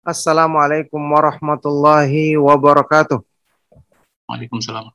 Assalamualaikum 0.00 0.96
warahmatullahi 0.96 2.32
wabarakatuh. 2.40 3.20
Waalaikumsalam. 4.32 4.88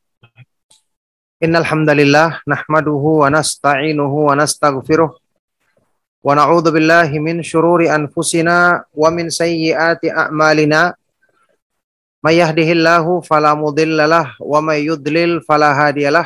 Innal 1.38 1.62
hamdalillah 1.62 2.42
nahmaduhu 2.42 3.22
wa 3.22 3.30
nasta'inuhu 3.30 4.26
wa 4.26 4.34
nastaghfiruh 4.34 5.14
wa 5.14 6.26
na'udzu 6.34 6.74
billahi 6.74 7.22
min 7.22 7.46
shururi 7.46 7.86
anfusina 7.86 8.82
wa 8.90 9.14
min 9.14 9.30
sayyiati 9.30 10.10
a'malina. 10.10 10.98
May 12.26 12.42
yahdihillahu 12.42 13.22
fala 13.30 13.54
mudhillalah 13.54 14.42
wa 14.42 14.58
may 14.58 14.90
yudlil 14.90 15.38
fala 15.46 15.70
hadiyalah. 15.86 16.26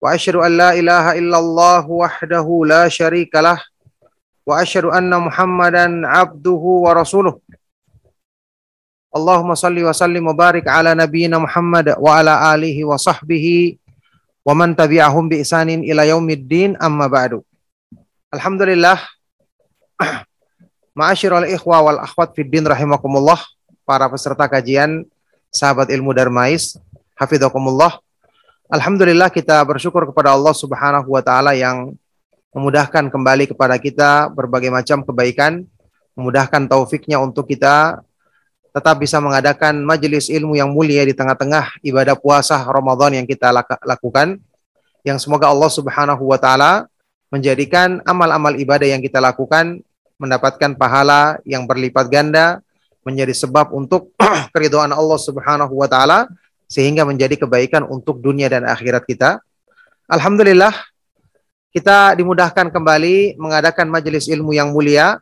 Wa 0.00 0.16
asyhadu 0.16 0.40
an 0.40 0.56
la 0.56 0.72
ilaha 0.72 1.12
illallah 1.12 1.84
wahdahu 1.84 2.64
la 2.64 2.88
syarikalah 2.88 3.60
wa 4.48 4.64
asyhadu 4.64 4.96
anna 4.96 5.20
Muhammadan 5.20 6.08
abduhu 6.08 6.88
wa 6.88 6.96
rasuluh. 6.96 7.36
Allahumma 9.16 9.56
salli 9.56 9.80
wa 9.80 9.96
sallim 9.96 10.28
wa 10.28 10.36
barik 10.36 10.68
ala 10.68 10.92
nabiyyina 10.92 11.40
Muhammad 11.40 11.96
wa 11.96 12.20
ala 12.20 12.52
alihi 12.52 12.84
wa 12.84 13.00
sahbihi 13.00 13.80
wa 14.44 14.52
man 14.52 14.76
tabi'ahum 14.76 15.32
bi 15.32 15.40
isanin 15.40 15.80
ila 15.88 16.04
yaumiddin 16.04 16.76
amma 16.76 17.08
ba'du. 17.08 17.40
Alhamdulillah 18.28 19.00
Ma'asyiral 20.96 21.48
ikhwa 21.52 21.80
wal 21.80 22.00
akhwat 22.00 22.32
fid 22.36 22.48
din 22.48 22.64
rahimakumullah 22.64 23.36
para 23.84 24.08
peserta 24.08 24.48
kajian 24.48 25.04
sahabat 25.52 25.92
ilmu 25.92 26.12
Darmais 26.12 26.76
hafizakumullah. 27.16 28.00
Alhamdulillah 28.68 29.28
kita 29.32 29.60
bersyukur 29.64 30.08
kepada 30.08 30.32
Allah 30.32 30.56
Subhanahu 30.56 31.08
wa 31.12 31.20
taala 31.20 31.52
yang 31.56 31.96
memudahkan 32.56 33.12
kembali 33.12 33.52
kepada 33.52 33.76
kita 33.76 34.32
berbagai 34.32 34.72
macam 34.72 35.04
kebaikan, 35.04 35.68
memudahkan 36.16 36.64
taufiknya 36.64 37.20
untuk 37.20 37.44
kita 37.44 38.00
tetap 38.76 39.00
bisa 39.00 39.16
mengadakan 39.24 39.80
majelis 39.80 40.28
ilmu 40.28 40.52
yang 40.52 40.68
mulia 40.68 41.00
di 41.08 41.16
tengah-tengah 41.16 41.80
ibadah 41.80 42.12
puasa 42.12 42.60
Ramadan 42.60 43.16
yang 43.16 43.24
kita 43.24 43.48
lakukan. 43.80 44.36
Yang 45.00 45.24
semoga 45.24 45.48
Allah 45.48 45.72
Subhanahu 45.72 46.20
wa 46.20 46.36
taala 46.36 46.84
menjadikan 47.32 48.04
amal-amal 48.04 48.52
ibadah 48.60 48.84
yang 48.84 49.00
kita 49.00 49.16
lakukan 49.16 49.80
mendapatkan 50.20 50.76
pahala 50.76 51.40
yang 51.48 51.64
berlipat 51.64 52.04
ganda 52.12 52.60
menjadi 53.00 53.32
sebab 53.32 53.72
untuk 53.72 54.12
keridhaan 54.52 54.92
Allah 54.92 55.18
Subhanahu 55.24 55.72
wa 55.72 55.88
taala 55.88 56.28
sehingga 56.68 57.08
menjadi 57.08 57.48
kebaikan 57.48 57.80
untuk 57.88 58.20
dunia 58.20 58.52
dan 58.52 58.68
akhirat 58.68 59.08
kita. 59.08 59.40
Alhamdulillah 60.04 60.74
kita 61.72 62.12
dimudahkan 62.12 62.68
kembali 62.68 63.40
mengadakan 63.40 63.88
majelis 63.88 64.28
ilmu 64.28 64.52
yang 64.52 64.68
mulia 64.68 65.16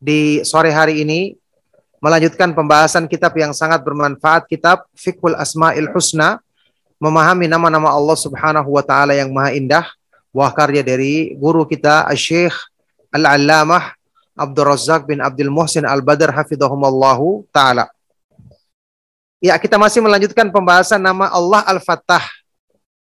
di 0.00 0.40
sore 0.48 0.72
hari 0.72 1.04
ini 1.04 1.39
melanjutkan 2.00 2.56
pembahasan 2.56 3.04
kitab 3.04 3.36
yang 3.36 3.52
sangat 3.52 3.84
bermanfaat 3.84 4.48
kitab 4.48 4.88
Fiqhul 4.96 5.36
Asmaul 5.36 5.92
Husna 5.92 6.40
memahami 6.96 7.46
nama-nama 7.48 7.92
Allah 7.92 8.16
Subhanahu 8.16 8.72
wa 8.72 8.84
taala 8.84 9.12
yang 9.12 9.28
maha 9.32 9.52
indah 9.52 9.84
buah 10.32 10.52
karya 10.52 10.80
dari 10.80 11.36
guru 11.36 11.68
kita 11.68 12.08
Syekh 12.16 12.56
Al-Allamah 13.12 13.96
Abdul 14.36 14.66
Razak 14.72 15.04
bin 15.04 15.20
Abdul 15.20 15.52
Muhsin 15.52 15.84
Al-Badr 15.84 16.32
hafidhahumallahu 16.32 17.44
taala. 17.52 17.92
Ya, 19.40 19.56
kita 19.56 19.80
masih 19.80 20.04
melanjutkan 20.04 20.52
pembahasan 20.52 21.00
nama 21.00 21.28
Allah 21.32 21.64
Al-Fattah. 21.64 22.24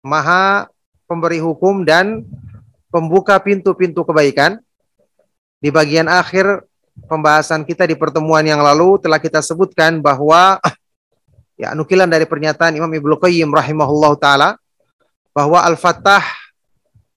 Maha 0.03 0.67
pemberi 1.07 1.39
hukum 1.39 1.87
dan 1.87 2.23
pembuka 2.91 3.39
pintu-pintu 3.39 4.03
kebaikan. 4.03 4.59
Di 5.57 5.71
bagian 5.71 6.05
akhir 6.05 6.66
pembahasan 7.05 7.61
kita 7.61 7.85
di 7.85 7.93
pertemuan 7.93 8.41
yang 8.41 8.57
lalu 8.65 8.97
telah 8.97 9.21
kita 9.21 9.45
sebutkan 9.45 10.01
bahwa 10.01 10.57
ya 11.61 11.77
nukilan 11.77 12.09
dari 12.09 12.25
pernyataan 12.25 12.73
Imam 12.73 12.89
Ibnu 12.89 13.21
Qayyim 13.21 13.53
rahimahullah 13.53 14.13
taala 14.17 14.49
bahwa 15.37 15.61
Al-Fattah 15.61 16.25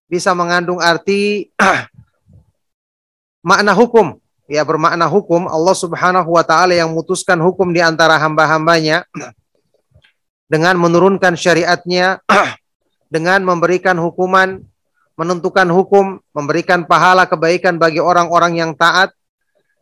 bisa 0.04 0.36
mengandung 0.36 0.76
arti 0.82 1.48
makna 3.48 3.72
hukum. 3.72 4.20
Ya 4.50 4.66
bermakna 4.66 5.06
hukum. 5.06 5.46
Allah 5.46 5.76
Subhanahu 5.78 6.34
wa 6.34 6.42
taala 6.42 6.74
yang 6.74 6.90
memutuskan 6.90 7.38
hukum 7.38 7.70
di 7.70 7.78
antara 7.78 8.18
hamba-hambanya 8.18 9.06
dengan 10.52 10.76
menurunkan 10.76 11.38
syariatnya 11.38 12.18
dengan 13.14 13.46
memberikan 13.46 13.94
hukuman 13.96 14.58
menentukan 15.14 15.68
hukum 15.68 16.18
memberikan 16.32 16.82
pahala 16.88 17.28
kebaikan 17.28 17.76
bagi 17.76 18.00
orang-orang 18.00 18.56
yang 18.56 18.72
taat 18.74 19.14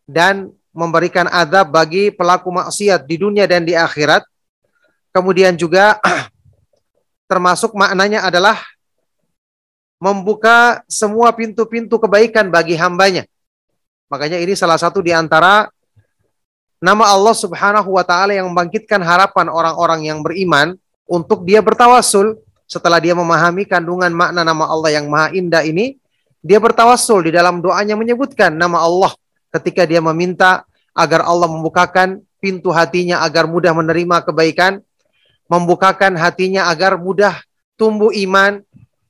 dan 0.08 0.48
memberikan 0.72 1.28
adab 1.28 1.69
bagi 1.69 2.08
pelaku 2.08 2.48
maksiat 2.48 3.04
di 3.04 3.20
dunia 3.20 3.44
dan 3.44 3.69
di 3.69 3.76
akhirat. 3.76 4.24
Kemudian 5.12 5.52
juga 5.60 6.00
termasuk 7.30 7.76
maknanya 7.76 8.24
adalah 8.24 8.56
membuka 10.00 10.80
semua 10.88 11.28
pintu-pintu 11.36 12.00
kebaikan 12.00 12.48
bagi 12.48 12.72
hambanya. 12.80 13.28
Makanya 14.08 14.41
ini 14.41 14.56
salah 14.56 14.80
satu 14.80 15.04
di 15.04 15.12
antara 15.12 15.69
nama 16.80 17.04
Allah 17.12 17.36
Subhanahu 17.36 17.92
wa 17.92 18.04
taala 18.06 18.32
yang 18.32 18.48
membangkitkan 18.48 19.02
harapan 19.04 19.52
orang-orang 19.52 20.08
yang 20.08 20.25
beriman 20.25 20.78
untuk 21.04 21.44
dia 21.44 21.60
bertawasul 21.60 22.40
setelah 22.64 23.02
dia 23.02 23.12
memahami 23.12 23.66
kandungan 23.66 24.12
makna 24.12 24.46
nama 24.46 24.69
Allah 24.69 24.92
yang 24.92 25.08
maha 25.08 25.32
indah 25.32 25.64
ini, 25.64 25.96
dia 26.44 26.60
bertawasul 26.60 27.26
di 27.28 27.32
dalam 27.34 27.58
doanya 27.64 27.96
menyebutkan 27.96 28.54
nama 28.54 28.84
Allah 28.84 29.12
ketika 29.53 29.84
dia 29.88 30.03
meminta 30.03 30.64
agar 30.92 31.25
Allah 31.25 31.47
membukakan 31.47 32.20
pintu 32.42 32.70
hatinya 32.70 33.22
agar 33.22 33.47
mudah 33.47 33.75
menerima 33.75 34.22
kebaikan, 34.26 34.82
membukakan 35.50 36.14
hatinya 36.19 36.70
agar 36.70 36.98
mudah 36.98 37.38
tumbuh 37.78 38.10
iman, 38.14 38.62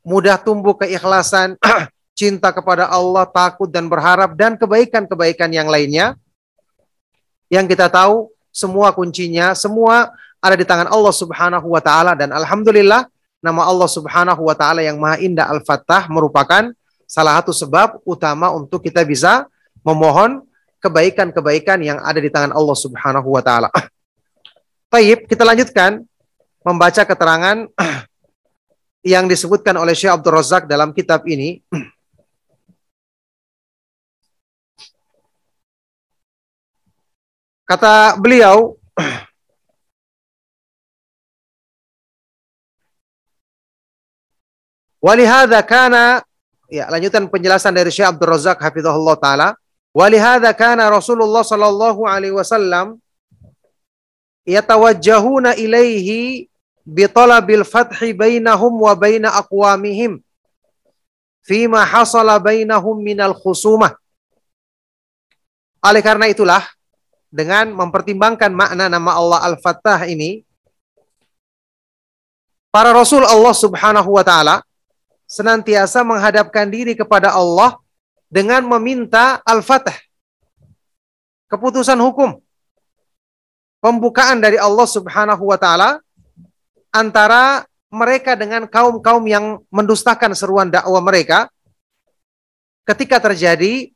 mudah 0.04 0.36
tumbuh 0.40 0.76
keikhlasan, 0.76 1.56
cinta 2.18 2.52
kepada 2.52 2.88
Allah, 2.88 3.24
takut 3.28 3.68
dan 3.68 3.88
berharap 3.88 4.36
dan 4.36 4.56
kebaikan-kebaikan 4.56 5.52
yang 5.52 5.68
lainnya. 5.68 6.16
Yang 7.48 7.76
kita 7.76 7.88
tahu 7.88 8.28
semua 8.52 8.92
kuncinya, 8.92 9.56
semua 9.56 10.12
ada 10.38 10.54
di 10.54 10.64
tangan 10.64 10.88
Allah 10.92 11.14
Subhanahu 11.14 11.66
wa 11.72 11.82
taala 11.82 12.14
dan 12.14 12.30
alhamdulillah 12.30 13.08
nama 13.42 13.62
Allah 13.66 13.88
Subhanahu 13.90 14.42
wa 14.46 14.54
taala 14.54 14.84
yang 14.84 14.98
Maha 14.98 15.18
Indah 15.22 15.50
Al-Fattah 15.50 16.06
merupakan 16.10 16.70
salah 17.08 17.40
satu 17.40 17.56
sebab 17.56 18.04
utama 18.04 18.52
untuk 18.52 18.84
kita 18.84 19.02
bisa 19.02 19.48
memohon 19.82 20.42
kebaikan-kebaikan 20.78 21.82
yang 21.82 21.98
ada 22.02 22.22
di 22.22 22.30
tangan 22.30 22.54
Allah 22.54 22.76
Subhanahu 22.78 23.28
wa 23.34 23.42
taala. 23.42 23.70
Baik, 24.92 25.26
kita 25.28 25.44
lanjutkan 25.44 26.06
membaca 26.62 27.02
keterangan 27.04 27.66
yang 29.12 29.26
disebutkan 29.28 29.76
oleh 29.76 29.94
Syekh 29.94 30.14
Abdul 30.14 30.34
Razak 30.38 30.66
dalam 30.70 30.94
kitab 30.94 31.26
ini. 31.26 31.60
Kata 37.68 38.16
beliau, 38.16 38.78
Walihada 44.98 45.62
kana 45.62 46.26
ya 46.66 46.90
lanjutan 46.90 47.30
penjelasan 47.30 47.70
dari 47.70 47.86
Syekh 47.94 48.10
Abdul 48.10 48.34
Razak 48.34 48.58
hafizahullah 48.58 49.14
taala 49.14 49.48
walihada 49.94 50.52
kana 50.56 50.88
Rasulullah 50.92 51.42
sallallahu 51.42 52.04
alaihi 52.04 52.34
wasallam 52.34 53.00
yatawajjahuna 54.48 55.56
ilaihi 55.60 56.48
talabil 57.12 57.68
fathi 57.68 58.16
bainahum 58.16 58.72
wa 58.72 58.96
baina 58.96 59.28
aqwamihim 59.36 60.24
fima 61.44 61.84
hasala 61.84 62.40
bainahum 62.40 62.96
minal 63.00 63.36
khusumah. 63.36 63.96
Oleh 65.84 66.02
karena 66.04 66.28
itulah 66.28 66.64
dengan 67.28 67.72
mempertimbangkan 67.76 68.52
makna 68.52 68.88
nama 68.88 69.16
Allah 69.16 69.40
Al-Fattah 69.52 70.08
ini, 70.08 70.44
para 72.72 72.92
Rasul 72.92 73.24
Allah 73.24 73.52
Subhanahu 73.52 74.16
wa 74.16 74.24
Ta'ala 74.24 74.64
senantiasa 75.28 76.04
menghadapkan 76.04 76.68
diri 76.68 76.96
kepada 76.96 77.36
Allah 77.36 77.76
dengan 78.28 78.64
meminta 78.68 79.40
Al-Fatah, 79.42 79.96
keputusan 81.48 81.98
hukum. 81.98 82.38
pembukaan 83.78 84.42
dari 84.42 84.58
Allah 84.58 84.90
Subhanahu 84.90 85.54
wa 85.54 85.54
taala 85.54 86.02
antara 86.90 87.62
mereka 87.94 88.34
dengan 88.34 88.66
kaum-kaum 88.66 89.22
yang 89.22 89.62
mendustakan 89.70 90.34
seruan 90.34 90.66
dakwah 90.66 90.98
mereka 90.98 91.46
ketika 92.82 93.22
terjadi 93.22 93.94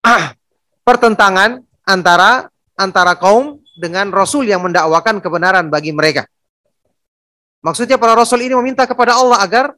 ah, 0.00 0.32
pertentangan 0.88 1.60
antara 1.84 2.48
antara 2.72 3.12
kaum 3.20 3.60
dengan 3.76 4.08
rasul 4.08 4.48
yang 4.48 4.64
mendakwakan 4.64 5.20
kebenaran 5.20 5.68
bagi 5.68 5.92
mereka. 5.92 6.24
Maksudnya 7.60 8.00
para 8.00 8.16
rasul 8.16 8.40
ini 8.40 8.56
meminta 8.56 8.88
kepada 8.88 9.12
Allah 9.20 9.44
agar 9.44 9.76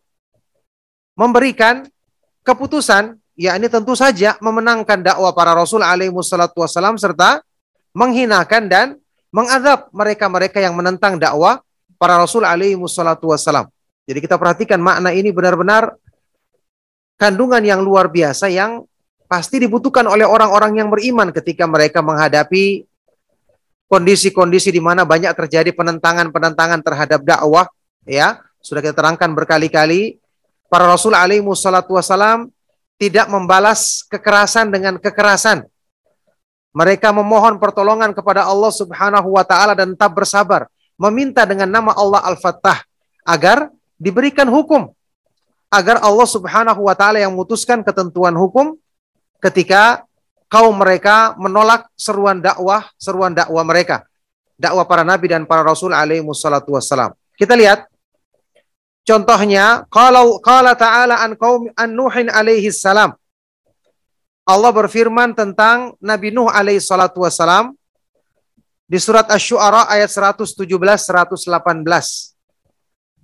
memberikan 1.18 1.90
keputusan 2.46 3.18
yakni 3.42 3.66
tentu 3.66 3.98
saja 3.98 4.38
memenangkan 4.38 5.02
dakwah 5.02 5.34
para 5.34 5.50
rasul 5.50 5.82
alaihi 5.82 6.14
wassalatu 6.14 6.62
wassalam 6.62 6.94
serta 6.94 7.42
menghinakan 7.90 8.70
dan 8.70 8.86
mengadab 9.34 9.90
mereka-mereka 9.90 10.62
yang 10.62 10.78
menentang 10.78 11.18
dakwah 11.18 11.58
para 11.98 12.14
rasul 12.22 12.46
alaihi 12.46 12.78
wassalatu 12.78 13.34
wassalam. 13.34 13.66
Jadi 14.06 14.18
kita 14.22 14.38
perhatikan 14.38 14.78
makna 14.78 15.10
ini 15.10 15.34
benar-benar 15.34 15.98
kandungan 17.18 17.62
yang 17.62 17.82
luar 17.82 18.06
biasa 18.10 18.46
yang 18.46 18.86
pasti 19.26 19.58
dibutuhkan 19.62 20.06
oleh 20.06 20.26
orang-orang 20.26 20.78
yang 20.78 20.88
beriman 20.92 21.34
ketika 21.34 21.66
mereka 21.66 22.04
menghadapi 22.04 22.84
kondisi-kondisi 23.88 24.70
di 24.70 24.82
mana 24.82 25.02
banyak 25.02 25.32
terjadi 25.34 25.72
penentangan-penentangan 25.74 26.80
terhadap 26.80 27.20
dakwah 27.24 27.68
ya 28.04 28.40
sudah 28.60 28.80
kita 28.80 28.96
terangkan 28.96 29.32
berkali-kali 29.36 30.20
para 30.68 30.88
rasul 30.88 31.12
alaihi 31.12 31.44
wassalatu 31.44 31.96
wassalam 31.96 32.48
tidak 33.02 33.26
membalas 33.26 34.06
kekerasan 34.06 34.70
dengan 34.70 34.94
kekerasan 34.94 35.66
mereka 36.70 37.10
memohon 37.10 37.58
pertolongan 37.58 38.14
kepada 38.14 38.46
Allah 38.46 38.70
Subhanahu 38.70 39.34
wa 39.34 39.42
taala 39.42 39.74
dan 39.74 39.98
tetap 39.98 40.14
bersabar 40.14 40.70
meminta 40.94 41.42
dengan 41.42 41.66
nama 41.66 41.90
Allah 41.98 42.22
Al-Fattah 42.30 42.78
agar 43.26 43.74
diberikan 43.98 44.46
hukum 44.46 44.94
agar 45.66 45.98
Allah 45.98 46.28
Subhanahu 46.30 46.86
wa 46.86 46.94
taala 46.94 47.18
yang 47.18 47.34
memutuskan 47.34 47.82
ketentuan 47.82 48.38
hukum 48.38 48.78
ketika 49.42 50.06
kaum 50.46 50.76
mereka 50.76 51.34
menolak 51.40 51.88
seruan 51.98 52.38
dakwah, 52.38 52.86
seruan 53.00 53.32
dakwah 53.32 53.64
mereka. 53.64 54.04
Dakwah 54.60 54.84
para 54.84 55.02
nabi 55.02 55.32
dan 55.32 55.48
para 55.48 55.64
rasul 55.64 55.96
alaihi 55.96 56.22
wassalam. 56.22 57.16
Kita 57.34 57.56
lihat 57.56 57.88
contohnya 59.02 59.84
kalau 59.90 60.38
qala 60.42 60.74
ta'ala 60.78 61.22
an 61.22 61.34
qaum 61.38 61.70
an 61.74 61.90
Nuhin 61.90 62.30
alaihi 62.30 62.72
salam. 62.74 63.14
Allah 64.42 64.70
berfirman 64.74 65.38
tentang 65.38 65.94
Nabi 66.02 66.34
Nuh 66.34 66.50
alaihi 66.50 66.82
salatu 66.82 67.22
wassalam 67.22 67.78
di 68.90 68.98
surat 68.98 69.24
Asy-Syu'ara 69.30 69.86
ayat 69.88 70.10
117 70.10 70.66
118. 70.66 71.46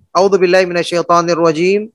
A'udzu 0.09 0.37
billahi 0.41 0.65
minasyaitonir 0.65 1.37
rajim. 1.37 1.93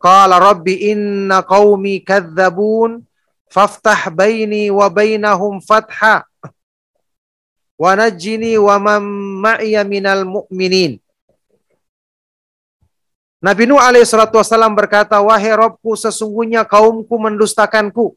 Qala 0.00 0.40
rabbi 0.40 0.92
inna 0.92 1.42
qaumi 1.44 2.00
kadzabun 2.00 3.04
faftah 3.50 4.08
baini 4.14 4.70
wa 4.70 4.86
bainahum 4.88 5.58
fatha 5.60 6.24
wa 7.76 7.90
najjini 7.98 8.54
wa 8.56 8.78
man 8.78 9.02
ma'iya 9.44 9.82
minal 9.84 10.24
mu'minin. 10.24 11.02
Nabi 13.40 13.64
Nuh 13.64 13.80
alaihi 13.80 14.04
salatu 14.04 14.36
wasallam 14.36 14.76
berkata, 14.76 15.16
"Wahai 15.16 15.48
Rabbku, 15.56 15.96
sesungguhnya 15.96 16.60
kaumku 16.68 17.16
mendustakanku." 17.16 18.12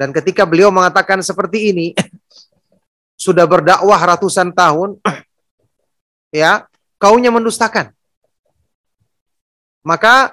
Dan 0.00 0.08
ketika 0.16 0.48
beliau 0.48 0.72
mengatakan 0.72 1.20
seperti 1.20 1.68
ini, 1.68 1.92
sudah 3.28 3.44
berdakwah 3.44 4.00
ratusan 4.00 4.56
tahun, 4.56 4.96
ya, 6.32 6.64
kaumnya 6.96 7.28
mendustakan. 7.28 7.92
Maka 9.84 10.32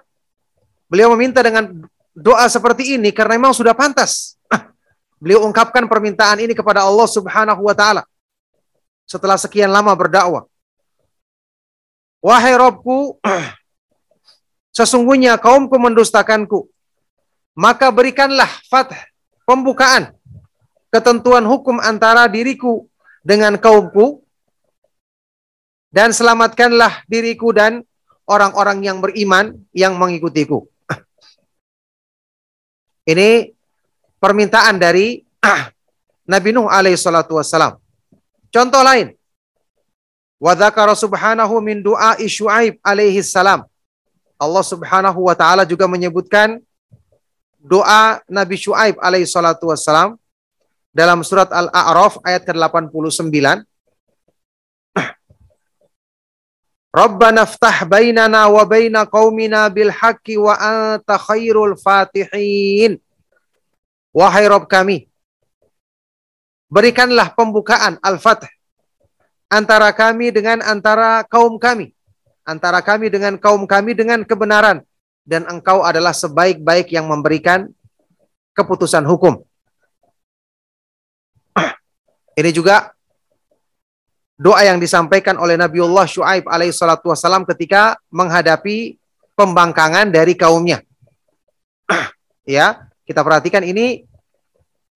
beliau 0.87 1.11
meminta 1.11 1.43
dengan 1.43 1.67
doa 2.15 2.47
seperti 2.47 2.95
ini 2.95 3.11
karena 3.11 3.35
memang 3.35 3.51
sudah 3.51 3.75
pantas. 3.75 4.39
Beliau 5.21 5.43
ungkapkan 5.43 5.89
permintaan 5.89 6.39
ini 6.39 6.53
kepada 6.53 6.85
Allah 6.85 7.09
Subhanahu 7.09 7.65
wa 7.65 7.73
taala 7.73 8.05
setelah 9.09 9.35
sekian 9.41 9.73
lama 9.73 9.89
berdakwah. 9.97 10.45
Wahai 12.19 12.55
Robku, 12.59 13.15
sesungguhnya 14.77 15.39
kaumku 15.39 15.75
mendustakanku. 15.79 16.67
Maka 17.55 17.91
berikanlah 17.91 18.47
fath, 18.67 18.95
pembukaan, 19.43 20.15
ketentuan 20.91 21.43
hukum 21.43 21.79
antara 21.79 22.27
diriku 22.27 22.87
dengan 23.23 23.59
kaumku, 23.59 24.23
dan 25.89 26.13
selamatkanlah 26.13 27.03
diriku 27.09 27.49
dan 27.51 27.83
orang-orang 28.29 28.85
yang 28.85 28.97
beriman 29.01 29.57
yang 29.73 29.97
mengikutiku. 29.97 30.69
Ini 33.11 33.51
permintaan 34.21 34.77
dari 34.77 35.25
Nabi 36.31 36.49
Nuh 36.53 36.69
alaihi 36.69 36.99
salatu 36.99 37.41
wassalam. 37.41 37.75
Contoh 38.53 38.85
lain. 38.85 39.18
Wa 40.39 40.55
dzakara 40.55 40.95
subhanahu 40.95 41.59
min 41.59 41.83
du'a 41.83 42.15
Syuaib 42.23 42.79
alaihi 42.79 43.19
salam. 43.19 43.67
Allah 44.39 44.63
Subhanahu 44.63 45.27
wa 45.27 45.35
taala 45.35 45.67
juga 45.67 45.83
menyebutkan 45.83 46.63
doa 47.59 48.23
Nabi 48.31 48.55
Syuaib 48.55 48.95
alaihi 49.03 49.27
salatu 49.27 49.67
wassalam 49.67 50.15
dalam 50.95 51.19
surat 51.27 51.51
Al-A'raf 51.51 52.23
ayat 52.23 52.47
ke-89 52.47 53.67
Rabbana 56.89 57.45
ftah 57.45 57.85
bainana 57.85 58.49
wa 58.49 58.63
baina 58.65 59.05
qaumina 59.05 59.69
bil 59.69 59.93
haqqi 59.93 60.41
wa 60.41 60.57
anta 60.57 61.21
khairul 61.21 61.77
fatihin. 61.77 62.97
Wahai 64.09 64.49
Rabb 64.49 64.65
kami, 64.65 65.05
berikanlah 66.65 67.29
pembukaan 67.37 68.01
Al-Fath 68.01 68.49
antara 69.49 69.89
kami 69.91 70.29
dengan 70.29 70.61
antara 70.61 71.25
kaum 71.25 71.57
kami, 71.57 71.91
antara 72.45 72.79
kami 72.85 73.09
dengan 73.09 73.35
kaum 73.35 73.65
kami 73.65 73.97
dengan 73.97 74.21
kebenaran 74.21 74.85
dan 75.25 75.49
engkau 75.49 75.81
adalah 75.81 76.13
sebaik-baik 76.13 76.93
yang 76.93 77.09
memberikan 77.09 77.67
keputusan 78.53 79.03
hukum. 79.03 79.41
Ini 82.39 82.55
juga 82.55 82.95
doa 84.39 84.63
yang 84.63 84.79
disampaikan 84.79 85.35
oleh 85.35 85.59
Nabiullah 85.59 86.07
Shu'aib 86.07 86.47
alaihi 86.47 86.71
salatu 86.71 87.11
ketika 87.51 87.99
menghadapi 88.07 88.95
pembangkangan 89.35 90.07
dari 90.07 90.39
kaumnya. 90.39 90.79
ya, 92.47 92.87
kita 93.03 93.19
perhatikan 93.19 93.67
ini 93.67 94.07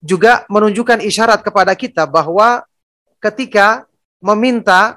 juga 0.00 0.48
menunjukkan 0.48 1.04
isyarat 1.04 1.44
kepada 1.44 1.76
kita 1.76 2.08
bahwa 2.08 2.64
ketika 3.20 3.84
meminta 4.24 4.96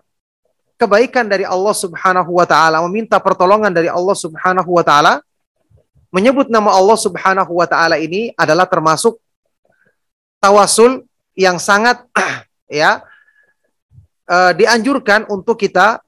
kebaikan 0.79 1.27
dari 1.27 1.43
Allah 1.43 1.75
Subhanahu 1.75 2.31
wa 2.31 2.48
taala, 2.48 2.79
meminta 2.88 3.19
pertolongan 3.19 3.75
dari 3.75 3.91
Allah 3.91 4.15
Subhanahu 4.15 4.72
wa 4.72 4.84
taala, 4.88 5.19
menyebut 6.07 6.48
nama 6.48 6.72
Allah 6.72 6.96
Subhanahu 6.96 7.51
wa 7.51 7.67
taala 7.67 8.00
ini 8.00 8.31
adalah 8.39 8.63
termasuk 8.63 9.19
tawasul 10.39 11.03
yang 11.36 11.60
sangat 11.60 12.07
ya 12.72 13.03
uh, 14.31 14.51
dianjurkan 14.55 15.27
untuk 15.27 15.60
kita 15.60 16.00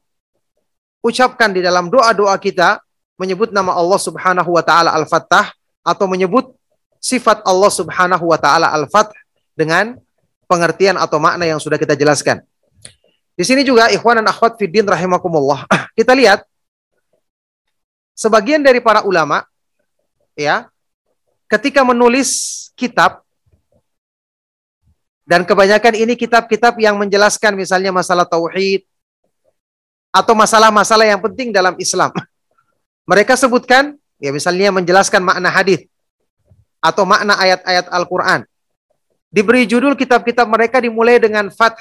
ucapkan 1.03 1.51
di 1.51 1.59
dalam 1.59 1.91
doa-doa 1.91 2.39
kita 2.39 2.79
menyebut 3.19 3.51
nama 3.51 3.75
Allah 3.75 3.99
Subhanahu 3.99 4.55
wa 4.55 4.63
taala 4.63 4.95
Al-Fattah 4.95 5.51
atau 5.83 6.07
menyebut 6.07 6.55
sifat 7.03 7.43
Allah 7.43 7.71
Subhanahu 7.71 8.31
wa 8.31 8.39
taala 8.39 8.71
Al-Fath 8.71 9.11
dengan 9.59 9.99
pengertian 10.47 10.95
atau 10.95 11.19
makna 11.19 11.43
yang 11.43 11.59
sudah 11.59 11.75
kita 11.75 11.99
jelaskan. 11.99 12.39
Di 13.39 13.48
sini 13.48 13.63
juga 13.63 13.88
ikhwan 13.88 14.19
dan 14.19 14.27
akhwat 14.27 14.60
fiddin 14.60 14.84
rahimakumullah. 14.84 15.63
Kita 15.96 16.12
lihat 16.12 16.43
sebagian 18.12 18.60
dari 18.60 18.84
para 18.84 19.08
ulama 19.08 19.48
ya 20.36 20.67
ketika 21.48 21.88
menulis 21.88 22.67
kitab 22.75 23.24
dan 25.24 25.48
kebanyakan 25.48 25.96
ini 25.96 26.19
kitab-kitab 26.19 26.75
yang 26.84 27.00
menjelaskan 27.00 27.55
misalnya 27.55 27.96
masalah 27.96 28.27
tauhid 28.27 28.84
atau 30.12 30.36
masalah-masalah 30.36 31.08
yang 31.08 31.24
penting 31.24 31.55
dalam 31.55 31.79
Islam. 31.79 32.12
Mereka 33.08 33.39
sebutkan 33.39 33.96
ya 34.19 34.36
misalnya 34.36 34.75
menjelaskan 34.75 35.24
makna 35.24 35.48
hadis 35.48 35.88
atau 36.84 37.08
makna 37.08 37.39
ayat-ayat 37.39 37.88
Al-Qur'an. 37.88 38.43
Diberi 39.31 39.63
judul 39.63 39.96
kitab-kitab 39.96 40.43
mereka 40.43 40.84
dimulai 40.84 41.22
dengan 41.24 41.48
fath 41.53 41.79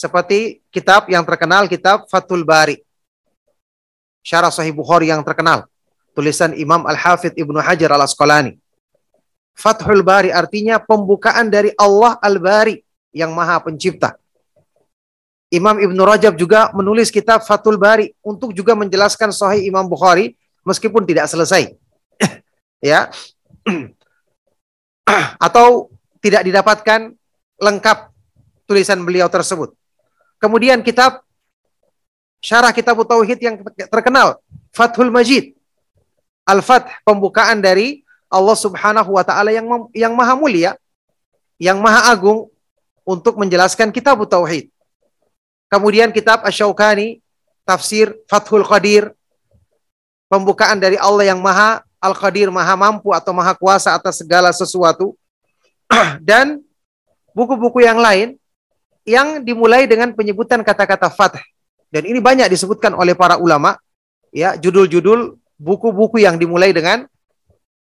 seperti 0.00 0.64
kitab 0.72 1.04
yang 1.12 1.20
terkenal 1.28 1.68
kitab 1.68 2.08
Fathul 2.08 2.40
Bari. 2.48 2.80
Syarah 4.24 4.48
Sahih 4.48 4.72
Bukhari 4.72 5.12
yang 5.12 5.20
terkenal 5.20 5.68
tulisan 6.16 6.56
Imam 6.56 6.84
Al-Hafidh 6.88 7.36
Ibnu 7.36 7.60
Hajar 7.60 7.92
Al-Asqalani. 7.92 8.56
Fathul 9.52 10.00
Bari 10.00 10.32
artinya 10.32 10.80
pembukaan 10.80 11.52
dari 11.52 11.76
Allah 11.76 12.16
Al-Bari. 12.16 12.80
yang 13.10 13.34
Maha 13.34 13.58
Pencipta. 13.58 14.14
Imam 15.50 15.82
Ibnu 15.82 15.98
Rajab 16.06 16.38
juga 16.38 16.70
menulis 16.70 17.10
kitab 17.10 17.42
Fathul 17.42 17.74
Bari 17.74 18.14
untuk 18.22 18.54
juga 18.54 18.78
menjelaskan 18.78 19.34
Sahih 19.34 19.66
Imam 19.66 19.82
Bukhari 19.82 20.38
meskipun 20.62 21.02
tidak 21.02 21.26
selesai. 21.26 21.74
ya. 22.94 23.10
Atau 25.42 25.90
tidak 26.22 26.46
didapatkan 26.46 27.18
lengkap 27.58 27.98
tulisan 28.70 29.02
beliau 29.02 29.26
tersebut. 29.26 29.74
Kemudian 30.40 30.80
kitab 30.80 31.20
syarah 32.40 32.72
kitab 32.72 32.96
Tauhid 33.04 33.38
yang 33.44 33.60
terkenal, 33.92 34.40
Fathul 34.72 35.12
Majid. 35.12 35.52
Al-Fath, 36.48 36.88
pembukaan 37.04 37.60
dari 37.60 38.02
Allah 38.26 38.56
Subhanahu 38.56 39.14
wa 39.14 39.22
taala 39.22 39.52
yang 39.52 39.68
yang 39.92 40.16
maha 40.16 40.34
mulia, 40.34 40.74
yang 41.60 41.78
maha 41.78 42.10
agung 42.10 42.48
untuk 43.04 43.36
menjelaskan 43.36 43.92
kitab 43.92 44.18
Tauhid. 44.24 44.72
Kemudian 45.70 46.10
kitab 46.10 46.42
Asy-Syaukani, 46.42 47.20
tafsir 47.62 48.16
Fathul 48.26 48.66
Qadir, 48.66 49.12
pembukaan 50.26 50.80
dari 50.80 50.96
Allah 50.96 51.30
yang 51.30 51.38
maha 51.38 51.84
Al-Qadir, 52.00 52.48
maha 52.48 52.74
mampu 52.80 53.12
atau 53.12 53.36
maha 53.36 53.52
kuasa 53.52 53.92
atas 53.92 54.24
segala 54.24 54.48
sesuatu. 54.56 55.12
Dan 56.24 56.64
buku-buku 57.36 57.84
yang 57.84 58.00
lain 58.00 58.39
yang 59.04 59.42
dimulai 59.42 59.88
dengan 59.88 60.12
penyebutan 60.12 60.60
kata-kata 60.60 61.08
fath. 61.12 61.40
Dan 61.90 62.06
ini 62.06 62.22
banyak 62.22 62.46
disebutkan 62.46 62.94
oleh 62.94 63.18
para 63.18 63.40
ulama, 63.40 63.74
ya 64.30 64.54
judul-judul 64.54 65.34
buku-buku 65.58 66.22
yang 66.22 66.38
dimulai 66.38 66.70
dengan 66.70 67.04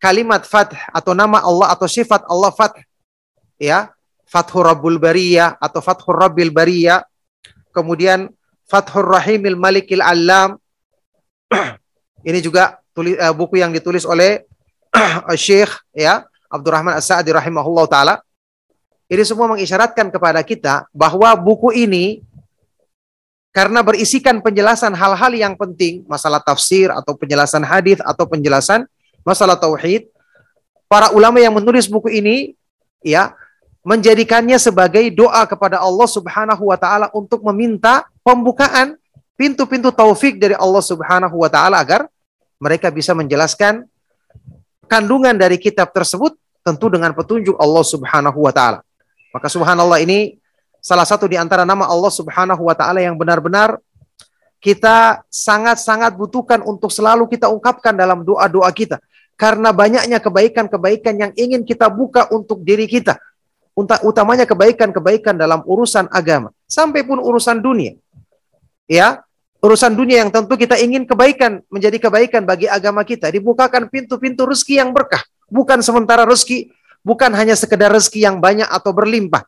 kalimat 0.02 0.42
fath 0.48 0.74
atau 0.90 1.14
nama 1.14 1.44
Allah 1.44 1.72
atau 1.76 1.86
sifat 1.86 2.26
Allah 2.26 2.50
fath. 2.56 2.80
Ya, 3.60 3.92
Fathur 4.24 4.72
Rabbul 4.72 4.98
Bariyah 4.98 5.60
atau 5.60 5.84
Fathur 5.84 6.16
Rabbil 6.16 6.50
Bariyah. 6.50 7.04
Kemudian 7.76 8.32
Fathur 8.66 9.06
Rahimil 9.06 9.60
Malikil 9.60 10.02
Alam. 10.02 10.56
ini 12.30 12.40
juga 12.40 12.80
tulis, 12.94 13.16
uh, 13.18 13.34
buku 13.34 13.60
yang 13.60 13.74
ditulis 13.74 14.06
oleh 14.06 14.46
Syekh 15.40 15.72
ya 15.96 16.26
Abdurrahman 16.50 16.98
As-Sa'di 16.98 17.34
rahimahullah 17.34 17.86
taala 17.90 18.16
ini 19.10 19.24
semua 19.25 19.50
mengisyaratkan 19.50 20.13
kepada 20.13 20.39
kita 20.46 20.86
bahwa 20.94 21.34
buku 21.34 21.74
ini 21.74 22.22
karena 23.50 23.82
berisikan 23.82 24.38
penjelasan 24.46 24.94
hal-hal 24.94 25.34
yang 25.34 25.58
penting, 25.58 26.06
masalah 26.06 26.38
tafsir 26.38 26.94
atau 26.94 27.18
penjelasan 27.18 27.66
hadis 27.66 27.98
atau 28.06 28.30
penjelasan 28.30 28.86
masalah 29.25 29.58
tauhid, 29.58 30.06
para 30.86 31.10
ulama 31.12 31.42
yang 31.42 31.58
menulis 31.58 31.89
buku 31.89 32.13
ini 32.22 32.54
ya 33.01 33.34
menjadikannya 33.82 34.62
sebagai 34.62 35.10
doa 35.10 35.42
kepada 35.50 35.82
Allah 35.82 36.06
Subhanahu 36.06 36.70
wa 36.70 36.78
taala 36.78 37.10
untuk 37.10 37.42
meminta 37.50 38.06
pembukaan 38.22 38.94
pintu-pintu 39.34 39.89
taufik 39.89 40.38
dari 40.38 40.54
Allah 40.54 40.84
Subhanahu 40.86 41.34
wa 41.34 41.50
taala 41.50 41.82
agar 41.82 42.06
mereka 42.62 42.94
bisa 42.94 43.18
menjelaskan 43.18 43.89
kandungan 44.86 45.34
dari 45.34 45.58
kitab 45.58 45.89
tersebut 45.89 46.38
tentu 46.62 46.92
dengan 46.92 47.16
petunjuk 47.18 47.58
Allah 47.58 47.86
Subhanahu 47.86 48.46
wa 48.46 48.54
taala. 48.54 48.86
Maka 49.30 49.48
subhanallah 49.48 50.02
ini 50.02 50.40
salah 50.80 51.06
satu 51.06 51.30
di 51.30 51.38
antara 51.38 51.68
nama 51.68 51.86
Allah 51.86 52.10
Subhanahu 52.10 52.66
wa 52.66 52.76
taala 52.76 53.04
yang 53.04 53.14
benar-benar 53.20 53.78
kita 54.60 55.24
sangat-sangat 55.32 56.20
butuhkan 56.20 56.60
untuk 56.68 56.92
selalu 56.92 57.32
kita 57.32 57.48
ungkapkan 57.48 57.96
dalam 57.96 58.28
doa-doa 58.28 58.68
kita. 58.76 59.00
Karena 59.40 59.72
banyaknya 59.72 60.20
kebaikan-kebaikan 60.20 61.16
yang 61.16 61.32
ingin 61.40 61.64
kita 61.64 61.88
buka 61.88 62.28
untuk 62.28 62.60
diri 62.60 62.84
kita. 62.84 63.16
Utamanya 64.04 64.44
kebaikan-kebaikan 64.44 65.40
dalam 65.40 65.64
urusan 65.64 66.12
agama. 66.12 66.52
Sampai 66.68 67.08
pun 67.08 67.24
urusan 67.24 67.64
dunia. 67.64 67.96
Ya, 68.84 69.24
urusan 69.64 69.96
dunia 69.96 70.28
yang 70.28 70.32
tentu 70.36 70.60
kita 70.60 70.76
ingin 70.76 71.08
kebaikan 71.08 71.64
menjadi 71.72 72.12
kebaikan 72.12 72.44
bagi 72.44 72.68
agama 72.68 73.08
kita. 73.08 73.32
Dibukakan 73.32 73.88
pintu-pintu 73.88 74.44
rezeki 74.44 74.84
yang 74.84 74.92
berkah. 74.92 75.24
Bukan 75.48 75.80
sementara 75.80 76.28
rezeki 76.28 76.68
bukan 77.10 77.34
hanya 77.34 77.58
sekedar 77.58 77.89
rezeki 77.89 78.30
yang 78.30 78.38
banyak 78.38 78.70
atau 78.70 78.94
berlimpah. 78.94 79.42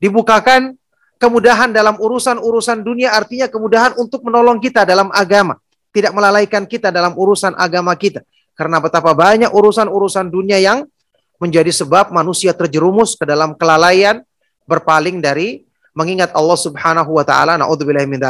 Dibukakan 0.00 0.80
kemudahan 1.20 1.68
dalam 1.68 2.00
urusan-urusan 2.00 2.80
dunia 2.80 3.12
artinya 3.12 3.44
kemudahan 3.52 3.92
untuk 4.00 4.24
menolong 4.24 4.56
kita 4.56 4.88
dalam 4.88 5.12
agama, 5.12 5.60
tidak 5.92 6.16
melalaikan 6.16 6.64
kita 6.64 6.88
dalam 6.88 7.12
urusan 7.12 7.52
agama 7.60 7.92
kita. 7.92 8.24
Karena 8.56 8.80
betapa 8.80 9.12
banyak 9.12 9.52
urusan-urusan 9.52 10.32
dunia 10.32 10.56
yang 10.56 10.88
menjadi 11.36 11.68
sebab 11.68 12.08
manusia 12.12 12.56
terjerumus 12.56 13.16
ke 13.16 13.28
dalam 13.28 13.52
kelalaian, 13.56 14.24
berpaling 14.64 15.20
dari 15.20 15.68
mengingat 15.92 16.32
Allah 16.32 16.56
Subhanahu 16.56 17.20
wa 17.20 17.24
taala. 17.24 17.60
Nauzubillahi 17.60 18.08
min. 18.08 18.20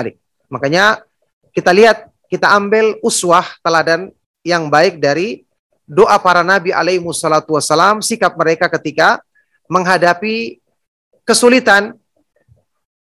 Makanya 0.50 1.02
kita 1.55 1.71
lihat, 1.71 2.11
kita 2.26 2.50
ambil 2.50 2.99
uswah 3.02 3.47
teladan 3.62 4.11
yang 4.43 4.71
baik 4.71 4.99
dari 5.02 5.47
doa 5.90 6.14
para 6.23 6.47
nabi 6.47 6.70
alaihi 6.70 7.02
wassalatu 7.02 7.59
wassalam, 7.59 7.99
sikap 7.99 8.38
mereka 8.38 8.70
ketika 8.70 9.18
menghadapi 9.66 10.62
kesulitan 11.26 11.99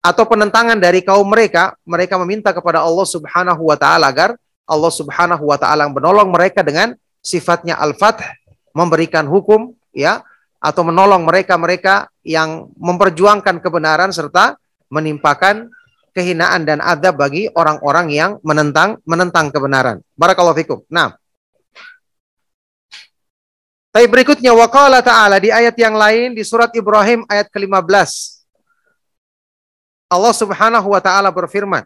atau 0.01 0.25
penentangan 0.25 0.81
dari 0.81 1.05
kaum 1.05 1.29
mereka, 1.29 1.77
mereka 1.85 2.17
meminta 2.17 2.49
kepada 2.49 2.81
Allah 2.81 3.05
Subhanahu 3.05 3.69
wa 3.69 3.77
taala 3.77 4.09
agar 4.09 4.33
Allah 4.65 4.89
Subhanahu 4.89 5.45
wa 5.45 5.61
taala 5.61 5.85
menolong 5.93 6.33
mereka 6.33 6.65
dengan 6.65 6.97
sifatnya 7.21 7.77
al-fath, 7.77 8.25
memberikan 8.73 9.29
hukum 9.29 9.77
ya 9.93 10.25
atau 10.57 10.81
menolong 10.81 11.21
mereka-mereka 11.21 12.09
yang 12.25 12.73
memperjuangkan 12.81 13.61
kebenaran 13.61 14.09
serta 14.09 14.57
menimpakan 14.89 15.69
kehinaan 16.17 16.65
dan 16.65 16.81
adab 16.81 17.21
bagi 17.21 17.45
orang-orang 17.53 18.09
yang 18.09 18.31
menentang 18.41 18.97
menentang 19.05 19.53
kebenaran. 19.53 20.01
Barakallahu 20.17 20.57
fikum. 20.57 20.79
Nah, 20.89 21.20
tapi 23.91 24.07
berikutnya 24.07 24.55
waqala 24.55 25.03
ta'ala 25.03 25.35
di 25.43 25.51
ayat 25.51 25.75
yang 25.75 25.99
lain 25.99 26.31
di 26.31 26.47
surat 26.47 26.71
Ibrahim 26.71 27.27
ayat 27.27 27.51
ke-15. 27.51 27.91
Allah 30.07 30.33
Subhanahu 30.35 30.87
wa 30.95 31.01
taala 31.03 31.27
berfirman, 31.27 31.83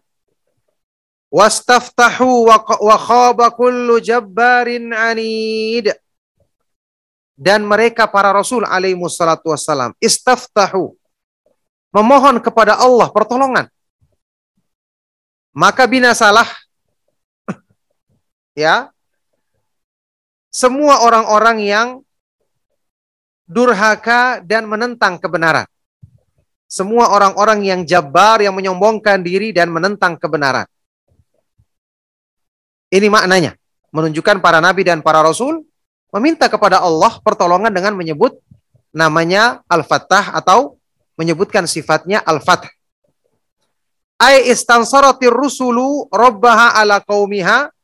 "Wastaftahu 1.34 2.46
wa 2.54 2.98
khaba 3.02 3.50
kullu 3.50 3.98
jabbarin 3.98 4.94
anid." 4.94 5.98
Dan 7.36 7.66
mereka 7.66 8.06
para 8.08 8.32
rasul 8.32 8.64
alaihi 8.64 8.96
wassalatu 8.96 9.52
wassalam 9.52 9.92
istaftahu 10.00 10.96
memohon 11.92 12.40
kepada 12.40 12.80
Allah 12.80 13.12
pertolongan. 13.12 13.68
Maka 15.52 15.84
binasalah 15.84 16.48
ya 18.56 18.95
semua 20.56 21.04
orang-orang 21.04 21.58
yang 21.68 21.88
durhaka 23.44 24.40
dan 24.40 24.64
menentang 24.72 25.20
kebenaran. 25.20 25.68
Semua 26.72 27.12
orang-orang 27.12 27.68
yang 27.68 27.82
jabar, 27.84 28.40
yang 28.40 28.56
menyombongkan 28.56 29.20
diri 29.20 29.52
dan 29.52 29.68
menentang 29.68 30.16
kebenaran. 30.16 30.64
Ini 32.88 33.12
maknanya. 33.12 33.60
Menunjukkan 33.92 34.40
para 34.40 34.64
nabi 34.64 34.88
dan 34.88 35.04
para 35.04 35.20
rasul 35.20 35.68
meminta 36.16 36.48
kepada 36.48 36.80
Allah 36.80 37.20
pertolongan 37.20 37.72
dengan 37.76 37.92
menyebut 37.96 38.40
namanya 38.96 39.60
Al-Fattah 39.68 40.36
atau 40.40 40.80
menyebutkan 41.20 41.68
sifatnya 41.68 42.24
Al-Fath. 42.24 42.72
Ay 44.16 44.48
istansaratir 44.48 45.32
rusulu 45.32 46.08
rabbaha 46.08 46.80
ala 46.80 47.04
qaumiha 47.04 47.75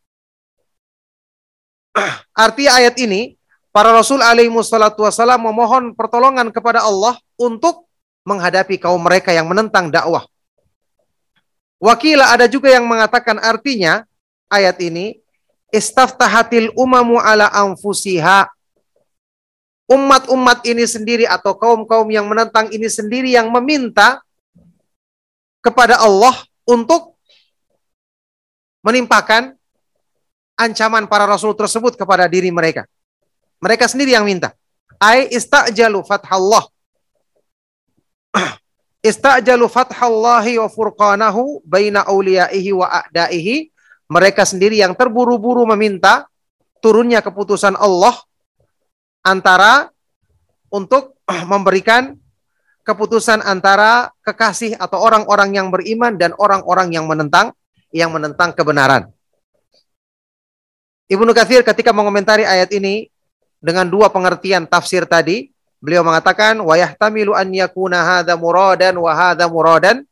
Arti 2.43 2.67
ayat 2.67 2.95
ini, 2.99 3.35
para 3.71 3.91
Rasul 3.91 4.23
alaihi 4.23 4.51
wassalatu 4.51 5.03
wassalam 5.03 5.39
memohon 5.39 5.95
pertolongan 5.95 6.51
kepada 6.51 6.83
Allah 6.83 7.19
untuk 7.39 7.87
menghadapi 8.27 8.77
kaum 8.77 9.01
mereka 9.01 9.33
yang 9.33 9.49
menentang 9.49 9.89
dakwah. 9.89 10.27
Wakila 11.81 12.29
ada 12.29 12.45
juga 12.45 12.69
yang 12.69 12.85
mengatakan 12.85 13.41
artinya 13.41 14.05
ayat 14.45 14.77
ini 14.85 15.17
istaftahatil 15.73 16.69
umamu 16.77 17.17
ala 17.17 17.49
anfusiha 17.49 18.45
umat-umat 19.91 20.63
ini 20.63 20.87
sendiri 20.87 21.25
atau 21.27 21.51
kaum-kaum 21.51 22.07
yang 22.07 22.23
menentang 22.23 22.71
ini 22.71 22.87
sendiri 22.87 23.35
yang 23.35 23.51
meminta 23.51 24.23
kepada 25.59 25.99
Allah 25.99 26.31
untuk 26.63 27.19
menimpakan 28.85 29.57
ancaman 30.61 31.09
para 31.09 31.25
rasul 31.25 31.57
tersebut 31.57 31.97
kepada 31.97 32.29
diri 32.29 32.53
mereka. 32.53 32.85
Mereka 33.61 33.89
sendiri 33.89 34.13
yang 34.13 34.25
minta. 34.25 34.53
Ai 35.01 35.29
istajalu 35.33 36.05
fathallah. 36.05 36.69
istajalu 39.09 39.65
fathallahi 39.65 40.61
wa 40.61 40.69
furqanahu 40.69 41.65
baina 41.65 42.05
awliyaihi 42.05 42.71
wa 42.77 42.85
a'daihi. 42.89 43.73
Mereka 44.11 44.45
sendiri 44.45 44.77
yang 44.77 44.93
terburu-buru 44.93 45.65
meminta 45.73 46.29
turunnya 46.83 47.25
keputusan 47.25 47.73
Allah 47.77 48.13
antara 49.25 49.89
untuk 50.69 51.17
memberikan 51.51 52.17
keputusan 52.81 53.45
antara 53.45 54.09
kekasih 54.25 54.77
atau 54.77 54.97
orang-orang 54.97 55.53
yang 55.53 55.67
beriman 55.69 56.17
dan 56.17 56.33
orang-orang 56.37 56.93
yang 56.93 57.05
menentang 57.05 57.53
yang 57.93 58.09
menentang 58.09 58.55
kebenaran. 58.57 59.11
Ibnu 61.11 61.35
Katsir 61.35 61.59
ketika 61.59 61.91
mengomentari 61.91 62.47
ayat 62.47 62.71
ini 62.71 63.11
dengan 63.59 63.83
dua 63.83 64.07
pengertian 64.07 64.63
tafsir 64.63 65.03
tadi, 65.03 65.51
beliau 65.83 66.07
mengatakan 66.07 66.55
wa 66.63 66.71
yahtamilu 66.79 67.35
an 67.35 67.51
yakuna 67.51 67.99
hadza 67.99 68.39
muradan 68.39 68.95
wa 68.95 69.11
hadza 69.11 69.43
muradan. 69.51 70.07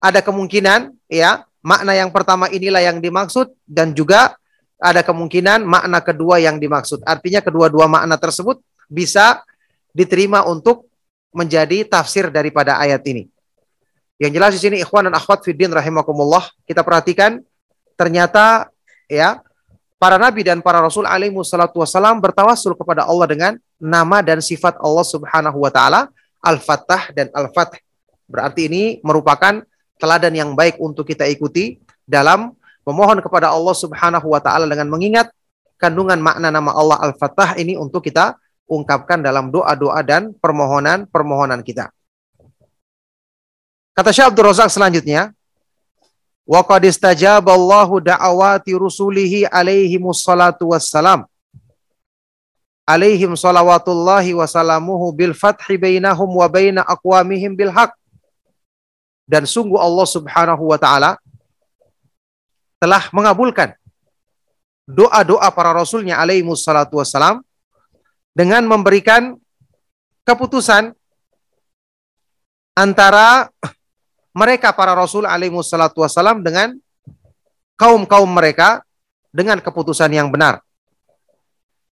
Ada 0.00 0.24
kemungkinan 0.24 0.96
ya, 1.12 1.44
makna 1.60 1.92
yang 1.92 2.08
pertama 2.08 2.48
inilah 2.48 2.80
yang 2.80 3.04
dimaksud 3.04 3.52
dan 3.68 3.92
juga 3.92 4.40
ada 4.80 5.04
kemungkinan 5.04 5.68
makna 5.68 6.00
kedua 6.00 6.40
yang 6.40 6.56
dimaksud. 6.56 7.04
Artinya 7.04 7.44
kedua-dua 7.44 7.84
makna 7.84 8.16
tersebut 8.16 8.64
bisa 8.88 9.44
diterima 9.92 10.48
untuk 10.48 10.88
menjadi 11.36 11.84
tafsir 11.84 12.32
daripada 12.32 12.80
ayat 12.80 13.04
ini. 13.04 13.28
Yang 14.16 14.32
jelas 14.32 14.52
di 14.56 14.60
sini 14.64 14.76
ikhwan 14.80 15.12
dan 15.12 15.14
akhwat 15.20 15.44
fiddin 15.44 15.68
rahimakumullah, 15.68 16.48
kita 16.64 16.80
perhatikan 16.80 17.44
ternyata 18.00 18.72
ya 19.04 19.44
para 20.00 20.16
nabi 20.16 20.40
dan 20.40 20.64
para 20.64 20.80
rasul 20.80 21.04
alaihi 21.04 21.36
wassalatu 21.36 21.84
wassalam 21.84 22.16
bertawasul 22.24 22.72
kepada 22.72 23.04
Allah 23.04 23.28
dengan 23.28 23.52
nama 23.76 24.24
dan 24.24 24.40
sifat 24.40 24.80
Allah 24.80 25.04
Subhanahu 25.04 25.60
wa 25.60 25.68
taala 25.68 26.08
Al-Fattah 26.40 27.12
dan 27.12 27.28
Al-Fath. 27.36 27.76
Berarti 28.24 28.72
ini 28.72 28.96
merupakan 29.04 29.60
teladan 30.00 30.32
yang 30.32 30.56
baik 30.56 30.80
untuk 30.80 31.04
kita 31.04 31.28
ikuti 31.28 31.76
dalam 32.08 32.56
memohon 32.88 33.20
kepada 33.20 33.52
Allah 33.52 33.76
Subhanahu 33.76 34.24
wa 34.24 34.40
taala 34.40 34.64
dengan 34.64 34.88
mengingat 34.88 35.28
kandungan 35.76 36.16
makna 36.16 36.48
nama 36.48 36.72
Allah 36.72 36.96
Al-Fattah 37.12 37.60
ini 37.60 37.76
untuk 37.76 38.00
kita 38.00 38.40
ungkapkan 38.64 39.20
dalam 39.20 39.52
doa-doa 39.52 40.00
dan 40.00 40.32
permohonan-permohonan 40.32 41.60
kita. 41.60 41.92
Kata 43.92 44.16
Syekh 44.16 44.32
Abdul 44.32 44.48
Razak 44.48 44.72
selanjutnya, 44.72 45.36
wa 46.46 46.60
qad 46.64 46.82
istajaballahu 46.84 48.00
da'awati 48.04 48.74
rusulihi 48.74 49.46
alaihi 49.46 50.00
musallatu 50.00 50.72
wassalam 50.72 51.24
alaihim 52.88 53.38
salawatullahi 53.38 54.34
wa 54.34 54.46
salamuhu 54.50 55.14
bil 55.14 55.34
fathi 55.36 55.78
bainahum 55.78 56.26
wa 56.26 56.46
baina 56.50 56.82
aqwamihim 56.82 57.54
bil 57.54 57.70
haq 57.70 57.94
dan 59.30 59.46
sungguh 59.46 59.78
Allah 59.78 60.06
Subhanahu 60.10 60.74
wa 60.74 60.78
taala 60.80 61.14
telah 62.82 63.06
mengabulkan 63.14 63.76
doa-doa 64.90 65.46
para 65.54 65.70
rasulnya 65.70 66.18
alaihi 66.18 66.42
musallatu 66.42 66.98
wassalam 66.98 67.46
dengan 68.34 68.66
memberikan 68.66 69.38
keputusan 70.26 70.90
antara 72.74 73.50
mereka 74.30 74.70
para 74.70 74.94
rasul 74.94 75.26
alaihi 75.26 75.54
wassalatu 75.54 76.02
wassalam 76.06 76.42
dengan 76.42 76.78
kaum-kaum 77.74 78.28
mereka 78.30 78.84
dengan 79.34 79.58
keputusan 79.58 80.10
yang 80.10 80.30
benar. 80.30 80.62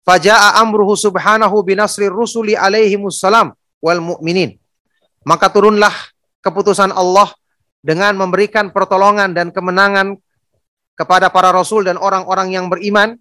Faja'a 0.06 0.58
amruhu 0.62 0.96
subhanahu 0.96 1.62
binasri 1.62 2.08
rusuli 2.08 2.56
alaihi 2.56 2.98
wassalam 2.98 3.52
wal 3.82 4.00
mu'minin. 4.00 4.56
Maka 5.26 5.52
turunlah 5.52 5.92
keputusan 6.40 6.90
Allah 6.94 7.28
dengan 7.84 8.16
memberikan 8.16 8.72
pertolongan 8.72 9.32
dan 9.36 9.52
kemenangan 9.52 10.16
kepada 10.96 11.32
para 11.32 11.52
rasul 11.52 11.84
dan 11.84 11.96
orang-orang 11.96 12.52
yang 12.52 12.68
beriman 12.68 13.16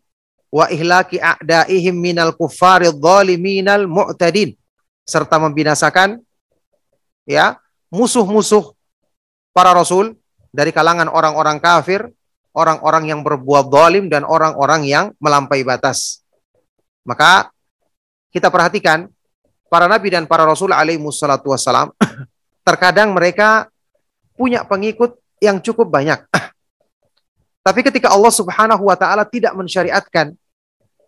wa 0.49 0.65
ihlaki 0.67 1.21
a'daihim 1.21 1.95
minal 1.95 2.33
kuffaridh 2.35 2.97
dhaliminal 2.97 3.85
mu'tadin 3.85 4.57
serta 5.05 5.37
membinasakan 5.37 6.19
ya 7.23 7.61
musuh-musuh 7.93 8.73
para 9.53 9.73
rasul 9.73 10.17
dari 10.49 10.73
kalangan 10.73 11.09
orang-orang 11.09 11.61
kafir, 11.61 12.09
orang-orang 12.53 13.13
yang 13.13 13.21
berbuat 13.21 13.69
zalim 13.69 14.09
dan 14.09 14.25
orang-orang 14.25 14.85
yang 14.85 15.05
melampaui 15.21 15.61
batas. 15.61 16.25
Maka 17.05 17.53
kita 18.29 18.49
perhatikan 18.53 19.09
para 19.69 19.85
nabi 19.85 20.13
dan 20.13 20.25
para 20.25 20.45
rasul 20.45 20.73
alaihi 20.73 21.01
wassalatu 21.01 21.53
wassalam 21.53 21.93
terkadang 22.67 23.13
mereka 23.13 23.69
punya 24.37 24.65
pengikut 24.65 25.17
yang 25.41 25.61
cukup 25.61 25.89
banyak. 25.89 26.19
Tapi 27.65 27.79
ketika 27.85 28.13
Allah 28.13 28.33
Subhanahu 28.33 28.83
wa 28.87 28.97
taala 28.97 29.25
tidak 29.25 29.53
mensyariatkan 29.53 30.33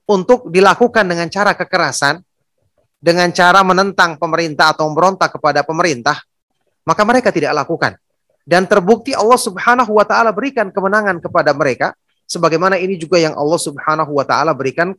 untuk 0.10 0.49
dilakukan 0.51 1.06
dengan 1.08 1.30
cara 1.32 1.56
kekerasan, 1.56 2.19
dengan 3.01 3.34
cara 3.34 3.65
menentang 3.65 4.19
pemerintah 4.19 4.75
atau 4.75 4.86
memberontak 4.91 5.39
kepada 5.39 5.65
pemerintah, 5.65 6.21
maka 6.86 7.01
mereka 7.01 7.34
tidak 7.34 7.54
lakukan. 7.56 7.97
Dan 8.41 8.65
terbukti 8.65 9.13
Allah 9.13 9.38
Subhanahu 9.38 9.91
wa 9.95 10.06
taala 10.06 10.34
berikan 10.34 10.73
kemenangan 10.73 11.21
kepada 11.21 11.54
mereka 11.54 11.93
sebagaimana 12.25 12.77
ini 12.82 12.97
juga 12.97 13.21
yang 13.21 13.38
Allah 13.38 13.60
Subhanahu 13.62 14.12
wa 14.17 14.25
taala 14.25 14.51
berikan 14.56 14.97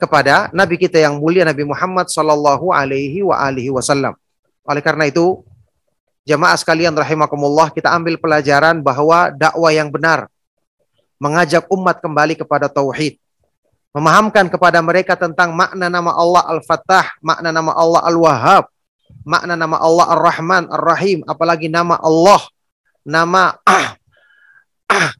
kepada 0.00 0.48
nabi 0.56 0.80
kita 0.80 0.96
yang 0.96 1.20
mulia 1.20 1.44
Nabi 1.44 1.66
Muhammad 1.68 2.08
sallallahu 2.08 2.72
alaihi 2.72 3.20
wa 3.20 3.36
alihi 3.36 3.68
wasallam. 3.68 4.16
Oleh 4.64 4.80
karena 4.80 5.10
itu, 5.10 5.44
jamaah 6.24 6.56
sekalian 6.56 6.96
rahimakumullah, 6.96 7.68
kita 7.68 7.92
ambil 7.92 8.16
pelajaran 8.16 8.80
bahwa 8.80 9.28
dakwah 9.34 9.72
yang 9.74 9.92
benar 9.92 10.30
mengajak 11.20 11.68
umat 11.68 12.00
kembali 12.00 12.38
kepada 12.38 12.72
tauhid 12.72 13.20
memahamkan 13.90 14.46
kepada 14.46 14.78
mereka 14.80 15.18
tentang 15.18 15.50
makna 15.50 15.90
nama 15.90 16.14
Allah 16.14 16.46
Al-Fattah, 16.58 17.18
makna 17.18 17.50
nama 17.50 17.74
Allah 17.74 18.02
Al-Wahhab, 18.06 18.64
makna 19.26 19.58
nama 19.58 19.76
Allah 19.82 20.06
Ar-Rahman, 20.14 20.70
Ar-Rahim, 20.70 21.26
apalagi 21.26 21.66
nama 21.66 21.98
Allah, 21.98 22.38
nama 23.04 23.56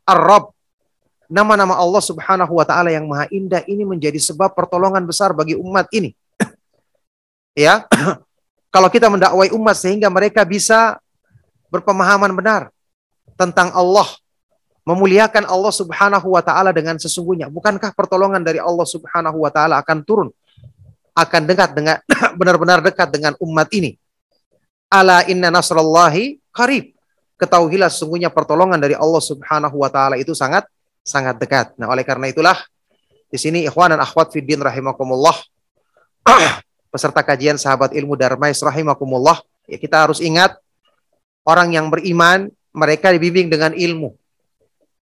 Ar-Rabb, 0.04 0.50
nama-nama 1.30 1.78
Allah 1.78 2.02
Subhanahu 2.02 2.58
wa 2.58 2.66
taala 2.66 2.90
yang 2.90 3.06
maha 3.06 3.30
indah 3.30 3.62
ini 3.70 3.86
menjadi 3.86 4.18
sebab 4.18 4.52
pertolongan 4.52 5.06
besar 5.06 5.30
bagi 5.30 5.54
umat 5.54 5.86
ini. 5.94 6.10
ya. 7.66 7.86
Kalau 8.74 8.86
kita 8.86 9.10
mendakwai 9.10 9.50
umat 9.50 9.74
sehingga 9.74 10.06
mereka 10.06 10.46
bisa 10.46 10.98
berpemahaman 11.70 12.30
benar 12.34 12.70
tentang 13.34 13.74
Allah, 13.74 14.06
memuliakan 14.86 15.46
Allah 15.46 15.74
Subhanahu 15.74 16.34
wa 16.34 16.42
taala 16.42 16.70
dengan 16.74 16.98
sesungguhnya. 16.98 17.50
Bukankah 17.50 17.94
pertolongan 17.94 18.42
dari 18.42 18.58
Allah 18.62 18.86
Subhanahu 18.86 19.42
wa 19.42 19.50
taala 19.50 19.78
akan 19.82 19.98
turun? 20.02 20.28
Akan 21.14 21.46
dekat 21.46 21.74
dengan 21.74 21.98
benar-benar 22.38 22.78
dekat 22.82 23.10
dengan 23.10 23.34
umat 23.42 23.70
ini. 23.74 23.98
Ala 24.90 25.26
inna 25.30 25.50
nasrallahi 25.50 26.38
qarib. 26.50 26.94
Ketahuilah 27.40 27.88
sesungguhnya 27.88 28.29
pertolongan 28.29 28.76
dari 28.76 28.92
Allah 28.92 29.22
Subhanahu 29.24 29.81
wa 29.81 29.88
taala 29.88 30.20
itu 30.20 30.37
sangat 30.37 30.68
sangat 31.00 31.40
dekat. 31.40 31.72
Nah, 31.81 31.88
oleh 31.88 32.05
karena 32.05 32.29
itulah 32.29 32.61
di 33.33 33.40
sini 33.40 33.64
ikhwan 33.64 33.96
dan 33.96 34.00
akhwat 34.05 34.29
fiddin 34.29 34.61
rahimakumullah 34.61 35.33
peserta 36.92 37.24
kajian 37.24 37.57
sahabat 37.57 37.96
ilmu 37.96 38.12
Darmais 38.12 38.61
rahimakumullah 38.61 39.40
ya 39.64 39.81
kita 39.81 40.05
harus 40.05 40.20
ingat 40.20 40.59
orang 41.48 41.72
yang 41.72 41.88
beriman 41.88 42.53
mereka 42.76 43.09
dibimbing 43.09 43.48
dengan 43.48 43.72
ilmu. 43.72 44.12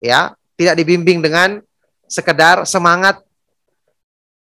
Ya 0.04 0.36
tidak 0.60 0.84
dibimbing 0.84 1.24
dengan 1.24 1.64
sekedar 2.04 2.68
semangat. 2.68 3.24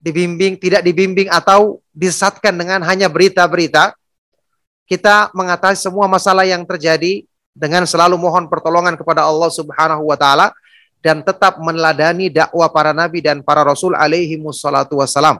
Dibimbing 0.04 0.60
tidak 0.60 0.84
dibimbing 0.84 1.32
atau 1.32 1.80
disesatkan 1.91 2.56
dengan 2.56 2.80
hanya 2.84 3.12
berita-berita. 3.12 3.96
Kita 4.84 5.32
mengatasi 5.32 5.80
semua 5.80 6.12
masalah 6.12 6.43
yang 6.43 6.67
terjadi 6.67 7.24
dengan 7.53 7.85
selalu 7.85 8.17
mohon 8.17 8.49
pertolongan 8.49 8.97
kepada 8.97 9.25
Allah 9.25 9.49
Subhanahu 9.53 10.09
wa 10.09 10.17
taala 10.17 10.51
dan 10.99 11.21
tetap 11.21 11.61
meneladani 11.61 12.33
dakwah 12.33 12.69
para 12.69 12.91
nabi 12.91 13.21
dan 13.21 13.45
para 13.45 13.61
rasul 13.61 13.93
alaihi 13.93 14.35
wassalatu 14.41 14.99
wassalam 14.99 15.37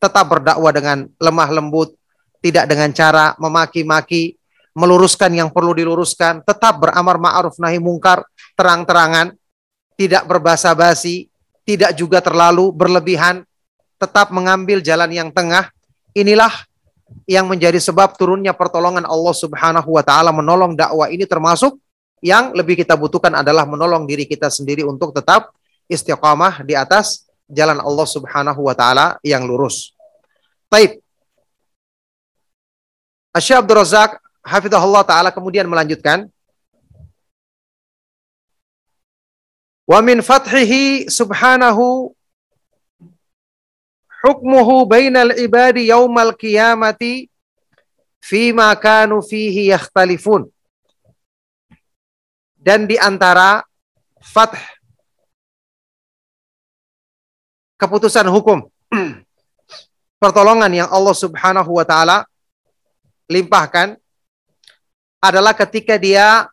tetap 0.00 0.24
berdakwah 0.24 0.72
dengan 0.72 1.08
lemah 1.20 1.48
lembut 1.52 1.92
tidak 2.40 2.68
dengan 2.68 2.92
cara 2.92 3.36
memaki-maki 3.36 4.36
meluruskan 4.74 5.30
yang 5.30 5.48
perlu 5.54 5.72
diluruskan 5.72 6.42
tetap 6.42 6.82
beramar 6.82 7.16
ma'ruf 7.16 7.56
nahi 7.62 7.78
mungkar 7.78 8.26
terang-terangan, 8.58 9.34
tidak 9.94 10.26
berbahasa 10.26 10.74
basi, 10.74 11.30
tidak 11.62 11.94
juga 11.94 12.18
terlalu 12.22 12.74
berlebihan, 12.74 13.46
tetap 13.98 14.30
mengambil 14.34 14.82
jalan 14.82 15.10
yang 15.10 15.30
tengah. 15.30 15.70
Inilah 16.14 16.50
yang 17.24 17.48
menjadi 17.48 17.80
sebab 17.80 18.16
turunnya 18.16 18.52
pertolongan 18.52 19.04
Allah 19.04 19.34
Subhanahu 19.34 19.88
wa 19.96 20.02
taala 20.04 20.32
menolong 20.32 20.76
dakwah 20.76 21.08
ini 21.08 21.24
termasuk 21.24 21.76
yang 22.24 22.56
lebih 22.56 22.80
kita 22.80 22.96
butuhkan 22.96 23.32
adalah 23.36 23.68
menolong 23.68 24.08
diri 24.08 24.24
kita 24.24 24.48
sendiri 24.48 24.84
untuk 24.84 25.12
tetap 25.12 25.52
istiqamah 25.88 26.64
di 26.64 26.72
atas 26.72 27.28
jalan 27.48 27.76
Allah 27.80 28.08
Subhanahu 28.08 28.60
wa 28.64 28.74
taala 28.76 29.20
yang 29.20 29.44
lurus. 29.44 29.92
Taib. 30.72 31.00
Asy 33.34 33.52
Abdul 33.52 33.82
Razak 33.82 34.16
hafizahullah 34.40 35.04
taala 35.04 35.28
kemudian 35.34 35.68
melanjutkan 35.68 36.28
Wa 39.84 40.00
min 40.00 40.24
fathihi 40.24 41.12
subhanahu 41.12 42.13
hukmuhu 44.24 44.88
bainal 44.88 45.36
ibadi 45.36 45.92
yaumal 45.92 46.32
qiyamati 46.32 47.28
fima 48.24 48.72
kanu 48.80 49.20
fihi 49.20 49.68
yakhtalifun. 49.68 50.48
Dan 52.56 52.88
di 52.88 52.96
antara 52.96 53.60
fath 54.24 54.56
keputusan 57.76 58.24
hukum 58.32 58.64
pertolongan 60.22 60.72
yang 60.72 60.88
Allah 60.88 61.12
Subhanahu 61.12 61.76
wa 61.76 61.84
taala 61.84 62.24
limpahkan 63.28 64.00
adalah 65.20 65.52
ketika 65.52 66.00
dia 66.00 66.48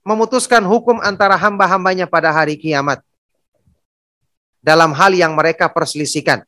memutuskan 0.00 0.64
hukum 0.64 1.04
antara 1.04 1.36
hamba-hambanya 1.36 2.08
pada 2.08 2.32
hari 2.32 2.56
kiamat 2.56 3.04
dalam 4.64 4.96
hal 4.96 5.12
yang 5.12 5.36
mereka 5.36 5.68
perselisihkan. 5.68 6.40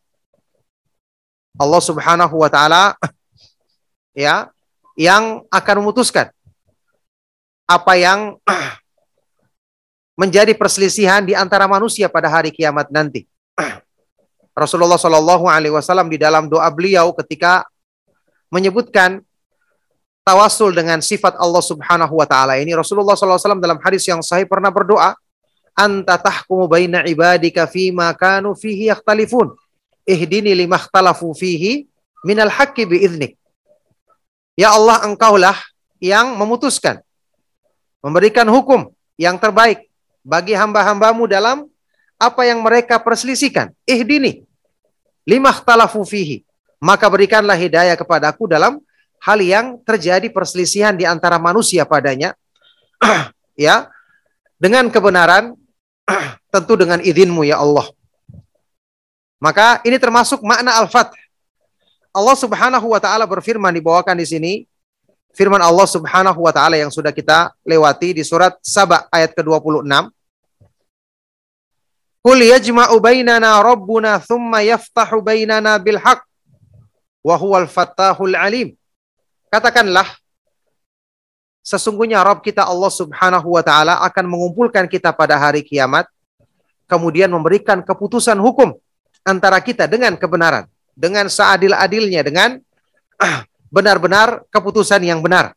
Allah 1.56 1.82
Subhanahu 1.82 2.34
wa 2.36 2.50
taala 2.52 2.98
ya 4.26 4.52
yang 4.98 5.46
akan 5.48 5.74
memutuskan 5.80 6.28
apa 7.64 7.92
yang 7.96 8.36
menjadi 10.20 10.52
perselisihan 10.58 11.22
di 11.22 11.32
antara 11.32 11.70
manusia 11.70 12.10
pada 12.10 12.26
hari 12.26 12.50
kiamat 12.50 12.90
nanti. 12.90 13.24
Rasulullah 14.58 14.98
Shallallahu 14.98 15.46
Alaihi 15.46 15.70
Wasallam 15.70 16.10
di 16.10 16.18
dalam 16.18 16.50
doa 16.50 16.66
beliau 16.74 17.14
ketika 17.14 17.62
menyebutkan 18.50 19.22
tawasul 20.28 20.76
dengan 20.76 21.00
sifat 21.00 21.38
Allah 21.40 21.62
Subhanahu 21.64 22.20
Wa 22.20 22.26
Taala 22.28 22.60
ini 22.60 22.76
Rasulullah 22.76 23.16
SAW 23.16 23.60
dalam 23.64 23.80
hadis 23.80 24.04
yang 24.04 24.20
sahih 24.20 24.44
pernah 24.44 24.68
berdoa 24.68 25.16
anta 25.72 26.20
tahkumu 26.20 26.68
baina 26.68 27.06
ibadika 27.08 27.64
fima 27.64 28.12
kanu 28.12 28.52
fihi 28.52 28.92
yakhtalifun 28.92 29.56
ihdini 30.08 30.56
lima 30.56 30.80
ikhtalafu 30.80 31.36
fihi 31.36 31.84
minal 32.24 32.48
haqqi 32.48 32.88
biiznik 32.88 33.36
ya 34.56 34.72
Allah 34.72 35.04
engkaulah 35.04 35.54
yang 36.00 36.32
memutuskan 36.40 37.04
memberikan 38.00 38.48
hukum 38.48 38.88
yang 39.20 39.36
terbaik 39.36 39.90
bagi 40.22 40.54
hamba-hambamu 40.54 41.26
dalam 41.26 41.66
apa 42.18 42.42
yang 42.44 42.60
mereka 42.60 42.98
perselisihkan. 42.98 43.70
Ihdini 43.86 44.42
lima 45.24 45.54
ikhtalafu 45.54 46.02
fihi. 46.02 46.42
Maka 46.78 47.10
berikanlah 47.10 47.58
hidayah 47.58 47.98
kepadaku 47.98 48.46
dalam 48.46 48.78
hal 49.18 49.38
yang 49.42 49.82
terjadi 49.82 50.30
perselisihan 50.30 50.94
di 50.94 51.02
antara 51.06 51.38
manusia 51.38 51.86
padanya. 51.86 52.34
Ya 53.58 53.90
dengan 54.54 54.86
kebenaran 54.86 55.58
tentu 56.54 56.78
dengan 56.78 57.02
izinmu 57.02 57.42
ya 57.42 57.58
Allah. 57.58 57.90
Maka 59.38 59.78
ini 59.86 59.94
termasuk 60.02 60.42
makna 60.42 60.74
al-fath. 60.82 61.14
Allah 62.10 62.34
Subhanahu 62.34 62.90
wa 62.90 62.98
taala 62.98 63.22
berfirman 63.22 63.70
dibawakan 63.70 64.18
di 64.18 64.26
sini 64.26 64.52
firman 65.30 65.62
Allah 65.62 65.86
Subhanahu 65.86 66.42
wa 66.42 66.50
taala 66.50 66.74
yang 66.74 66.90
sudah 66.90 67.14
kita 67.14 67.54
lewati 67.62 68.18
di 68.18 68.26
surat 68.26 68.58
Saba 68.58 69.06
ayat 69.14 69.38
ke-26. 69.38 69.86
Qul 72.18 72.38
yajma'u 72.50 72.98
bainana 72.98 73.62
rabbuna 73.62 74.18
thumma 74.18 74.66
yaftahu 74.66 75.22
bainana 75.22 75.78
bil 75.78 76.02
haqq 76.02 76.26
wa 77.22 77.34
huwal 77.38 77.70
fattahul 77.70 78.34
alim. 78.34 78.74
Katakanlah 79.48 80.18
Sesungguhnya 81.68 82.24
Rabb 82.24 82.40
kita 82.40 82.64
Allah 82.64 82.88
Subhanahu 82.88 83.52
wa 83.52 83.60
taala 83.60 84.00
akan 84.00 84.24
mengumpulkan 84.24 84.88
kita 84.88 85.12
pada 85.12 85.36
hari 85.36 85.60
kiamat 85.60 86.08
kemudian 86.88 87.28
memberikan 87.28 87.84
keputusan 87.84 88.40
hukum 88.40 88.72
antara 89.28 89.60
kita 89.60 89.84
dengan 89.84 90.16
kebenaran, 90.16 90.64
dengan 90.96 91.28
seadil-adilnya 91.28 92.24
dengan 92.24 92.56
benar-benar 93.74 94.48
keputusan 94.48 95.04
yang 95.04 95.20
benar. 95.20 95.52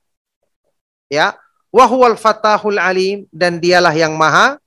Ya, 1.07 1.39
wa 1.71 1.87
huwal 1.87 2.19
fatahul 2.19 2.75
alim 2.75 3.23
dan 3.31 3.63
dialah 3.63 3.95
yang 3.95 4.15
maha 4.19 4.59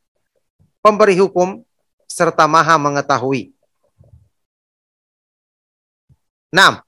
pemberi 0.80 1.20
hukum 1.20 1.60
serta 2.08 2.48
maha 2.48 2.80
mengetahui. 2.80 3.52
Nah, 6.48 6.80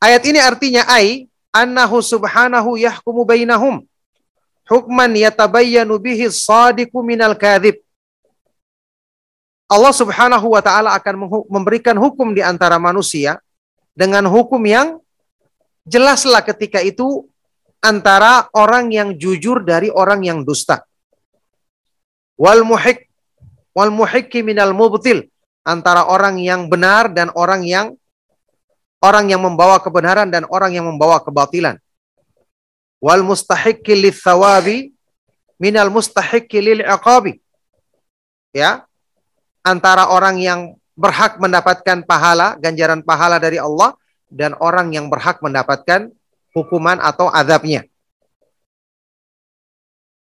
ayat 0.00 0.22
ini 0.24 0.40
artinya 0.40 0.88
ai 0.88 1.28
annahu 1.52 2.00
subhanahu 2.00 2.80
yahkumu 2.80 3.28
bainahum 3.28 3.84
hukman 4.70 5.10
yatabayyanu 5.18 5.98
bihi 5.98 6.30
sadiqu 6.30 7.02
minal 7.02 7.34
kadhib. 7.34 7.82
Allah 9.70 9.94
Subhanahu 9.94 10.50
wa 10.50 10.58
taala 10.58 10.98
akan 10.98 11.46
memberikan 11.46 11.94
hukum 11.94 12.34
di 12.34 12.42
antara 12.42 12.74
manusia 12.82 13.38
dengan 13.94 14.26
hukum 14.26 14.58
yang 14.66 14.98
jelaslah 15.86 16.42
ketika 16.42 16.82
itu 16.82 17.30
antara 17.78 18.50
orang 18.50 18.90
yang 18.90 19.14
jujur 19.14 19.62
dari 19.62 19.86
orang 19.88 20.26
yang 20.26 20.42
dusta. 20.42 20.82
Wal 22.34 22.66
muhik 22.66 23.06
wal 23.70 23.94
muhikki 23.94 24.42
minal 24.42 24.74
mubtil 24.74 25.30
antara 25.62 26.10
orang 26.10 26.42
yang 26.42 26.66
benar 26.66 27.06
dan 27.14 27.30
orang 27.38 27.62
yang 27.62 27.94
orang 28.98 29.30
yang 29.30 29.38
membawa 29.38 29.78
kebenaran 29.78 30.28
dan 30.34 30.44
orang 30.50 30.74
yang 30.74 30.90
membawa 30.90 31.22
kebatilan 31.22 31.78
wal 33.00 33.24
mustahiqqi 33.24 33.96
lithawabi 33.96 34.92
minal 35.56 35.88
mustahiqqi 35.88 36.58
lil 36.60 36.80
iqabi. 36.84 37.40
Ya. 38.52 38.84
Antara 39.60 40.08
orang 40.08 40.40
yang 40.40 40.60
berhak 40.96 41.36
mendapatkan 41.36 42.04
pahala, 42.04 42.56
ganjaran 42.56 43.04
pahala 43.04 43.36
dari 43.36 43.60
Allah 43.60 43.96
dan 44.28 44.56
orang 44.56 44.92
yang 44.92 45.12
berhak 45.12 45.40
mendapatkan 45.44 46.08
hukuman 46.56 46.96
atau 47.00 47.28
azabnya. 47.28 47.84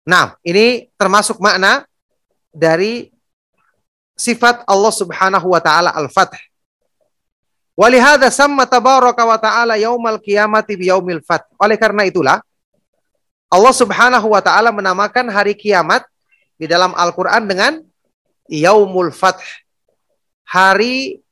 Nah, 0.08 0.40
ini 0.40 0.88
termasuk 0.96 1.36
makna 1.38 1.84
dari 2.50 3.12
sifat 4.16 4.64
Allah 4.64 4.92
Subhanahu 4.92 5.52
wa 5.52 5.60
taala 5.60 5.92
Al-Fath. 5.92 6.50
Walihada 7.80 8.28
samma 8.28 8.68
tabaraka 8.68 9.24
wa 9.24 9.40
ta'ala 9.40 9.80
yaumal 9.80 10.20
qiyamati 10.20 10.76
biyaumil 10.76 11.24
fath. 11.24 11.48
Oleh 11.56 11.80
karena 11.80 12.04
itulah 12.04 12.44
Allah 13.48 13.72
Subhanahu 13.72 14.36
wa 14.36 14.44
taala 14.44 14.68
menamakan 14.68 15.32
hari 15.32 15.56
kiamat 15.56 16.04
di 16.60 16.68
dalam 16.68 16.92
Al-Qur'an 16.92 17.48
dengan 17.48 17.80
Yaumul 18.50 19.14
Fath. 19.14 19.40
Hari 20.50 21.22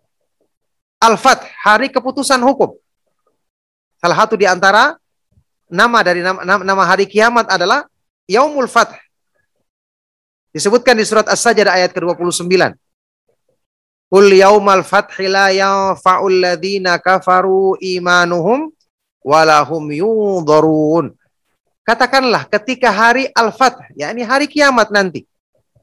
Al-Fath, 1.02 1.42
hari 1.62 1.90
keputusan 1.90 2.38
hukum. 2.38 2.78
Salah 3.98 4.14
satu 4.14 4.38
di 4.38 4.46
antara 4.46 4.94
nama 5.66 5.98
dari 6.06 6.22
nama, 6.22 6.38
nama 6.42 6.82
hari 6.86 7.10
kiamat 7.10 7.50
adalah 7.50 7.86
Yaumul 8.30 8.70
Fath. 8.70 8.94
Disebutkan 10.54 10.94
di 10.94 11.02
surat 11.02 11.26
As-Sajdah 11.26 11.74
ayat 11.74 11.90
ke-29. 11.92 12.46
Qul 14.08 14.40
yaumal 14.40 14.80
fathi 14.80 15.28
la 15.28 15.52
yanfa'ul 15.52 16.40
ladzina 16.40 16.96
kafaru 16.96 17.76
imanuhum 17.76 18.72
walahum 19.20 19.84
yudharun. 19.92 21.12
Katakanlah 21.84 22.48
ketika 22.48 22.88
hari 22.88 23.28
Al-Fath, 23.36 23.92
yakni 23.92 24.24
hari 24.24 24.48
kiamat 24.48 24.88
nanti. 24.88 25.28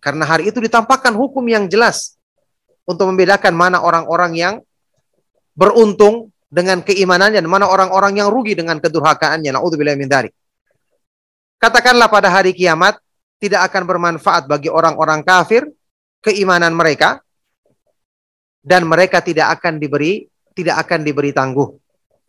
Karena 0.05 0.21
hari 0.21 0.53
itu 0.53 0.61
ditampakkan 0.61 1.17
hukum 1.17 1.41
yang 1.49 1.65
jelas 1.65 2.13
untuk 2.85 3.09
membedakan 3.09 3.57
mana 3.57 3.81
orang-orang 3.81 4.37
yang 4.37 4.55
beruntung 5.57 6.29
dengan 6.45 6.85
keimanannya 6.85 7.41
dan 7.41 7.49
mana 7.49 7.65
orang-orang 7.65 8.21
yang 8.21 8.29
rugi 8.29 8.53
dengan 8.53 8.77
kedurhakaannya. 8.77 9.49
Nauzubillah 9.49 9.97
min. 9.97 10.05
Katakanlah 11.57 12.05
pada 12.05 12.29
hari 12.29 12.53
kiamat 12.53 13.01
tidak 13.41 13.65
akan 13.73 13.89
bermanfaat 13.89 14.45
bagi 14.45 14.69
orang-orang 14.69 15.25
kafir 15.25 15.65
keimanan 16.21 16.77
mereka 16.77 17.25
dan 18.61 18.85
mereka 18.85 19.25
tidak 19.25 19.57
akan 19.57 19.81
diberi 19.81 20.29
tidak 20.53 20.85
akan 20.85 21.01
diberi 21.01 21.33
tangguh. 21.33 21.65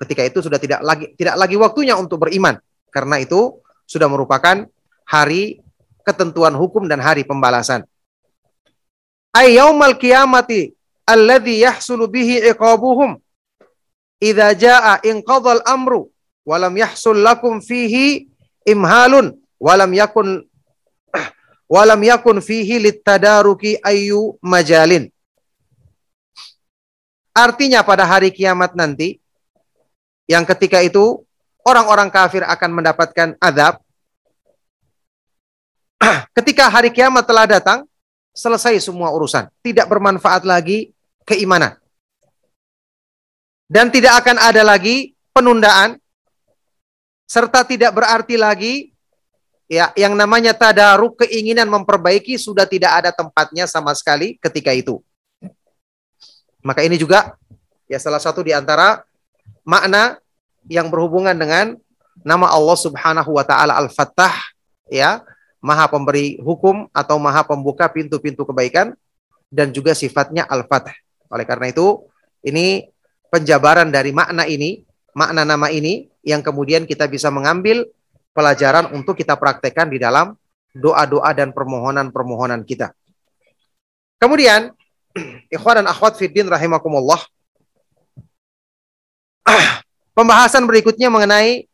Ketika 0.01 0.25
itu 0.25 0.41
sudah 0.41 0.57
tidak 0.57 0.81
lagi 0.81 1.13
tidak 1.13 1.37
lagi 1.37 1.61
waktunya 1.61 1.93
untuk 1.93 2.25
beriman. 2.25 2.57
Karena 2.89 3.21
itu 3.21 3.61
sudah 3.85 4.09
merupakan 4.09 4.65
hari 5.05 5.61
ketentuan 6.07 6.55
hukum 6.55 6.87
dan 6.87 7.03
hari 7.03 7.27
pembalasan. 7.27 7.83
Ayyaumal 9.35 9.99
qiyamati 9.99 10.73
alladhi 11.03 11.67
yahsulu 11.67 12.07
bihi 12.07 12.47
iqabuhum 12.55 13.19
idza 14.23 14.55
jaa 14.55 15.03
inqadha 15.03 15.61
al-amru 15.61 16.09
wa 16.47 16.57
lam 16.63 16.75
yahsul 16.79 17.19
lakum 17.21 17.59
fihi 17.59 18.31
imhalun 18.63 19.35
wa 19.59 19.73
lam 19.75 19.91
yakun 19.93 20.47
wa 21.75 21.83
lam 21.83 22.01
yakun 22.01 22.39
fihi 22.39 22.79
litadaruki 22.79 23.77
ayyu 23.83 24.39
majalin. 24.41 25.11
Artinya 27.37 27.85
pada 27.85 28.09
hari 28.09 28.33
kiamat 28.33 28.73
nanti 28.73 29.21
yang 30.25 30.49
ketika 30.49 30.81
itu 30.81 31.21
orang-orang 31.67 32.09
kafir 32.09 32.47
akan 32.47 32.71
mendapatkan 32.81 33.29
azab. 33.43 33.83
Ketika 36.37 36.69
hari 36.69 36.93
kiamat 36.93 37.25
telah 37.25 37.47
datang, 37.49 37.89
selesai 38.37 38.77
semua 38.85 39.09
urusan. 39.17 39.49
Tidak 39.65 39.89
bermanfaat 39.89 40.45
lagi 40.45 40.93
keimanan. 41.25 41.77
Dan 43.67 43.91
tidak 43.91 44.23
akan 44.23 44.37
ada 44.39 44.63
lagi 44.63 45.17
penundaan 45.35 45.99
serta 47.27 47.67
tidak 47.67 47.91
berarti 47.91 48.39
lagi 48.39 48.95
ya 49.67 49.91
yang 49.99 50.15
namanya 50.15 50.55
tadaruk 50.55 51.27
keinginan 51.27 51.67
memperbaiki 51.67 52.39
sudah 52.39 52.63
tidak 52.63 53.03
ada 53.03 53.11
tempatnya 53.11 53.67
sama 53.67 53.91
sekali 53.99 54.39
ketika 54.39 54.71
itu. 54.71 55.03
Maka 56.63 56.87
ini 56.87 56.95
juga 56.95 57.35
ya 57.91 57.99
salah 57.99 58.23
satu 58.23 58.47
di 58.47 58.55
antara 58.55 59.03
makna 59.67 60.23
yang 60.71 60.87
berhubungan 60.87 61.35
dengan 61.35 61.75
nama 62.23 62.51
Allah 62.51 62.79
Subhanahu 62.79 63.35
wa 63.35 63.45
taala 63.47 63.75
Al-Fattah 63.79 64.35
ya, 64.91 65.23
Maha 65.67 65.91
pemberi 65.91 66.39
hukum 66.39 66.87
atau 66.95 67.19
Maha 67.19 67.43
pembuka 67.43 67.91
pintu-pintu 67.91 68.47
kebaikan 68.47 68.95
dan 69.51 69.75
juga 69.75 69.99
sifatnya 69.99 70.47
Al-Fath. 70.47 70.95
Oleh 71.27 71.43
karena 71.43 71.75
itu, 71.75 72.07
ini 72.47 72.87
penjabaran 73.35 73.91
dari 73.91 74.15
makna 74.15 74.47
ini, 74.47 74.87
makna 75.11 75.43
nama 75.43 75.67
ini 75.75 76.07
yang 76.23 76.39
kemudian 76.39 76.87
kita 76.87 77.11
bisa 77.11 77.35
mengambil 77.35 77.83
pelajaran 78.31 78.95
untuk 78.95 79.19
kita 79.19 79.35
praktekkan 79.35 79.91
di 79.91 79.99
dalam 79.99 80.39
doa-doa 80.71 81.35
dan 81.35 81.51
permohonan-permohonan 81.51 82.63
kita. 82.63 82.95
Kemudian, 84.23 84.71
ikhwan 85.55 85.83
dan 85.83 85.91
akhwat 85.91 86.15
fiddin 86.15 86.47
rahimakumullah. 86.47 87.19
Pembahasan 90.17 90.63
berikutnya 90.63 91.11
mengenai 91.11 91.67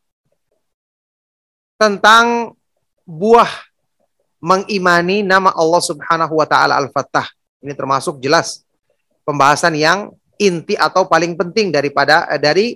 tentang 1.76 2.56
buah 3.04 3.71
mengimani 4.42 5.22
nama 5.22 5.54
Allah 5.54 5.78
Subhanahu 5.78 6.34
wa 6.34 6.46
taala 6.50 6.74
Al-Fattah. 6.82 7.30
Ini 7.62 7.78
termasuk 7.78 8.18
jelas 8.18 8.66
pembahasan 9.22 9.78
yang 9.78 10.10
inti 10.34 10.74
atau 10.74 11.06
paling 11.06 11.38
penting 11.38 11.70
daripada 11.70 12.26
eh, 12.26 12.42
dari 12.42 12.66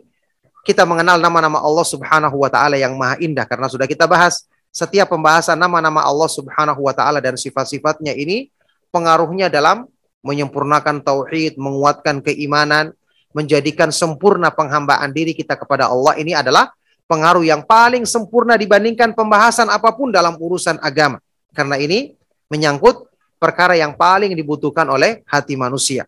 kita 0.62 0.86
mengenal 0.86 1.18
nama-nama 1.18 1.58
Allah 1.58 1.82
Subhanahu 1.82 2.38
wa 2.38 2.46
taala 2.46 2.78
yang 2.78 2.94
maha 2.94 3.18
indah 3.18 3.42
karena 3.42 3.66
sudah 3.66 3.90
kita 3.90 4.06
bahas 4.06 4.46
setiap 4.70 5.10
pembahasan 5.10 5.58
nama-nama 5.58 6.06
Allah 6.06 6.30
Subhanahu 6.30 6.86
wa 6.86 6.94
taala 6.94 7.18
dan 7.18 7.34
sifat-sifatnya 7.34 8.14
ini 8.14 8.54
pengaruhnya 8.94 9.50
dalam 9.50 9.90
menyempurnakan 10.22 11.02
tauhid, 11.02 11.58
menguatkan 11.58 12.22
keimanan, 12.22 12.94
menjadikan 13.34 13.90
sempurna 13.90 14.54
penghambaan 14.54 15.10
diri 15.10 15.34
kita 15.34 15.58
kepada 15.58 15.90
Allah 15.90 16.14
ini 16.18 16.34
adalah 16.34 16.70
pengaruh 17.10 17.42
yang 17.46 17.62
paling 17.62 18.02
sempurna 18.06 18.54
dibandingkan 18.58 19.14
pembahasan 19.14 19.70
apa 19.70 19.94
pun 19.94 20.14
dalam 20.14 20.34
urusan 20.38 20.78
agama. 20.82 21.22
Karena 21.56 21.80
ini 21.80 22.12
menyangkut 22.52 23.08
perkara 23.40 23.72
yang 23.72 23.96
paling 23.96 24.36
dibutuhkan 24.36 24.84
oleh 24.92 25.24
hati 25.24 25.56
manusia. 25.56 26.04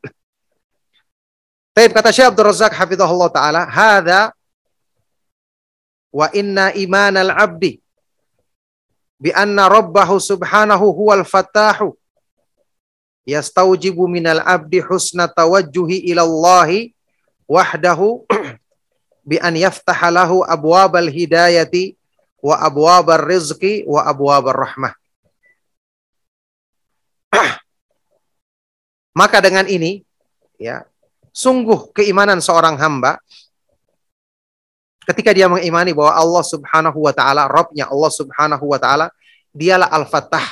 Taib 1.72 1.94
kata 1.94 2.12
Syekh 2.12 2.34
Abdul 2.34 2.50
Razak 2.50 2.74
hafizahullah 2.74 3.30
taala, 3.30 3.62
"Hadza 3.64 4.34
wa 6.10 6.26
inna 6.34 6.74
imanal 6.74 7.30
abdi 7.30 7.78
bi 9.20 9.30
anna 9.30 9.70
rabbahu 9.70 10.18
subhanahu 10.18 10.90
huwal 10.90 11.22
fattahu 11.22 11.94
yastaujibu 13.28 14.08
minal 14.08 14.40
abdi 14.42 14.80
husna 14.82 15.28
tawajjuhi 15.30 16.10
ila 16.10 16.26
Allah 16.26 16.90
wahdahu 17.46 18.24
bi 19.28 19.36
an 19.38 19.54
yaftaha 19.54 20.08
lahu 20.10 20.42
abwabal 20.42 21.06
hidayati 21.12 21.94
wa 22.42 22.58
abwabar 22.58 23.22
rizqi 23.22 23.86
wa 23.86 24.02
abwabar 24.02 24.66
rahmah." 24.66 24.98
Maka 29.18 29.38
dengan 29.42 29.66
ini, 29.66 30.04
ya, 30.56 30.84
sungguh 31.32 31.94
keimanan 31.94 32.42
seorang 32.42 32.74
hamba 32.78 33.18
ketika 35.08 35.32
dia 35.32 35.48
mengimani 35.48 35.96
bahwa 35.96 36.12
Allah 36.12 36.44
Subhanahu 36.44 36.98
wa 37.00 37.12
taala, 37.16 37.48
Rabbnya 37.48 37.88
Allah 37.88 38.12
Subhanahu 38.12 38.64
wa 38.68 38.76
taala, 38.76 39.06
dialah 39.56 39.88
Al-Fattah, 39.88 40.44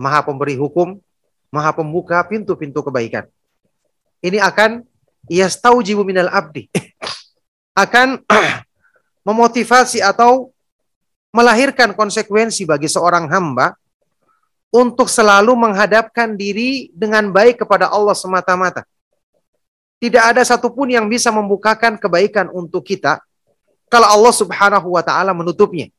Maha 0.00 0.24
pemberi 0.24 0.56
hukum, 0.56 0.96
Maha 1.52 1.70
pembuka 1.76 2.18
pintu-pintu 2.24 2.80
kebaikan. 2.80 3.28
Ini 4.24 4.40
akan 4.40 4.82
yastaujibu 5.28 6.02
minal 6.02 6.32
abdi. 6.32 6.72
akan 7.84 8.24
memotivasi 9.28 10.00
atau 10.00 10.54
melahirkan 11.34 11.92
konsekuensi 11.92 12.64
bagi 12.64 12.86
seorang 12.86 13.26
hamba 13.28 13.76
untuk 14.74 15.06
selalu 15.06 15.54
menghadapkan 15.54 16.34
diri 16.34 16.90
dengan 16.90 17.30
baik 17.30 17.62
kepada 17.62 17.86
Allah 17.86 18.10
semata-mata. 18.10 18.82
Tidak 20.02 20.18
ada 20.18 20.42
satupun 20.42 20.90
yang 20.90 21.06
bisa 21.06 21.30
membukakan 21.30 21.94
kebaikan 21.94 22.50
untuk 22.50 22.82
kita 22.82 23.22
kalau 23.86 24.10
Allah 24.10 24.34
Subhanahu 24.34 24.98
wa 24.98 25.02
taala 25.06 25.30
menutupnya. 25.30 25.94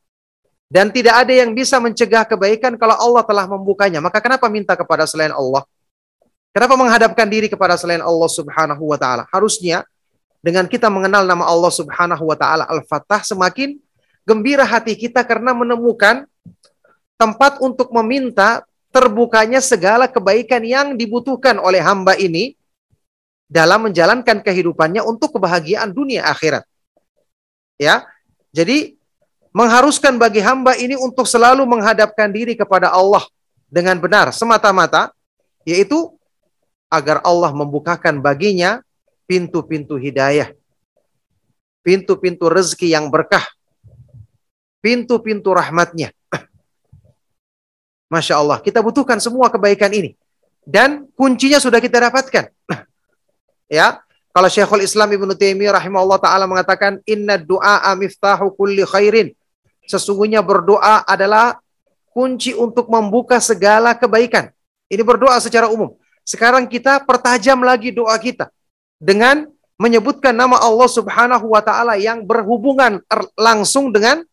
Dan 0.68 0.92
tidak 0.92 1.24
ada 1.24 1.32
yang 1.32 1.56
bisa 1.56 1.80
mencegah 1.80 2.28
kebaikan 2.28 2.76
kalau 2.76 3.00
Allah 3.00 3.24
telah 3.24 3.48
membukanya. 3.48 4.04
Maka 4.04 4.20
kenapa 4.20 4.52
minta 4.52 4.76
kepada 4.76 5.08
selain 5.08 5.32
Allah? 5.32 5.64
Kenapa 6.52 6.76
menghadapkan 6.76 7.28
diri 7.32 7.48
kepada 7.48 7.80
selain 7.80 8.04
Allah 8.04 8.28
Subhanahu 8.28 8.84
wa 8.92 9.00
taala? 9.00 9.24
Harusnya 9.32 9.88
dengan 10.44 10.68
kita 10.68 10.92
mengenal 10.92 11.24
nama 11.24 11.48
Allah 11.48 11.72
Subhanahu 11.72 12.28
wa 12.28 12.36
taala 12.36 12.68
Al-Fattah 12.68 13.24
semakin 13.24 13.80
gembira 14.28 14.68
hati 14.68 15.00
kita 15.00 15.24
karena 15.24 15.56
menemukan 15.56 16.28
tempat 17.16 17.60
untuk 17.64 17.92
meminta 17.96 18.64
terbukanya 18.92 19.60
segala 19.60 20.08
kebaikan 20.08 20.64
yang 20.64 20.88
dibutuhkan 20.96 21.60
oleh 21.60 21.84
hamba 21.84 22.16
ini 22.16 22.56
dalam 23.46 23.92
menjalankan 23.92 24.40
kehidupannya 24.42 25.04
untuk 25.04 25.36
kebahagiaan 25.36 25.92
dunia 25.92 26.26
akhirat. 26.28 26.64
Ya. 27.76 28.08
Jadi 28.56 28.96
mengharuskan 29.52 30.16
bagi 30.16 30.40
hamba 30.40 30.80
ini 30.80 30.96
untuk 30.96 31.28
selalu 31.28 31.68
menghadapkan 31.68 32.32
diri 32.32 32.56
kepada 32.56 32.88
Allah 32.92 33.24
dengan 33.68 34.00
benar 34.00 34.32
semata-mata 34.32 35.12
yaitu 35.68 36.16
agar 36.88 37.20
Allah 37.28 37.52
membukakan 37.52 38.24
baginya 38.24 38.80
pintu-pintu 39.28 40.00
hidayah, 40.00 40.54
pintu-pintu 41.84 42.48
rezeki 42.48 42.96
yang 42.96 43.12
berkah, 43.12 43.44
pintu-pintu 44.80 45.52
rahmatnya. 45.52 46.14
Masya 48.10 48.38
Allah, 48.38 48.58
kita 48.62 48.80
butuhkan 48.86 49.18
semua 49.18 49.50
kebaikan 49.50 49.90
ini. 49.90 50.14
Dan 50.66 51.06
kuncinya 51.14 51.62
sudah 51.62 51.78
kita 51.78 52.10
dapatkan. 52.10 52.50
ya, 53.78 54.02
kalau 54.36 54.50
Syekhul 54.50 54.84
Islam 54.84 55.10
Ibnu 55.14 55.32
Taimiyah 55.38 55.78
rahimahullah 55.78 56.20
taala 56.20 56.46
mengatakan 56.50 57.00
inna 57.08 57.40
du'a 57.40 57.88
miftahu 57.96 58.52
kulli 58.58 58.84
khairin. 58.84 59.32
Sesungguhnya 59.86 60.42
berdoa 60.42 61.06
adalah 61.06 61.62
kunci 62.12 62.52
untuk 62.58 62.90
membuka 62.90 63.38
segala 63.38 63.94
kebaikan. 63.94 64.50
Ini 64.90 65.02
berdoa 65.06 65.38
secara 65.38 65.70
umum. 65.70 65.94
Sekarang 66.26 66.66
kita 66.66 67.06
pertajam 67.06 67.62
lagi 67.62 67.94
doa 67.94 68.18
kita 68.18 68.50
dengan 68.98 69.46
menyebutkan 69.78 70.34
nama 70.34 70.58
Allah 70.58 70.90
Subhanahu 70.90 71.54
wa 71.54 71.62
taala 71.62 71.96
yang 72.00 72.24
berhubungan 72.26 73.04
er, 73.06 73.22
langsung 73.38 73.94
dengan 73.94 74.26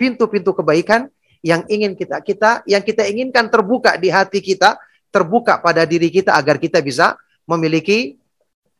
pintu-pintu 0.00 0.50
kebaikan 0.56 1.06
yang 1.42 1.66
ingin 1.66 1.98
kita 1.98 2.22
kita 2.22 2.62
yang 2.70 2.80
kita 2.86 3.02
inginkan 3.10 3.50
terbuka 3.50 3.98
di 3.98 4.08
hati 4.14 4.38
kita, 4.38 4.78
terbuka 5.10 5.58
pada 5.58 5.82
diri 5.82 6.06
kita 6.08 6.38
agar 6.38 6.56
kita 6.56 6.78
bisa 6.78 7.18
memiliki 7.44 8.14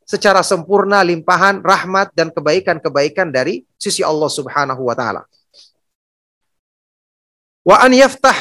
secara 0.07 0.47
sempurna 0.47 1.03
limpahan 1.03 1.59
rahmat 1.59 2.15
dan 2.15 2.31
kebaikan-kebaikan 2.31 3.35
dari 3.35 3.67
sisi 3.75 4.07
Allah 4.07 4.31
Subhanahu 4.31 4.87
wa 4.87 4.95
taala. 4.95 5.27
Wa 7.67 7.83
an 7.83 7.91
yaftah 7.95 8.35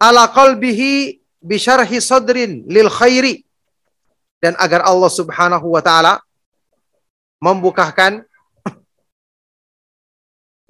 ala 0.00 0.30
qalbihi 0.30 1.22
bi 1.44 1.56
syarhi 1.60 2.00
sadrin 2.00 2.66
lil 2.66 2.88
khairi 2.88 3.44
dan 4.40 4.56
agar 4.56 4.82
Allah 4.88 5.10
Subhanahu 5.12 5.76
wa 5.76 5.82
taala 5.84 6.24
membukakan 7.36 8.24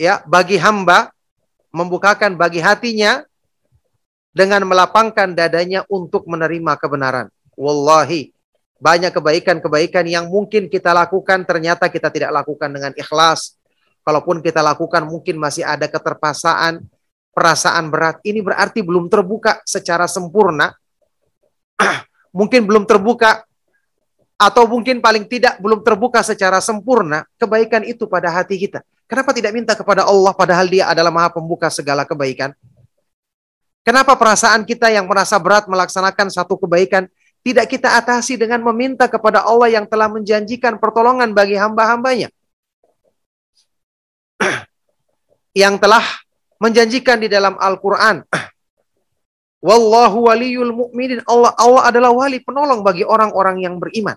ya 0.05 0.19
bagi 0.27 0.59
hamba 0.59 1.14
membukakan 1.75 2.39
bagi 2.39 2.63
hatinya 2.63 3.27
dengan 4.31 4.63
melapangkan 4.63 5.35
dadanya 5.35 5.83
untuk 5.91 6.31
menerima 6.31 6.79
kebenaran. 6.79 7.27
Wallahi, 7.59 8.31
banyak 8.79 9.11
kebaikan-kebaikan 9.11 10.07
yang 10.07 10.31
mungkin 10.31 10.71
kita 10.71 10.95
lakukan 10.95 11.43
ternyata 11.43 11.91
kita 11.91 12.15
tidak 12.15 12.31
lakukan 12.31 12.71
dengan 12.71 12.95
ikhlas. 12.95 13.59
Kalaupun 14.07 14.39
kita 14.39 14.63
lakukan 14.63 15.03
mungkin 15.09 15.41
masih 15.41 15.65
ada 15.67 15.91
keterpaksaan, 15.91 16.85
perasaan 17.35 17.91
berat. 17.91 18.23
Ini 18.23 18.39
berarti 18.45 18.85
belum 18.85 19.11
terbuka 19.11 19.65
secara 19.67 20.07
sempurna. 20.07 20.71
mungkin 22.39 22.67
belum 22.67 22.85
terbuka 22.87 23.47
atau 24.35 24.67
mungkin 24.67 24.99
paling 24.99 25.25
tidak 25.31 25.63
belum 25.63 25.87
terbuka 25.87 26.21
secara 26.27 26.59
sempurna 26.59 27.23
kebaikan 27.39 27.87
itu 27.87 28.11
pada 28.11 28.31
hati 28.31 28.59
kita. 28.59 28.83
Kenapa 29.05 29.37
tidak 29.37 29.53
minta 29.53 29.77
kepada 29.77 30.09
Allah 30.09 30.33
padahal 30.33 30.65
dia 30.65 30.89
adalah 30.89 31.13
maha 31.13 31.29
pembuka 31.29 31.69
segala 31.69 32.09
kebaikan? 32.09 32.57
Kenapa 33.85 34.17
perasaan 34.17 34.65
kita 34.65 34.89
yang 34.89 35.05
merasa 35.05 35.37
berat 35.37 35.69
melaksanakan 35.69 36.33
satu 36.33 36.57
kebaikan 36.57 37.05
tidak 37.45 37.69
kita 37.69 38.01
atasi 38.01 38.41
dengan 38.41 38.65
meminta 38.65 39.05
kepada 39.05 39.45
Allah 39.45 39.69
yang 39.69 39.85
telah 39.85 40.09
menjanjikan 40.09 40.81
pertolongan 40.81 41.37
bagi 41.37 41.61
hamba-hambanya? 41.61 42.33
yang 45.63 45.77
telah 45.77 46.03
menjanjikan 46.57 47.21
di 47.21 47.29
dalam 47.29 47.61
Al-Qur'an 47.61 48.25
Wallahu 49.65 50.29
waliyul 50.29 50.73
mu'minin. 50.77 51.25
Allah 51.25 51.53
Allah 51.57 51.89
adalah 51.89 52.13
wali 52.13 52.41
penolong 52.41 52.85
bagi 52.85 53.01
orang-orang 53.01 53.65
yang 53.65 53.81
beriman. 53.81 54.13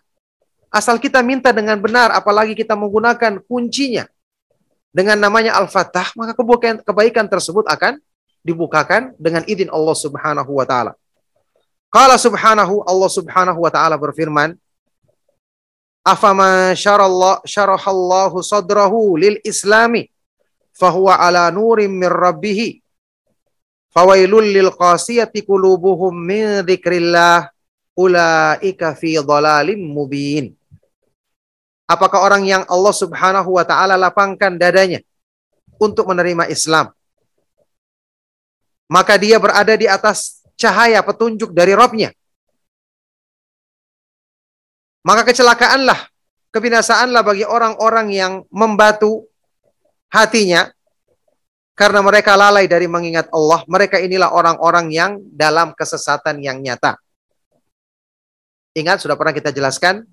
Asal 0.67 0.99
kita 0.99 1.23
minta 1.23 1.55
dengan 1.55 1.79
benar, 1.79 2.11
apalagi 2.11 2.51
kita 2.51 2.75
menggunakan 2.75 3.39
kuncinya 3.47 4.03
dengan 4.97 5.21
namanya 5.21 5.53
Al-Fatah, 5.61 6.09
maka 6.17 6.33
kebaikan, 6.33 6.81
kebaikan 6.81 7.29
tersebut 7.29 7.69
akan 7.69 8.01
dibukakan 8.41 9.13
dengan 9.21 9.45
izin 9.45 9.69
Allah 9.69 9.93
Subhanahu 9.93 10.57
wa 10.57 10.65
taala. 10.65 10.97
Qala 11.93 12.17
subhanahu 12.17 12.81
Allah 12.81 13.11
Subhanahu 13.13 13.61
wa 13.61 13.69
taala 13.69 13.93
berfirman, 13.93 14.57
"Afama 16.01 16.73
syarallah 16.73 17.45
syarahallahu 17.45 18.41
sadrahu 18.41 19.21
lil 19.21 19.37
islami 19.45 20.09
fahuwa 20.73 21.21
ala 21.21 21.53
nurim 21.53 21.93
min 21.93 22.09
rabbih 22.09 22.81
Fawailul 23.93 24.49
lil 24.53 24.69
qasiyati 24.73 25.41
qulubuhum 25.45 26.13
min 26.13 26.61
dzikrillah 26.65 27.49
ulaika 27.97 28.93
fi 28.93 29.17
dhalalim 29.17 29.79
mubin. 29.79 30.56
Apakah 31.87 32.19
orang 32.19 32.43
yang 32.43 32.63
Allah 32.67 32.91
Subhanahu 32.91 33.55
wa 33.55 33.63
taala 33.63 33.95
lapangkan 33.95 34.59
dadanya 34.59 34.99
untuk 35.79 36.11
menerima 36.11 36.51
Islam? 36.51 36.91
Maka 38.91 39.15
dia 39.15 39.39
berada 39.39 39.71
di 39.71 39.87
atas 39.87 40.43
cahaya 40.59 40.99
petunjuk 40.99 41.55
dari 41.55 41.71
Robnya. 41.71 42.11
Maka 45.07 45.23
kecelakaanlah, 45.23 46.11
kebinasaanlah 46.51 47.23
bagi 47.23 47.47
orang-orang 47.47 48.11
yang 48.11 48.33
membatu 48.51 49.23
hatinya 50.11 50.67
karena 51.77 52.03
mereka 52.03 52.35
lalai 52.35 52.67
dari 52.67 52.89
mengingat 52.89 53.31
Allah, 53.31 53.63
mereka 53.71 54.01
inilah 54.01 54.35
orang-orang 54.35 54.91
yang 54.91 55.11
dalam 55.31 55.71
kesesatan 55.71 56.43
yang 56.43 56.59
nyata. 56.59 56.99
Ingat, 58.75 58.99
sudah 58.99 59.15
pernah 59.15 59.31
kita 59.31 59.53
jelaskan, 59.53 60.03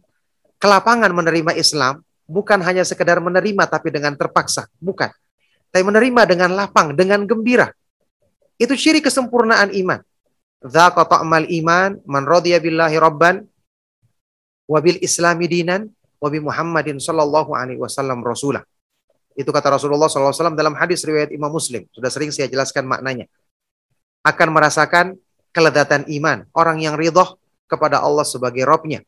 kelapangan 0.64 1.12
menerima 1.12 1.52
Islam 1.60 2.00
bukan 2.24 2.64
hanya 2.64 2.88
sekedar 2.88 3.20
menerima 3.20 3.68
tapi 3.68 3.92
dengan 3.92 4.16
terpaksa, 4.16 4.72
bukan. 4.80 5.12
Tapi 5.68 5.84
menerima 5.84 6.24
dengan 6.24 6.56
lapang, 6.56 6.96
dengan 6.96 7.28
gembira. 7.28 7.68
Itu 8.56 8.72
ciri 8.72 9.04
kesempurnaan 9.04 9.76
iman. 9.76 10.00
Dzaka 10.64 11.04
iman 11.28 12.00
man 12.08 12.24
radiya 12.24 12.56
billahi 12.64 12.96
rabban 12.96 13.44
wa 14.64 14.78
bil 14.80 14.96
islami 15.04 15.44
dinan 15.44 15.92
wa 16.16 16.32
bi 16.32 16.40
Muhammadin 16.40 16.96
sallallahu 16.96 17.52
alaihi 17.52 17.76
wasallam 17.76 18.24
rasulah. 18.24 18.64
Itu 19.34 19.50
kata 19.50 19.66
Rasulullah 19.66 20.06
SAW 20.06 20.54
dalam 20.54 20.78
hadis 20.78 21.02
riwayat 21.02 21.34
Imam 21.34 21.50
Muslim. 21.50 21.90
Sudah 21.90 22.06
sering 22.06 22.30
saya 22.30 22.46
jelaskan 22.46 22.86
maknanya. 22.86 23.26
Akan 24.22 24.54
merasakan 24.54 25.18
keledatan 25.50 26.06
iman. 26.06 26.46
Orang 26.54 26.78
yang 26.78 26.94
ridho 26.94 27.34
kepada 27.66 27.98
Allah 27.98 28.22
sebagai 28.22 28.62
Robnya. 28.62 29.02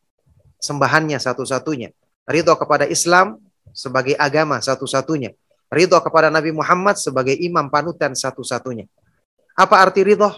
Sembahannya 0.60 1.20
satu-satunya. 1.20 1.92
Ridho 2.26 2.54
kepada 2.58 2.88
Islam 2.88 3.38
sebagai 3.70 4.16
agama 4.18 4.58
satu-satunya. 4.58 5.36
Ridho 5.70 5.98
kepada 6.00 6.30
Nabi 6.30 6.54
Muhammad 6.54 6.96
sebagai 6.98 7.34
imam 7.34 7.68
panutan 7.70 8.14
satu-satunya. 8.14 8.86
Apa 9.56 9.82
arti 9.82 10.02
ridho? 10.06 10.30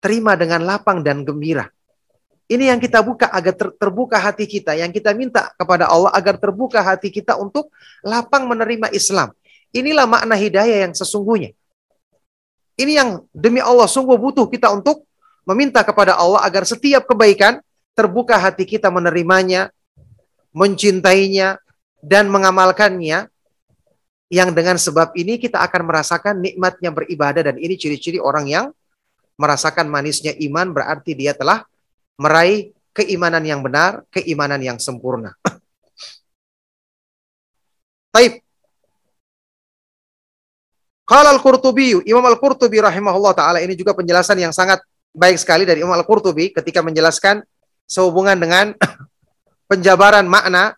Terima 0.00 0.36
dengan 0.36 0.62
lapang 0.64 1.00
dan 1.00 1.24
gembira. 1.24 1.68
Ini 2.44 2.76
yang 2.76 2.80
kita 2.80 3.00
buka 3.00 3.32
agar 3.32 3.56
ter 3.56 3.72
terbuka 3.80 4.20
hati 4.20 4.44
kita, 4.44 4.76
yang 4.76 4.92
kita 4.92 5.16
minta 5.16 5.48
kepada 5.56 5.88
Allah 5.88 6.12
agar 6.12 6.36
terbuka 6.36 6.84
hati 6.84 7.08
kita 7.08 7.40
untuk 7.40 7.72
lapang 8.04 8.44
menerima 8.44 8.92
Islam. 8.92 9.32
Inilah 9.72 10.04
makna 10.04 10.36
hidayah 10.36 10.84
yang 10.84 10.92
sesungguhnya. 10.92 11.56
Ini 12.76 12.92
yang 13.00 13.10
demi 13.32 13.64
Allah 13.64 13.88
sungguh 13.88 14.20
butuh 14.20 14.44
kita 14.50 14.68
untuk 14.76 15.08
meminta 15.48 15.80
kepada 15.80 16.20
Allah 16.20 16.44
agar 16.44 16.68
setiap 16.68 17.08
kebaikan 17.08 17.64
terbuka 17.94 18.36
hati 18.36 18.66
kita 18.66 18.90
menerimanya, 18.90 19.70
mencintainya, 20.50 21.58
dan 22.02 22.28
mengamalkannya. 22.28 23.30
Yang 24.32 24.50
dengan 24.56 24.76
sebab 24.80 25.14
ini 25.14 25.38
kita 25.38 25.62
akan 25.62 25.86
merasakan 25.86 26.42
nikmatnya 26.42 26.90
beribadah 26.90 27.44
dan 27.44 27.56
ini 27.60 27.78
ciri-ciri 27.78 28.18
orang 28.18 28.50
yang 28.50 28.66
merasakan 29.38 29.86
manisnya 29.86 30.34
iman 30.50 30.74
berarti 30.74 31.14
dia 31.14 31.38
telah 31.38 31.62
meraih 32.18 32.74
keimanan 32.94 33.42
yang 33.46 33.62
benar, 33.62 34.02
keimanan 34.10 34.58
yang 34.58 34.78
sempurna. 34.82 35.34
Taib. 38.14 38.42
Qala 41.04 41.36
al-Qurtubi, 41.36 42.00
Imam 42.08 42.24
al-Qurtubi 42.24 42.80
rahimahullah 42.80 43.36
taala 43.36 43.58
ini 43.60 43.76
juga 43.76 43.92
penjelasan 43.92 44.40
yang 44.40 44.56
sangat 44.56 44.80
baik 45.12 45.36
sekali 45.36 45.68
dari 45.68 45.84
Imam 45.84 45.92
al-Qurtubi 45.92 46.48
ketika 46.48 46.80
menjelaskan 46.80 47.44
sehubungan 47.84 48.36
dengan 48.38 48.72
penjabaran 49.70 50.24
makna 50.26 50.76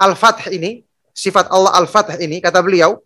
al-fath 0.00 0.50
ini, 0.50 0.82
sifat 1.12 1.50
Allah 1.50 1.74
al-fath 1.76 2.16
ini 2.18 2.38
kata 2.38 2.62
beliau, 2.62 2.98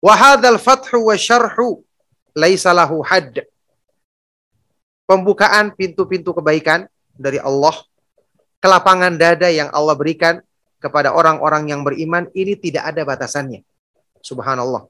wa 0.00 0.14
hadzal 0.14 0.60
fathu 0.60 1.08
wa 1.08 1.16
syarhu 1.16 1.80
laisa 2.34 2.74
hadd 2.74 3.46
pembukaan 5.04 5.72
pintu-pintu 5.76 6.32
kebaikan 6.32 6.88
dari 7.14 7.38
Allah, 7.38 7.76
kelapangan 8.58 9.14
dada 9.14 9.48
yang 9.52 9.68
Allah 9.70 9.94
berikan 9.94 10.40
kepada 10.80 11.12
orang-orang 11.16 11.70
yang 11.72 11.80
beriman 11.84 12.28
ini 12.36 12.56
tidak 12.56 12.92
ada 12.92 13.04
batasannya. 13.04 13.64
Subhanallah. 14.20 14.88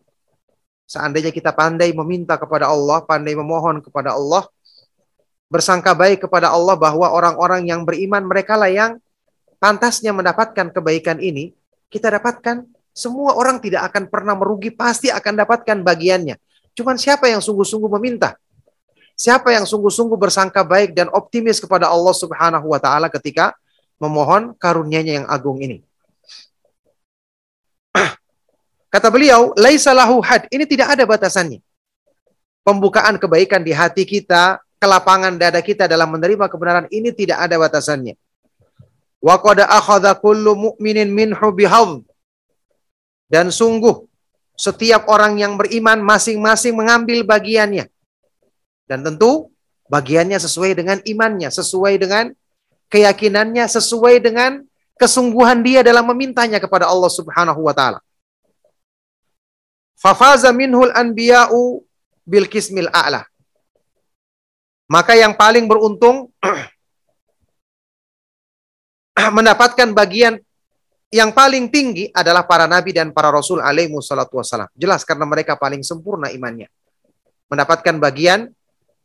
Seandainya 0.86 1.30
kita 1.34 1.50
pandai 1.54 1.90
meminta 1.94 2.38
kepada 2.38 2.70
Allah, 2.70 3.02
pandai 3.02 3.34
memohon 3.34 3.82
kepada 3.82 4.14
Allah, 4.14 4.46
bersangka 5.48 5.92
baik 5.92 6.24
kepada 6.26 6.50
Allah 6.50 6.74
bahwa 6.74 7.10
orang-orang 7.10 7.68
yang 7.68 7.84
beriman 7.84 8.24
mereka 8.24 8.56
lah 8.56 8.72
yang 8.72 8.98
pantasnya 9.60 10.12
mendapatkan 10.12 10.72
kebaikan 10.72 11.20
ini, 11.20 11.52
kita 11.88 12.10
dapatkan 12.10 12.66
semua 12.94 13.34
orang 13.34 13.58
tidak 13.58 13.90
akan 13.90 14.06
pernah 14.06 14.38
merugi, 14.38 14.70
pasti 14.70 15.10
akan 15.10 15.42
dapatkan 15.42 15.82
bagiannya. 15.82 16.38
Cuman 16.74 16.98
siapa 16.98 17.30
yang 17.30 17.42
sungguh-sungguh 17.42 17.90
meminta? 17.98 18.38
Siapa 19.14 19.54
yang 19.54 19.62
sungguh-sungguh 19.62 20.18
bersangka 20.18 20.66
baik 20.66 20.90
dan 20.90 21.06
optimis 21.14 21.62
kepada 21.62 21.86
Allah 21.86 22.14
Subhanahu 22.14 22.74
wa 22.74 22.82
taala 22.82 23.06
ketika 23.06 23.54
memohon 24.02 24.58
karunia-Nya 24.58 25.22
yang 25.22 25.26
agung 25.30 25.62
ini. 25.62 25.86
Kata 28.94 29.08
beliau, 29.14 29.54
laisa 29.54 29.94
lahu 29.94 30.18
had. 30.18 30.50
Ini 30.50 30.66
tidak 30.66 30.98
ada 30.98 31.06
batasannya. 31.06 31.62
Pembukaan 32.66 33.20
kebaikan 33.22 33.62
di 33.62 33.70
hati 33.70 34.02
kita, 34.02 34.58
kelapangan 34.84 35.40
dada 35.40 35.64
kita 35.64 35.88
dalam 35.88 36.12
menerima 36.12 36.44
kebenaran 36.52 36.84
ini 36.92 37.08
tidak 37.16 37.40
ada 37.40 37.56
batasannya. 37.56 38.20
Wa 39.24 39.40
qad 39.40 39.64
akhadha 39.64 40.12
kullu 40.20 40.52
mu'minin 40.52 41.08
minhu. 41.08 42.04
Dan 43.24 43.48
sungguh 43.48 44.04
setiap 44.52 45.08
orang 45.08 45.40
yang 45.40 45.56
beriman 45.56 46.04
masing-masing 46.04 46.76
mengambil 46.76 47.24
bagiannya. 47.24 47.88
Dan 48.84 49.00
tentu 49.00 49.48
bagiannya 49.88 50.36
sesuai 50.36 50.76
dengan 50.76 51.00
imannya, 51.00 51.48
sesuai 51.48 51.96
dengan 51.96 52.36
keyakinannya, 52.92 53.64
sesuai 53.64 54.20
dengan 54.20 54.60
kesungguhan 55.00 55.64
dia 55.64 55.80
dalam 55.80 56.04
memintanya 56.04 56.60
kepada 56.60 56.84
Allah 56.84 57.08
Subhanahu 57.08 57.64
wa 57.64 57.72
taala. 57.72 58.04
Fafaza 59.96 60.52
minhul 60.52 60.92
anbiya'u 60.92 61.80
bil 62.28 62.44
kismil 62.44 62.92
a'la. 62.92 63.24
Maka 64.84 65.16
yang 65.16 65.32
paling 65.32 65.64
beruntung 65.64 66.28
mendapatkan 69.36 69.88
bagian 69.96 70.36
yang 71.14 71.30
paling 71.30 71.70
tinggi 71.70 72.10
adalah 72.10 72.42
para 72.42 72.66
nabi 72.66 72.90
dan 72.90 73.14
para 73.14 73.30
rasul 73.30 73.62
alaihi 73.62 73.94
wassalatu 73.94 74.34
wassalam. 74.34 74.66
Jelas 74.74 75.06
karena 75.06 75.24
mereka 75.24 75.54
paling 75.54 75.80
sempurna 75.86 76.28
imannya. 76.34 76.66
Mendapatkan 77.46 77.94
bagian 78.02 78.50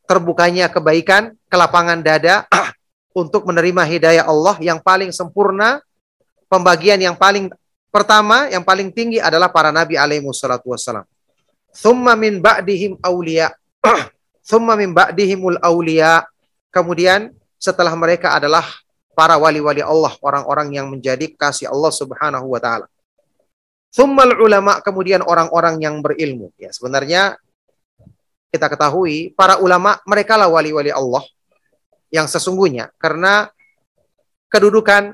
terbukanya 0.09 0.73
kebaikan, 0.73 1.37
kelapangan 1.47 2.01
dada 2.01 2.49
untuk 3.21 3.45
menerima 3.45 3.85
hidayah 3.85 4.25
Allah 4.25 4.57
yang 4.57 4.81
paling 4.81 5.13
sempurna. 5.13 5.85
Pembagian 6.49 6.97
yang 6.97 7.13
paling 7.13 7.53
pertama, 7.93 8.49
yang 8.49 8.65
paling 8.65 8.89
tinggi 8.89 9.21
adalah 9.21 9.53
para 9.53 9.69
nabi 9.69 9.93
alaihi 9.93 10.25
wassalatu 10.25 10.73
wassalam. 10.73 11.05
Thumma 11.77 12.17
min 12.17 12.41
ba'dihim 12.41 12.97
awliya. 13.05 13.53
Thumma 14.45 14.75
min 14.79 14.95
ba'dihimul 14.95 15.59
awliya. 15.61 16.25
Kemudian 16.69 17.33
setelah 17.59 17.93
mereka 17.97 18.35
adalah 18.37 18.63
para 19.17 19.35
wali-wali 19.35 19.83
Allah, 19.83 20.15
orang-orang 20.23 20.79
yang 20.79 20.87
menjadi 20.87 21.27
kasih 21.35 21.67
Allah 21.67 21.91
Subhanahu 21.91 22.47
wa 22.47 22.59
taala. 22.61 22.87
Thummal 23.89 24.37
ulama 24.37 24.79
kemudian 24.85 25.25
orang-orang 25.25 25.81
yang 25.81 25.99
berilmu. 25.99 26.53
Ya, 26.61 26.69
sebenarnya 26.69 27.35
kita 28.49 28.69
ketahui 28.69 29.33
para 29.33 29.61
ulama 29.61 29.97
mereka 30.05 30.37
lah 30.37 30.49
wali-wali 30.49 30.89
Allah 30.89 31.21
yang 32.09 32.25
sesungguhnya 32.25 32.89
karena 32.97 33.49
kedudukan 34.49 35.13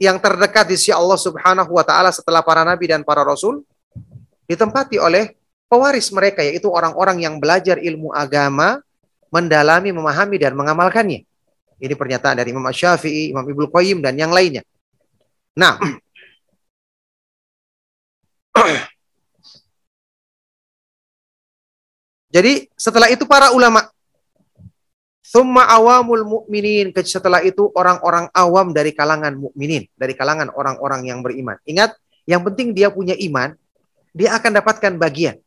yang 0.00 0.16
terdekat 0.16 0.64
di 0.64 0.80
sisi 0.80 0.92
Allah 0.96 1.20
Subhanahu 1.20 1.76
wa 1.76 1.84
taala 1.84 2.08
setelah 2.08 2.40
para 2.40 2.64
nabi 2.64 2.88
dan 2.88 3.04
para 3.04 3.20
rasul 3.20 3.60
ditempati 4.48 4.96
oleh 4.96 5.36
pewaris 5.70 6.10
mereka 6.10 6.42
yaitu 6.42 6.66
orang-orang 6.66 7.22
yang 7.22 7.38
belajar 7.38 7.78
ilmu 7.78 8.10
agama, 8.10 8.82
mendalami, 9.30 9.94
memahami 9.94 10.36
dan 10.42 10.58
mengamalkannya. 10.58 11.22
Ini 11.80 11.94
pernyataan 11.94 12.42
dari 12.42 12.50
Imam 12.50 12.66
Syafi'i, 12.66 13.30
Imam 13.30 13.46
Ibnu 13.46 13.70
Qayyim 13.70 14.02
dan 14.02 14.18
yang 14.18 14.34
lainnya. 14.34 14.66
Nah, 15.54 15.78
jadi 22.34 22.66
setelah 22.74 23.08
itu 23.08 23.22
para 23.24 23.54
ulama 23.54 23.86
Thumma 25.30 25.62
awamul 25.70 26.26
mu'minin. 26.26 26.90
Setelah 27.06 27.38
itu 27.46 27.70
orang-orang 27.78 28.26
awam 28.34 28.74
dari 28.74 28.90
kalangan 28.90 29.38
mukminin, 29.38 29.86
dari 29.94 30.18
kalangan 30.18 30.50
orang-orang 30.50 31.06
yang 31.06 31.22
beriman. 31.22 31.54
Ingat, 31.62 31.94
yang 32.26 32.42
penting 32.42 32.74
dia 32.74 32.90
punya 32.90 33.14
iman, 33.14 33.54
dia 34.10 34.34
akan 34.34 34.58
dapatkan 34.58 34.98
bagian. 34.98 35.38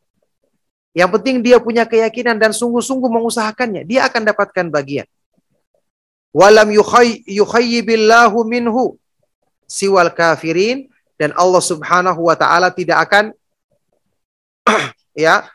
Yang 0.93 1.09
penting 1.19 1.41
dia 1.41 1.57
punya 1.57 1.89
keyakinan 1.89 2.37
dan 2.37 2.53
sungguh-sungguh 2.53 3.09
mengusahakannya, 3.09 3.81
dia 3.89 4.05
akan 4.05 4.29
dapatkan 4.29 4.69
bagian. 4.69 5.09
Walam 6.33 6.69
yukhayyibillahu 7.25 8.37
minhu 8.45 8.97
siwal 9.69 10.13
kafirin 10.13 10.89
dan 11.17 11.33
Allah 11.37 11.61
Subhanahu 11.61 12.25
wa 12.25 12.33
taala 12.37 12.73
tidak 12.73 13.05
akan 13.09 13.33
ya 15.17 15.45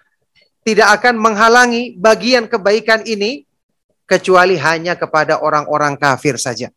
tidak 0.62 1.02
akan 1.02 1.18
menghalangi 1.18 1.98
bagian 1.98 2.46
kebaikan 2.46 3.02
ini 3.06 3.42
kecuali 4.06 4.54
hanya 4.58 4.94
kepada 4.94 5.42
orang-orang 5.42 5.98
kafir 5.98 6.38
saja. 6.38 6.70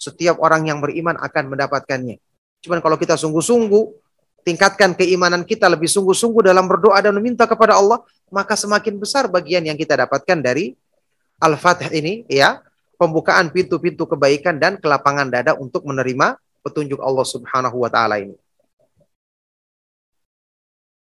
Setiap 0.00 0.40
orang 0.40 0.70
yang 0.70 0.78
beriman 0.80 1.18
akan 1.18 1.52
mendapatkannya. 1.52 2.16
Cuman 2.64 2.80
kalau 2.80 2.96
kita 2.96 3.20
sungguh-sungguh 3.20 3.84
tingkatkan 4.42 4.96
keimanan 4.96 5.44
kita 5.44 5.68
lebih 5.68 5.88
sungguh-sungguh 5.88 6.46
dalam 6.46 6.66
berdoa 6.66 6.98
dan 7.00 7.16
meminta 7.16 7.44
kepada 7.44 7.76
Allah, 7.76 8.00
maka 8.32 8.56
semakin 8.56 8.96
besar 8.96 9.28
bagian 9.28 9.64
yang 9.64 9.76
kita 9.76 9.96
dapatkan 10.00 10.38
dari 10.40 10.76
Al-Fatih 11.40 11.88
ini 11.92 12.28
ya, 12.28 12.60
pembukaan 13.00 13.48
pintu-pintu 13.48 14.04
kebaikan 14.04 14.60
dan 14.60 14.76
kelapangan 14.76 15.28
dada 15.32 15.56
untuk 15.56 15.88
menerima 15.88 16.36
petunjuk 16.60 17.00
Allah 17.00 17.24
Subhanahu 17.24 17.76
wa 17.80 17.88
taala 17.88 18.20
ini. 18.20 18.36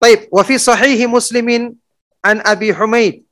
Baik, 0.01 0.26
wa 0.33 0.43
fi 0.43 0.59
sahihi 0.59 1.07
Muslimin 1.07 1.78
an 2.24 2.43
Abi 2.43 2.74
Humaid 2.74 3.22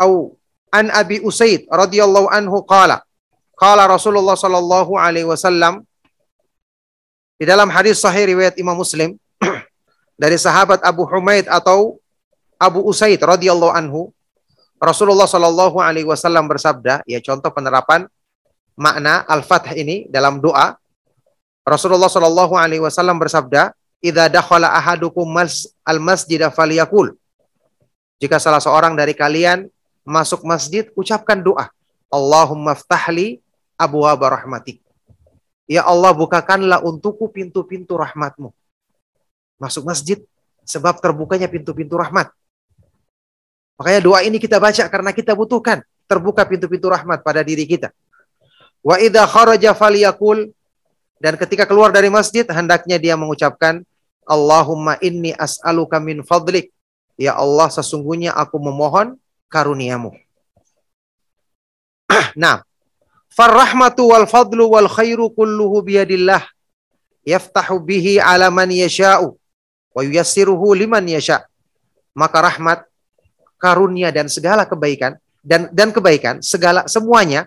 au 0.00 0.38
an 0.72 0.88
Abi 0.88 1.20
Usaid 1.20 1.68
radhiyallahu 1.68 2.32
anhu 2.32 2.64
qala 2.64 3.04
qala 3.60 3.84
Rasulullah 3.84 4.38
sallallahu 4.38 4.96
alaihi 4.96 5.28
wasallam 5.28 5.84
di 7.42 7.44
dalam 7.50 7.66
hadis 7.74 7.98
sahih 7.98 8.30
riwayat 8.30 8.54
Imam 8.54 8.78
Muslim 8.78 9.18
dari 10.22 10.38
sahabat 10.38 10.78
Abu 10.86 11.02
Humaid 11.02 11.50
atau 11.50 11.98
Abu 12.54 12.86
Usaid 12.86 13.18
radhiyallahu 13.18 13.74
anhu 13.74 14.14
Rasulullah 14.78 15.26
sallallahu 15.26 15.82
alaihi 15.82 16.06
wasallam 16.06 16.46
bersabda 16.46 17.02
ya 17.02 17.18
contoh 17.18 17.50
penerapan 17.50 18.06
makna 18.78 19.26
al-fath 19.26 19.74
ini 19.74 20.06
dalam 20.06 20.38
doa 20.38 20.78
Rasulullah 21.66 22.06
sallallahu 22.06 22.54
alaihi 22.54 22.86
wasallam 22.86 23.18
bersabda 23.18 23.74
idza 23.98 24.30
dakhala 24.30 24.70
ahadukum 24.78 25.26
al-masjid 25.82 26.46
falyakul 26.54 27.18
jika 28.22 28.38
salah 28.38 28.62
seorang 28.62 28.94
dari 28.94 29.18
kalian 29.18 29.66
masuk 30.06 30.46
masjid, 30.46 30.86
ucapkan 30.94 31.42
doa. 31.42 31.74
Allahumma 32.06 32.78
ftahli 32.78 33.42
abu 33.74 34.06
rahmatik. 34.06 34.78
Ya 35.72 35.88
Allah, 35.88 36.12
bukakanlah 36.12 36.84
untukku 36.84 37.32
pintu-pintu 37.32 37.96
rahmatmu. 37.96 38.52
Masuk 39.56 39.88
masjid, 39.88 40.20
sebab 40.68 41.00
terbukanya 41.00 41.48
pintu-pintu 41.48 41.96
rahmat. 41.96 42.28
Makanya 43.80 44.00
doa 44.04 44.20
ini 44.20 44.36
kita 44.36 44.60
baca 44.60 44.84
karena 44.92 45.10
kita 45.16 45.32
butuhkan 45.32 45.80
terbuka 46.04 46.44
pintu-pintu 46.44 46.92
rahmat 46.92 47.24
pada 47.24 47.40
diri 47.40 47.64
kita. 47.64 47.88
Wa 48.84 49.00
idha 49.00 49.24
kharaja 49.24 49.72
faliyakul 49.72 50.52
dan 51.22 51.38
ketika 51.38 51.64
keluar 51.64 51.94
dari 51.94 52.10
masjid 52.10 52.44
hendaknya 52.44 52.98
dia 52.98 53.14
mengucapkan 53.16 53.86
Allahumma 54.26 54.98
inni 55.02 55.32
as'aluka 55.34 55.98
min 55.98 56.22
fadlik. 56.22 56.70
Ya 57.18 57.34
Allah 57.38 57.70
sesungguhnya 57.70 58.34
aku 58.34 58.58
memohon 58.58 59.18
karuniamu. 59.50 60.14
nah, 62.42 62.62
farrahmatu 63.32 64.12
wal 64.12 64.28
fadlu 64.28 64.68
wal 64.68 64.88
khairu 64.88 65.32
kulluhu 65.32 65.80
biyadillah. 65.80 66.44
Yaftahu 67.22 67.78
bihi 67.80 68.18
ala 68.18 68.50
man 68.50 68.68
yasha'u 68.68 69.32
wa 69.94 70.00
yuyassiruhu 70.02 70.74
liman 70.74 71.06
yasha'. 71.06 71.46
Maka 72.12 72.44
rahmat, 72.44 72.84
karunia 73.56 74.10
dan 74.12 74.26
segala 74.28 74.66
kebaikan 74.68 75.16
dan 75.40 75.70
dan 75.70 75.94
kebaikan 75.94 76.42
segala 76.42 76.84
semuanya 76.90 77.46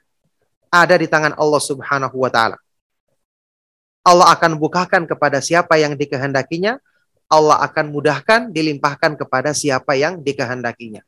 ada 0.71 0.95
di 0.95 1.07
tangan 1.07 1.36
Allah 1.36 1.61
Subhanahu 1.61 2.15
wa 2.15 2.31
taala. 2.31 2.57
Allah 4.05 4.31
akan 4.31 4.61
bukakan 4.61 5.09
kepada 5.09 5.41
siapa 5.41 5.81
yang 5.81 5.97
dikehendakinya, 5.97 6.77
Allah 7.27 7.59
akan 7.65 7.89
mudahkan 7.89 8.53
dilimpahkan 8.53 9.17
kepada 9.17 9.51
siapa 9.51 9.97
yang 9.97 10.21
dikehendakinya. 10.21 11.01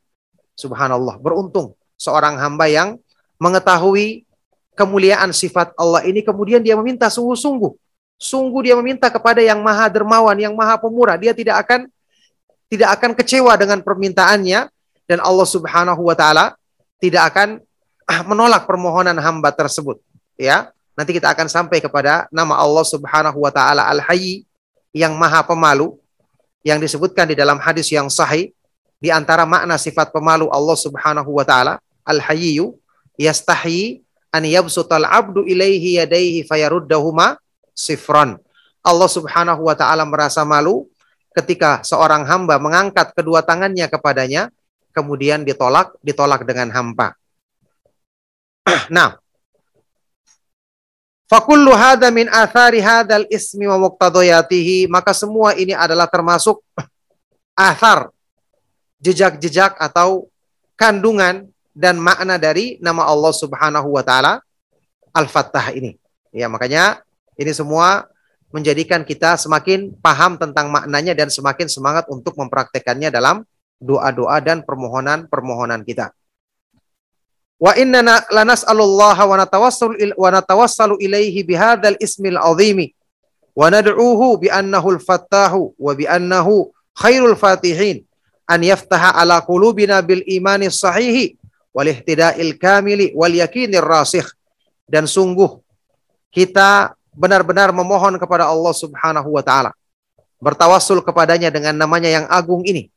Subhanallah, 0.58 1.22
beruntung 1.22 1.78
seorang 1.94 2.36
hamba 2.42 2.66
yang 2.66 2.98
mengetahui 3.38 4.27
kemuliaan 4.78 5.34
sifat 5.34 5.74
Allah 5.74 6.06
ini 6.06 6.22
kemudian 6.22 6.62
dia 6.62 6.78
meminta 6.78 7.10
sungguh-sungguh. 7.10 7.74
Sungguh 8.18 8.70
dia 8.70 8.74
meminta 8.78 9.10
kepada 9.10 9.42
yang 9.42 9.58
maha 9.58 9.90
dermawan, 9.90 10.38
yang 10.38 10.54
maha 10.54 10.78
pemurah. 10.78 11.18
Dia 11.18 11.34
tidak 11.34 11.66
akan 11.66 11.90
tidak 12.70 12.94
akan 12.98 13.10
kecewa 13.18 13.58
dengan 13.58 13.82
permintaannya 13.82 14.70
dan 15.10 15.18
Allah 15.18 15.48
Subhanahu 15.48 16.06
wa 16.06 16.14
taala 16.14 16.54
tidak 17.02 17.34
akan 17.34 17.58
ah, 18.06 18.22
menolak 18.22 18.62
permohonan 18.66 19.18
hamba 19.18 19.50
tersebut. 19.50 19.98
Ya, 20.38 20.70
nanti 20.94 21.10
kita 21.10 21.34
akan 21.34 21.50
sampai 21.50 21.82
kepada 21.82 22.30
nama 22.30 22.54
Allah 22.54 22.86
Subhanahu 22.86 23.42
wa 23.42 23.50
taala 23.50 23.86
Al-Hayy 23.90 24.46
yang 24.94 25.18
maha 25.18 25.42
pemalu 25.42 25.98
yang 26.62 26.78
disebutkan 26.78 27.26
di 27.26 27.34
dalam 27.38 27.58
hadis 27.58 27.90
yang 27.90 28.10
sahih 28.10 28.50
di 28.98 29.14
antara 29.14 29.46
makna 29.46 29.78
sifat 29.78 30.10
pemalu 30.10 30.50
Allah 30.50 30.74
Subhanahu 30.74 31.30
wa 31.38 31.46
taala, 31.46 31.78
Al-Hayyu 32.02 32.74
yastahi 33.14 34.02
an 34.32 34.44
yabsutal 34.44 35.04
abdu 35.04 35.44
ilaihi 35.44 36.00
yadaihi 36.00 36.44
fayaruddahuma 36.44 37.40
sifran. 37.72 38.36
Allah 38.84 39.10
Subhanahu 39.10 39.66
wa 39.68 39.74
taala 39.76 40.04
merasa 40.08 40.44
malu 40.44 40.88
ketika 41.36 41.84
seorang 41.84 42.24
hamba 42.26 42.56
mengangkat 42.58 43.12
kedua 43.14 43.44
tangannya 43.44 43.86
kepadanya 43.86 44.50
kemudian 44.96 45.44
ditolak 45.44 45.94
ditolak 46.02 46.42
dengan 46.42 46.72
hampa. 46.72 47.14
nah, 48.94 49.16
Fakullu 51.28 51.76
hadha 51.76 52.08
min 52.08 52.24
athari 52.32 52.80
hadal 52.80 53.28
ismi 53.28 53.68
wa 53.68 53.76
muqtadayatihi. 53.76 54.88
Maka 54.88 55.12
semua 55.12 55.52
ini 55.52 55.76
adalah 55.76 56.08
termasuk 56.08 56.64
athar 57.52 58.08
jejak-jejak 58.96 59.76
atau 59.76 60.32
kandungan 60.72 61.52
dan 61.78 62.02
makna 62.02 62.42
dari 62.42 62.74
nama 62.82 63.06
Allah 63.06 63.30
Subhanahu 63.30 63.94
wa 63.94 64.02
taala 64.02 64.42
Al-Fattah 65.14 65.70
ini. 65.78 65.94
Ya, 66.34 66.50
makanya 66.50 67.06
ini 67.38 67.54
semua 67.54 68.10
menjadikan 68.50 69.06
kita 69.06 69.38
semakin 69.38 69.94
paham 70.02 70.34
tentang 70.34 70.74
maknanya 70.74 71.14
dan 71.14 71.30
semakin 71.30 71.70
semangat 71.70 72.10
untuk 72.10 72.34
mempraktekannya 72.34 73.14
dalam 73.14 73.46
doa-doa 73.78 74.42
dan 74.42 74.66
permohonan-permohonan 74.66 75.86
kita. 75.86 76.10
Wa 77.62 77.78
inna 77.78 78.02
lanas'alullaha 78.26 79.22
wa 79.22 79.36
natawassalu 79.38 80.18
wa 80.18 80.28
natawassalu 80.34 80.98
ilaihi 80.98 81.46
bihadzal 81.46 81.98
ismil 82.02 82.38
azimi 82.42 82.90
wa 83.54 83.70
nad'uuhu 83.70 84.42
bi 84.42 84.48
annahu 84.50 84.98
al-fattahu 84.98 85.78
wa 85.78 85.92
bi 85.94 86.10
annahu 86.10 86.74
khairul 86.94 87.38
fatihin 87.38 88.02
an 88.50 88.62
yaftaha 88.66 89.14
ala 89.14 89.42
qulubina 89.42 90.02
bil 90.02 90.22
imani 90.26 90.70
sahihi 90.70 91.37
wal 91.72 91.88
ihtida'il 91.88 92.56
kamili 92.56 93.12
wal 93.14 93.32
yakinir 93.32 93.84
rasikh. 93.84 94.26
Dan 94.88 95.04
sungguh 95.04 95.60
kita 96.32 96.96
benar-benar 97.12 97.74
memohon 97.74 98.16
kepada 98.16 98.48
Allah 98.48 98.72
Subhanahu 98.72 99.36
wa 99.36 99.42
taala. 99.44 99.70
Bertawassul 100.38 101.02
kepadanya 101.02 101.50
dengan 101.50 101.74
namanya 101.74 102.08
yang 102.08 102.26
agung 102.30 102.62
ini. 102.64 102.88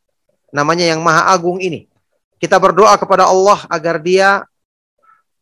Namanya 0.54 0.88
yang 0.94 1.02
maha 1.02 1.32
agung 1.34 1.58
ini. 1.58 1.90
Kita 2.38 2.58
berdoa 2.58 2.96
kepada 2.98 3.28
Allah 3.30 3.66
agar 3.70 3.98
dia 4.02 4.46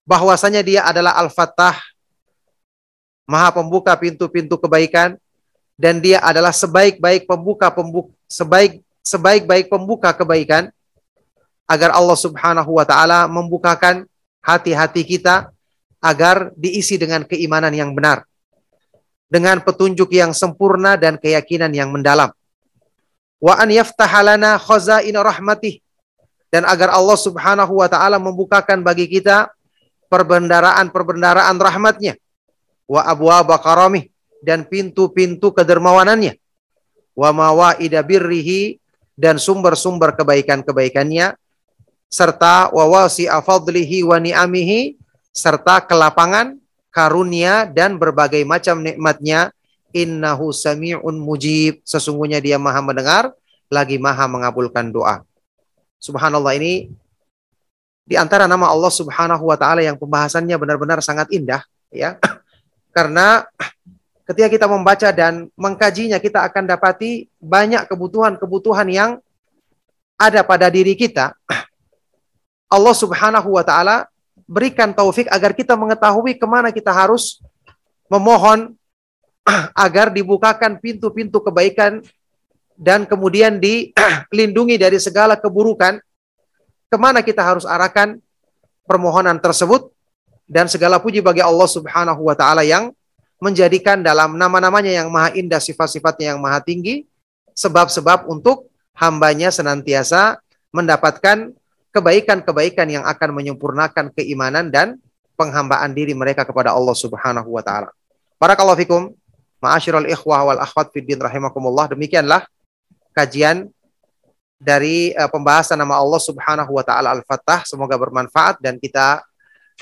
bahwasanya 0.07 0.65
dia 0.65 0.81
adalah 0.87 1.15
Al-Fattah 1.21 1.77
maha 3.29 3.53
pembuka 3.53 3.93
pintu-pintu 3.93 4.57
kebaikan 4.57 5.13
dan 5.77 6.01
dia 6.01 6.17
adalah 6.17 6.49
sebaik-baik 6.49 7.29
pembuka 7.29 7.69
pembuka 7.69 8.09
sebaik 8.25 8.81
sebaik-baik 9.05 9.69
pembuka 9.69 10.09
kebaikan 10.09 10.73
agar 11.69 11.93
Allah 11.93 12.17
Subhanahu 12.17 12.81
wa 12.81 12.85
taala 12.89 13.29
membukakan 13.29 14.09
hati-hati 14.41 15.05
kita 15.05 15.53
agar 16.01 16.49
diisi 16.57 16.97
dengan 16.97 17.21
keimanan 17.21 17.69
yang 17.69 17.93
benar 17.93 18.25
dengan 19.29 19.61
petunjuk 19.61 20.09
yang 20.09 20.33
sempurna 20.33 20.97
dan 20.97 21.21
keyakinan 21.21 21.69
yang 21.69 21.93
mendalam. 21.93 22.33
Wa 23.37 23.61
an 23.61 23.69
yaftahalana 23.69 24.57
khazain 24.57 25.13
rahmatih 25.13 25.79
dan 26.49 26.65
agar 26.65 26.91
Allah 26.91 27.15
Subhanahu 27.15 27.79
wa 27.79 27.87
taala 27.87 28.17
membukakan 28.17 28.81
bagi 28.81 29.05
kita 29.05 29.53
perbendaraan-perbendaraan 30.09 31.55
rahmatnya. 31.61 32.17
Wa 32.89 33.05
abwaaba 33.05 33.61
karamih 33.61 34.09
dan 34.41 34.65
pintu-pintu 34.65 35.53
kedermawanannya. 35.53 36.35
Wa 37.13 37.29
mawaida 37.29 38.01
birrihi 38.01 38.81
dan 39.13 39.37
sumber-sumber 39.37 40.17
kebaikan-kebaikannya 40.17 41.37
serta 42.09 42.73
wa 42.73 42.85
wasi'a 42.89 43.39
fadlihi 43.39 44.03
wa 44.03 44.17
ni'amihi 44.17 44.97
serta 45.29 45.85
kelapangan 45.85 46.57
karunia 46.89 47.69
dan 47.69 48.01
berbagai 48.01 48.41
macam 48.43 48.81
nikmatnya 48.81 49.53
innahu 49.93 50.49
sami'un 50.49 51.15
mujib 51.15 51.85
sesungguhnya 51.85 52.41
dia 52.41 52.57
maha 52.57 52.81
mendengar 52.81 53.31
lagi 53.69 54.01
maha 54.01 54.25
mengabulkan 54.25 54.89
doa 54.89 55.21
subhanallah 56.01 56.57
ini 56.57 56.89
di 58.09 58.17
antara 58.17 58.49
nama 58.49 58.73
Allah 58.73 58.89
Subhanahu 58.89 59.45
wa 59.45 59.53
taala 59.53 59.85
yang 59.85 59.93
pembahasannya 59.93 60.57
benar-benar 60.57 60.97
sangat 61.05 61.29
indah 61.29 61.61
ya. 61.93 62.17
Karena 62.97 63.45
ketika 64.25 64.49
kita 64.49 64.65
membaca 64.65 65.13
dan 65.13 65.45
mengkajinya 65.53 66.17
kita 66.17 66.41
akan 66.49 66.65
dapati 66.65 67.29
banyak 67.37 67.85
kebutuhan-kebutuhan 67.85 68.89
yang 68.89 69.21
ada 70.17 70.41
pada 70.41 70.73
diri 70.73 70.97
kita. 70.97 71.37
Allah 72.69 72.95
Subhanahu 72.95 73.57
wa 73.57 73.65
taala 73.65 74.05
berikan 74.45 74.93
taufik 74.93 75.25
agar 75.33 75.57
kita 75.57 75.73
mengetahui 75.73 76.37
ke 76.37 76.45
mana 76.45 76.69
kita 76.69 76.93
harus 76.93 77.41
memohon 78.05 78.77
agar 79.85 80.13
dibukakan 80.13 80.77
pintu-pintu 80.77 81.41
kebaikan 81.41 82.05
dan 82.77 83.03
kemudian 83.09 83.57
dilindungi 83.59 84.77
dari 84.79 85.01
segala 85.01 85.35
keburukan. 85.35 85.99
Ke 86.89 86.97
mana 86.97 87.21
kita 87.21 87.45
harus 87.45 87.69
arahkan 87.69 88.17
permohonan 88.89 89.37
tersebut 89.37 89.93
dan 90.49 90.65
segala 90.65 90.97
puji 90.97 91.21
bagi 91.21 91.45
Allah 91.45 91.69
Subhanahu 91.69 92.25
wa 92.25 92.33
taala 92.33 92.65
yang 92.65 92.89
menjadikan 93.37 94.01
dalam 94.01 94.33
nama-namanya 94.33 94.89
yang 94.89 95.13
maha 95.13 95.37
indah 95.37 95.61
sifat-sifatnya 95.61 96.33
yang 96.33 96.41
maha 96.41 96.59
tinggi 96.65 97.05
sebab-sebab 97.53 98.25
untuk 98.25 98.67
hambanya 98.97 99.53
senantiasa 99.53 100.41
mendapatkan 100.73 101.53
kebaikan-kebaikan 101.89 102.87
yang 102.89 103.03
akan 103.05 103.29
menyempurnakan 103.33 104.13
keimanan 104.13 104.69
dan 104.69 105.01
penghambaan 105.39 105.95
diri 105.95 106.11
mereka 106.11 106.43
kepada 106.43 106.75
Allah 106.75 106.93
Subhanahu 106.93 107.49
wa 107.55 107.63
taala. 107.63 107.89
Barakallahu 108.35 108.79
fikum. 108.79 109.01
Ma'asyiral 109.59 110.07
ikhwah 110.07 110.47
wal 110.47 110.61
akhwat 110.63 110.91
fid 110.95 111.03
din 111.03 111.19
rahimakumullah. 111.19 111.91
Demikianlah 111.91 112.47
kajian 113.11 113.67
dari 114.59 115.11
uh, 115.15 115.27
pembahasan 115.27 115.79
nama 115.79 115.99
Allah 115.99 116.19
Subhanahu 116.19 116.71
wa 116.75 116.83
taala 116.83 117.15
Al-Fattah. 117.15 117.67
Semoga 117.67 117.95
bermanfaat 117.95 118.59
dan 118.63 118.79
kita 118.79 119.23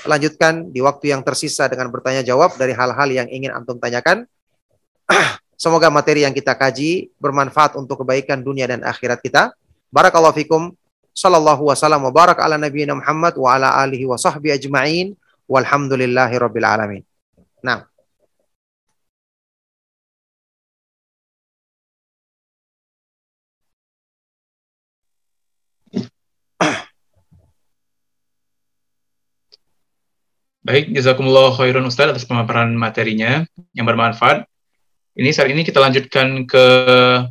lanjutkan 0.06 0.70
di 0.70 0.78
waktu 0.78 1.10
yang 1.10 1.26
tersisa 1.26 1.66
dengan 1.66 1.90
bertanya 1.90 2.22
jawab 2.22 2.54
dari 2.54 2.70
hal-hal 2.70 3.10
yang 3.10 3.26
ingin 3.26 3.50
antum 3.50 3.78
tanyakan. 3.78 4.26
Semoga 5.58 5.90
materi 5.90 6.22
yang 6.22 6.30
kita 6.30 6.54
kaji 6.54 7.10
bermanfaat 7.18 7.74
untuk 7.74 8.06
kebaikan 8.06 8.38
dunia 8.46 8.70
dan 8.70 8.86
akhirat 8.86 9.18
kita. 9.18 9.50
Barakallahu 9.90 10.38
fikum. 10.38 10.70
Sallallahu 11.18 11.74
wasallam 11.74 12.06
wa 12.06 12.14
barak 12.14 12.38
ala 12.38 12.54
nabiyina 12.54 12.94
Muhammad 12.94 13.34
wa 13.34 13.58
ala 13.58 13.74
alihi 13.82 14.06
wa 14.06 14.14
sahbihi 14.14 14.54
ajma'in. 14.54 15.18
Walhamdulillahi 15.50 16.38
rabbil 16.38 16.62
alamin. 16.62 17.02
Nah. 17.66 17.82
Baik, 30.62 30.92
jazakumullah 30.94 31.50
khairan 31.56 31.82
Ustaz 31.88 32.14
atas 32.14 32.28
pemaparan 32.28 32.78
materinya 32.78 33.42
yang 33.74 33.88
bermanfaat. 33.90 34.46
Ini 35.18 35.34
saat 35.34 35.50
ini 35.50 35.66
kita 35.66 35.82
lanjutkan 35.82 36.46
ke 36.46 36.64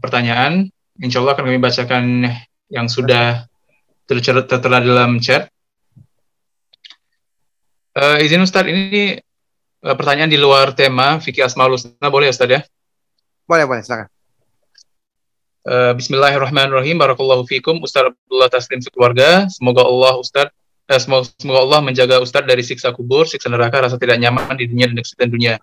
pertanyaan. 0.03 0.67
Insya 0.99 1.23
Allah 1.23 1.39
akan 1.39 1.45
kami 1.47 1.61
bacakan 1.61 2.03
yang 2.67 2.91
sudah 2.91 3.46
tertera 4.07 4.79
dalam 4.79 5.19
chat. 5.19 5.51
Uh, 7.97 8.21
izin 8.23 8.39
Ustaz, 8.39 8.63
ini 8.69 9.19
uh, 9.83 9.95
pertanyaan 9.97 10.31
di 10.31 10.39
luar 10.39 10.71
tema 10.71 11.19
fikih 11.19 11.43
asmaul 11.43 11.75
husna 11.75 12.07
boleh 12.07 12.31
Ustaz 12.31 12.47
ya? 12.47 12.61
Boleh, 13.43 13.67
boleh, 13.67 13.83
silakan. 13.83 14.07
Uh, 15.67 15.91
Bismillahirrahmanirrahim. 15.99 16.95
Barakallahu 16.95 17.43
fikum 17.43 17.83
Ustaz 17.83 18.07
Abdullah 18.07 18.47
Taslim 18.47 18.79
sekeluarga. 18.79 19.51
Semoga 19.51 19.83
Allah 19.83 20.15
Ustaz 20.15 20.47
eh, 20.87 20.99
semoga, 21.01 21.27
semoga 21.35 21.59
Allah 21.67 21.79
menjaga 21.83 22.23
Ustadz 22.23 22.47
dari 22.47 22.63
siksa 22.63 22.95
kubur, 22.95 23.27
siksa 23.27 23.51
neraka, 23.51 23.83
rasa 23.83 23.99
tidak 23.99 24.23
nyaman 24.23 24.55
di 24.55 24.71
dunia 24.71 24.87
dan 24.93 25.27
dunia. 25.27 25.53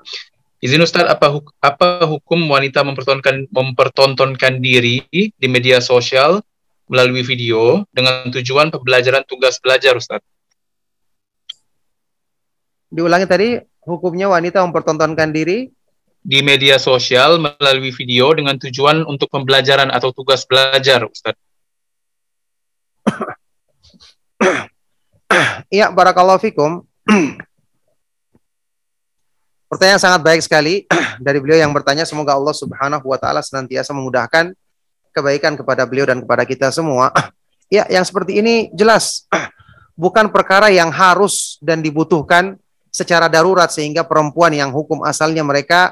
Izin 0.61 0.85
Ustadz, 0.85 1.09
apa, 1.09 1.33
huk 1.33 1.53
apa 1.61 2.05
hukum 2.05 2.45
wanita 2.49 2.85
mempertontonkan, 2.85 3.49
mempertontonkan 3.49 4.61
diri 4.61 5.01
di 5.13 5.47
media 5.49 5.81
sosial 5.81 6.45
melalui 6.89 7.25
video 7.25 7.85
dengan 7.91 8.29
tujuan 8.29 8.69
pembelajaran 8.69 9.25
tugas 9.25 9.57
belajar, 9.61 9.97
Ustadz? 9.97 10.27
Diulangi 12.93 13.27
tadi, 13.27 13.59
hukumnya 13.83 14.31
wanita 14.31 14.63
mempertontonkan 14.63 15.35
diri 15.35 15.67
di 16.25 16.41
media 16.41 16.81
sosial 16.81 17.37
melalui 17.37 17.93
video 17.93 18.33
dengan 18.33 18.57
tujuan 18.57 19.05
untuk 19.05 19.29
pembelajaran 19.29 19.93
atau 19.93 20.09
tugas 20.15 20.49
belajar, 20.49 21.05
Ustadz. 21.05 21.41
Iya, 25.67 25.91
barakallahu 25.91 26.39
fikum. 26.39 26.87
Pertanyaan 29.75 29.99
sangat 29.99 30.23
baik 30.23 30.39
sekali 30.47 30.87
dari 31.27 31.43
beliau 31.43 31.59
yang 31.59 31.75
bertanya 31.75 32.07
semoga 32.07 32.39
Allah 32.39 32.55
Subhanahu 32.55 33.03
wa 33.11 33.19
taala 33.19 33.43
senantiasa 33.43 33.91
memudahkan 33.91 34.55
kebaikan 35.15 35.55
kepada 35.55 35.87
beliau 35.87 36.11
dan 36.11 36.19
kepada 36.21 36.45
kita 36.45 36.69
semua. 36.75 37.15
Ya, 37.73 37.89
yang 37.89 38.05
seperti 38.05 38.45
ini 38.45 38.69
jelas 38.77 39.25
bukan 39.97 40.29
perkara 40.29 40.69
yang 40.69 40.93
harus 40.93 41.57
dan 41.65 41.81
dibutuhkan 41.81 42.61
secara 42.93 43.27
darurat 43.27 43.73
sehingga 43.73 44.07
perempuan 44.07 44.55
yang 44.55 44.71
hukum 44.71 45.03
asalnya 45.03 45.43
mereka 45.43 45.91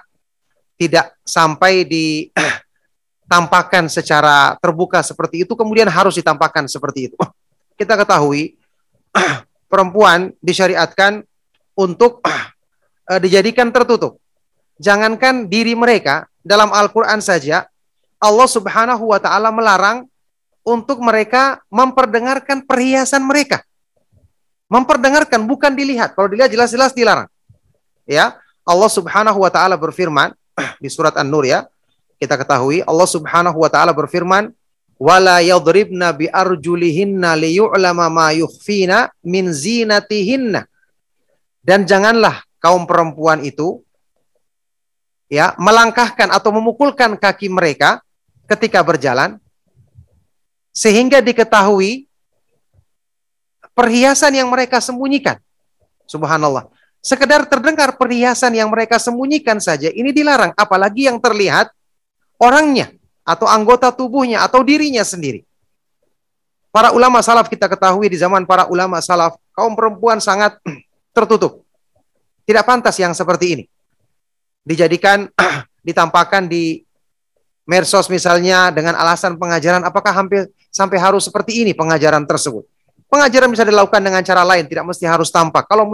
tidak 0.79 1.17
sampai 1.25 1.83
ditampakkan 1.89 3.89
secara 3.91 4.55
terbuka 4.61 5.03
seperti 5.03 5.49
itu 5.49 5.57
kemudian 5.57 5.89
harus 5.89 6.15
ditampakkan 6.15 6.69
seperti 6.69 7.11
itu. 7.11 7.17
Kita 7.81 7.97
ketahui 7.97 8.61
perempuan 9.73 10.37
disyariatkan 10.45 11.25
untuk 11.73 12.21
uh, 12.23 13.19
dijadikan 13.19 13.73
tertutup. 13.73 14.21
Jangankan 14.77 15.49
diri 15.49 15.73
mereka 15.73 16.29
dalam 16.45 16.69
Al-Qur'an 16.75 17.25
saja 17.25 17.72
Allah 18.23 18.47
Subhanahu 18.47 19.11
wa 19.11 19.19
taala 19.19 19.51
melarang 19.51 20.07
untuk 20.63 21.03
mereka 21.03 21.59
memperdengarkan 21.67 22.63
perhiasan 22.63 23.27
mereka. 23.27 23.67
Memperdengarkan 24.71 25.43
bukan 25.43 25.75
dilihat. 25.75 26.15
Kalau 26.15 26.31
dilihat 26.31 26.55
jelas-jelas 26.55 26.95
dilarang. 26.95 27.27
Ya, 28.07 28.39
Allah 28.63 28.91
Subhanahu 28.91 29.43
wa 29.43 29.51
taala 29.51 29.75
berfirman 29.75 30.31
di 30.83 30.87
surat 30.87 31.19
An-Nur 31.19 31.43
ya. 31.43 31.67
Kita 32.23 32.39
ketahui 32.39 32.87
Allah 32.87 33.09
Subhanahu 33.11 33.59
wa 33.59 33.67
taala 33.67 33.91
berfirman, 33.91 34.55
wala 35.03 35.43
yadribna 35.43 36.15
bi 36.15 36.31
arjulihinna 36.31 37.35
liyu'lama 37.35 38.07
ma 38.07 38.31
yukhfina 38.31 39.11
min 39.27 39.51
zinatihinna. 39.51 40.71
Dan 41.59 41.83
janganlah 41.91 42.47
kaum 42.63 42.87
perempuan 42.87 43.43
itu 43.43 43.83
ya 45.27 45.59
melangkahkan 45.59 46.31
atau 46.31 46.55
memukulkan 46.55 47.19
kaki 47.19 47.51
mereka 47.51 47.99
ketika 48.57 48.85
berjalan 48.85 49.41
sehingga 50.73 51.21
diketahui 51.21 52.09
perhiasan 53.73 54.37
yang 54.37 54.49
mereka 54.49 54.81
sembunyikan. 54.81 55.41
Subhanallah. 56.09 56.69
Sekedar 57.03 57.49
terdengar 57.51 57.99
perhiasan 57.99 58.55
yang 58.55 58.71
mereka 58.71 59.01
sembunyikan 59.01 59.59
saja 59.59 59.91
ini 59.91 60.15
dilarang 60.15 60.55
apalagi 60.55 61.11
yang 61.11 61.19
terlihat 61.19 61.75
orangnya 62.39 62.95
atau 63.27 63.51
anggota 63.51 63.91
tubuhnya 63.91 64.43
atau 64.47 64.63
dirinya 64.63 65.03
sendiri. 65.03 65.43
Para 66.73 66.95
ulama 66.97 67.21
salaf 67.21 67.53
kita 67.53 67.69
ketahui 67.69 68.09
di 68.09 68.17
zaman 68.17 68.49
para 68.49 68.65
ulama 68.65 68.97
salaf, 69.05 69.37
kaum 69.53 69.77
perempuan 69.77 70.25
sangat 70.25 70.57
tertutup. 71.17 71.61
Tidak 72.49 72.65
pantas 72.65 72.97
yang 72.97 73.13
seperti 73.13 73.47
ini. 73.61 73.65
Dijadikan, 74.65 75.29
ditampakkan 75.87 76.49
di 76.49 76.81
mersos 77.63 78.11
misalnya 78.11 78.75
dengan 78.75 78.99
alasan 78.99 79.39
pengajaran, 79.39 79.83
apakah 79.87 80.11
hampir 80.11 80.51
sampai 80.69 80.99
harus 80.99 81.27
seperti 81.27 81.63
ini 81.63 81.73
pengajaran 81.73 82.27
tersebut? 82.27 82.67
Pengajaran 83.07 83.53
bisa 83.53 83.63
dilakukan 83.63 84.01
dengan 84.01 84.25
cara 84.25 84.43
lain, 84.43 84.65
tidak 84.67 84.89
mesti 84.89 85.05
harus 85.05 85.29
tampak. 85.29 85.69
Kalau 85.69 85.85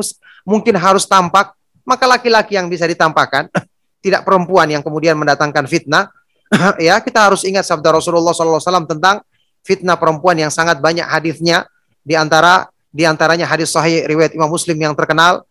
mungkin 0.46 0.74
harus 0.78 1.04
tampak, 1.04 1.52
maka 1.82 2.04
laki-laki 2.06 2.54
yang 2.54 2.70
bisa 2.70 2.86
ditampakkan, 2.86 3.50
tidak 4.04 4.22
perempuan 4.22 4.70
yang 4.70 4.80
kemudian 4.80 5.18
mendatangkan 5.18 5.66
fitnah, 5.66 6.08
ya, 6.80 7.02
kita 7.02 7.28
harus 7.28 7.44
ingat 7.44 7.66
sabda 7.66 7.92
Rasulullah 7.92 8.32
SAW 8.32 8.88
tentang 8.88 9.20
fitnah 9.66 10.00
perempuan 10.00 10.38
yang 10.38 10.48
sangat 10.48 10.80
banyak 10.80 11.04
hadisnya 11.04 11.68
di 12.00 12.16
antara 12.16 12.72
di 12.88 13.04
antaranya 13.04 13.44
hadis 13.44 13.68
sahih 13.68 14.08
riwayat 14.08 14.32
Imam 14.32 14.48
Muslim 14.48 14.80
yang 14.80 14.96
terkenal 14.96 15.44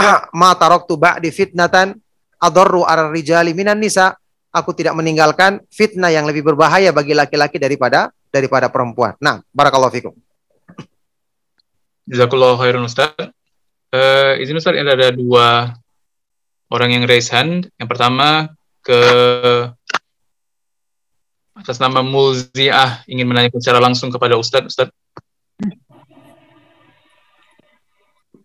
ma 0.40 0.56
taraktu 0.56 0.96
ba'di 0.96 1.28
fitnatan 1.28 1.92
adarru 2.40 2.88
ar 2.88 3.12
rijali 3.12 3.52
minan 3.52 3.76
nisa 3.76 4.16
aku 4.50 4.74
tidak 4.74 4.98
meninggalkan 4.98 5.62
fitnah 5.70 6.10
yang 6.10 6.26
lebih 6.26 6.42
berbahaya 6.42 6.90
bagi 6.90 7.14
laki-laki 7.14 7.56
daripada 7.56 8.10
daripada 8.30 8.70
perempuan. 8.70 9.14
Nah, 9.22 9.42
barakallahu 9.54 9.94
fikum. 9.94 10.14
Jazakallah 12.10 12.58
khairan 12.58 12.86
Ustaz. 12.86 13.14
Uh, 13.90 14.38
izin 14.42 14.58
Ustaz, 14.58 14.74
ini 14.74 14.90
ada 14.90 15.14
dua 15.14 15.74
orang 16.70 16.90
yang 16.94 17.04
raise 17.06 17.30
hand. 17.30 17.70
Yang 17.78 17.88
pertama 17.90 18.50
ke 18.82 19.00
atas 21.54 21.76
nama 21.78 22.00
Mulziah 22.00 23.04
ingin 23.06 23.28
menanyakan 23.28 23.60
secara 23.62 23.78
langsung 23.78 24.10
kepada 24.10 24.34
Ustaz. 24.34 24.66
Ustaz. 24.66 24.88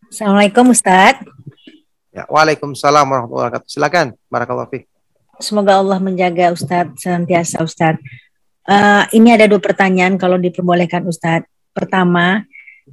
Assalamualaikum 0.09 0.69
Ustaz. 0.71 1.19
Ya, 2.15 2.23
Waalaikumsalam 2.31 3.03
warahmatullahi 3.03 3.51
wabarakatuh. 3.51 3.67
Silakan. 3.67 4.07
Barakallahu 4.31 4.71
fiik. 4.71 4.94
Semoga 5.39 5.79
Allah 5.79 5.99
menjaga 5.99 6.55
Ustadz 6.55 7.03
senantiasa 7.03 7.59
Ustadz. 7.63 8.03
Uh, 8.65 9.05
ini 9.13 9.35
ada 9.35 9.45
dua 9.45 9.61
pertanyaan 9.61 10.15
kalau 10.15 10.39
diperbolehkan 10.39 11.05
Ustadz. 11.05 11.47
Pertama, 11.75 12.47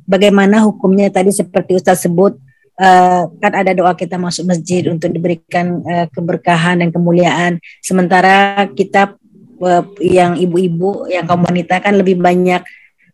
bagaimana 0.04 0.64
hukumnya 0.64 1.08
tadi 1.12 1.30
seperti 1.30 1.78
Ustadz 1.78 2.08
sebut 2.08 2.36
uh, 2.80 3.22
kan 3.38 3.52
ada 3.52 3.72
doa 3.76 3.92
kita 3.92 4.16
masuk 4.16 4.48
masjid 4.48 4.88
untuk 4.88 5.12
diberikan 5.12 5.84
uh, 5.84 6.06
keberkahan 6.10 6.80
dan 6.80 6.88
kemuliaan 6.88 7.60
sementara 7.84 8.66
kita 8.72 9.16
uh, 9.60 9.84
yang 10.00 10.38
ibu-ibu 10.38 11.06
yang 11.12 11.28
kaum 11.28 11.44
wanita 11.44 11.82
kan 11.82 11.94
lebih 11.98 12.18
banyak 12.18 12.64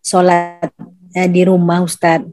sholat 0.01 0.71
uh, 1.17 1.29
di 1.29 1.43
rumah 1.45 1.83
Ustadz 1.83 2.31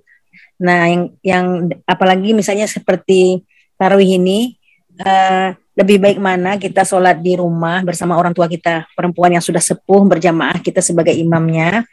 nah 0.55 0.87
yang 0.87 1.11
yang 1.19 1.45
apalagi 1.83 2.31
misalnya 2.31 2.63
seperti 2.63 3.43
tarawih 3.75 4.15
ini 4.15 4.55
uh, 5.01 5.55
lebih 5.75 5.97
baik 5.99 6.19
mana 6.23 6.55
kita 6.55 6.87
sholat 6.87 7.19
di 7.19 7.35
rumah 7.35 7.83
bersama 7.83 8.15
orang 8.15 8.31
tua 8.31 8.47
kita 8.47 8.87
perempuan 8.95 9.35
yang 9.35 9.43
sudah 9.43 9.59
sepuh 9.59 10.07
berjamaah 10.07 10.63
kita 10.63 10.79
sebagai 10.79 11.11
imamnya 11.11 11.83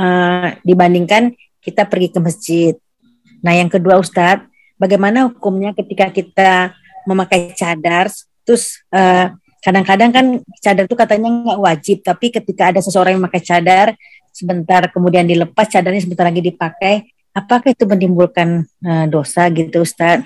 uh, 0.00 0.56
dibandingkan 0.64 1.36
kita 1.60 1.84
pergi 1.84 2.08
ke 2.08 2.18
masjid. 2.20 2.74
Nah, 3.44 3.52
yang 3.52 3.68
kedua 3.68 4.00
Ustadz, 4.00 4.48
bagaimana 4.80 5.28
hukumnya 5.28 5.76
ketika 5.76 6.08
kita 6.08 6.72
memakai 7.04 7.52
cadar, 7.56 8.08
terus 8.44 8.80
eh, 8.92 9.32
kadang-kadang 9.60 10.10
kan 10.12 10.26
cadar 10.60 10.84
itu 10.88 10.96
katanya 10.96 11.28
nggak 11.28 11.60
wajib, 11.60 11.96
tapi 12.00 12.32
ketika 12.32 12.72
ada 12.72 12.80
seseorang 12.80 13.16
yang 13.16 13.22
memakai 13.24 13.44
cadar, 13.44 13.92
sebentar 14.32 14.88
kemudian 14.88 15.28
dilepas 15.28 15.68
cadarnya 15.68 16.00
sebentar 16.00 16.24
lagi 16.28 16.40
dipakai, 16.40 17.12
apakah 17.36 17.72
itu 17.72 17.84
menimbulkan 17.84 18.64
uh, 18.84 19.06
dosa 19.06 19.46
gitu 19.52 19.84
Ustadz? 19.84 20.24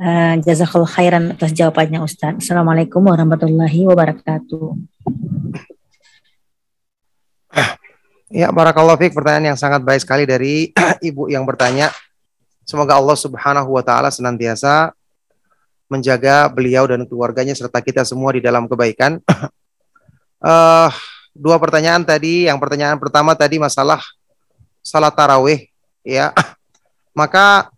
Uh, 0.00 0.40
khairan 0.88 1.36
atas 1.36 1.52
jawabannya 1.52 2.00
Ustadz. 2.00 2.40
Assalamualaikum 2.40 3.04
warahmatullahi 3.04 3.84
wabarakatuh. 3.84 4.72
Ya, 8.32 8.48
barakallahu 8.48 8.96
fiik 8.96 9.12
pertanyaan 9.12 9.52
yang 9.52 9.60
sangat 9.60 9.84
baik 9.84 10.00
sekali 10.00 10.24
dari 10.24 10.72
ibu 11.04 11.28
yang 11.28 11.44
bertanya. 11.44 11.92
Semoga 12.64 12.96
Allah 12.96 13.12
Subhanahu 13.12 13.76
wa 13.76 13.84
taala 13.84 14.08
senantiasa 14.08 14.96
menjaga 15.92 16.48
beliau 16.48 16.88
dan 16.88 17.04
keluarganya 17.04 17.52
serta 17.52 17.84
kita 17.84 18.00
semua 18.00 18.32
di 18.32 18.40
dalam 18.40 18.64
kebaikan. 18.72 19.20
uh, 20.40 20.88
dua 21.44 21.60
pertanyaan 21.60 22.08
tadi, 22.08 22.48
yang 22.48 22.56
pertanyaan 22.56 22.96
pertama 22.96 23.36
tadi 23.36 23.60
masalah 23.60 24.00
salat 24.80 25.12
tarawih 25.12 25.68
ya. 26.00 26.32
Maka 27.20 27.68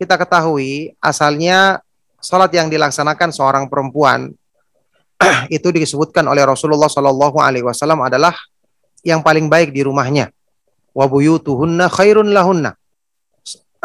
kita 0.00 0.16
ketahui 0.16 0.96
asalnya 0.96 1.84
salat 2.24 2.48
yang 2.56 2.72
dilaksanakan 2.72 3.28
seorang 3.36 3.68
perempuan 3.68 4.32
itu 5.52 5.68
disebutkan 5.68 6.24
oleh 6.24 6.40
Rasulullah 6.48 6.88
Shallallahu 6.88 7.36
alaihi 7.36 7.68
wasallam 7.68 8.00
adalah 8.00 8.32
yang 9.04 9.20
paling 9.20 9.52
baik 9.52 9.76
di 9.76 9.84
rumahnya. 9.84 10.32
Wa 10.96 11.04
buyutuhunna 11.04 11.92
khairun 11.92 12.32
lahunna. 12.32 12.72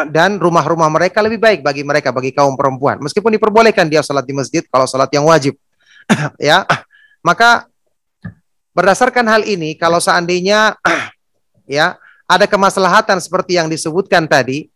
Dan 0.08 0.40
rumah-rumah 0.40 0.92
mereka 0.92 1.24
lebih 1.24 1.40
baik 1.40 1.60
bagi 1.64 1.84
mereka, 1.84 2.12
bagi 2.12 2.32
kaum 2.32 2.56
perempuan. 2.56 3.00
Meskipun 3.00 3.32
diperbolehkan 3.36 3.88
dia 3.88 4.04
salat 4.04 4.28
di 4.28 4.36
masjid 4.36 4.64
kalau 4.68 4.88
salat 4.88 5.12
yang 5.12 5.28
wajib. 5.28 5.56
ya, 6.40 6.68
maka 7.24 7.68
berdasarkan 8.76 9.24
hal 9.28 9.44
ini, 9.48 9.76
kalau 9.80 10.04
seandainya 10.04 10.76
ya 11.68 11.96
ada 12.28 12.44
kemaslahatan 12.48 13.24
seperti 13.24 13.56
yang 13.56 13.72
disebutkan 13.72 14.28
tadi, 14.28 14.68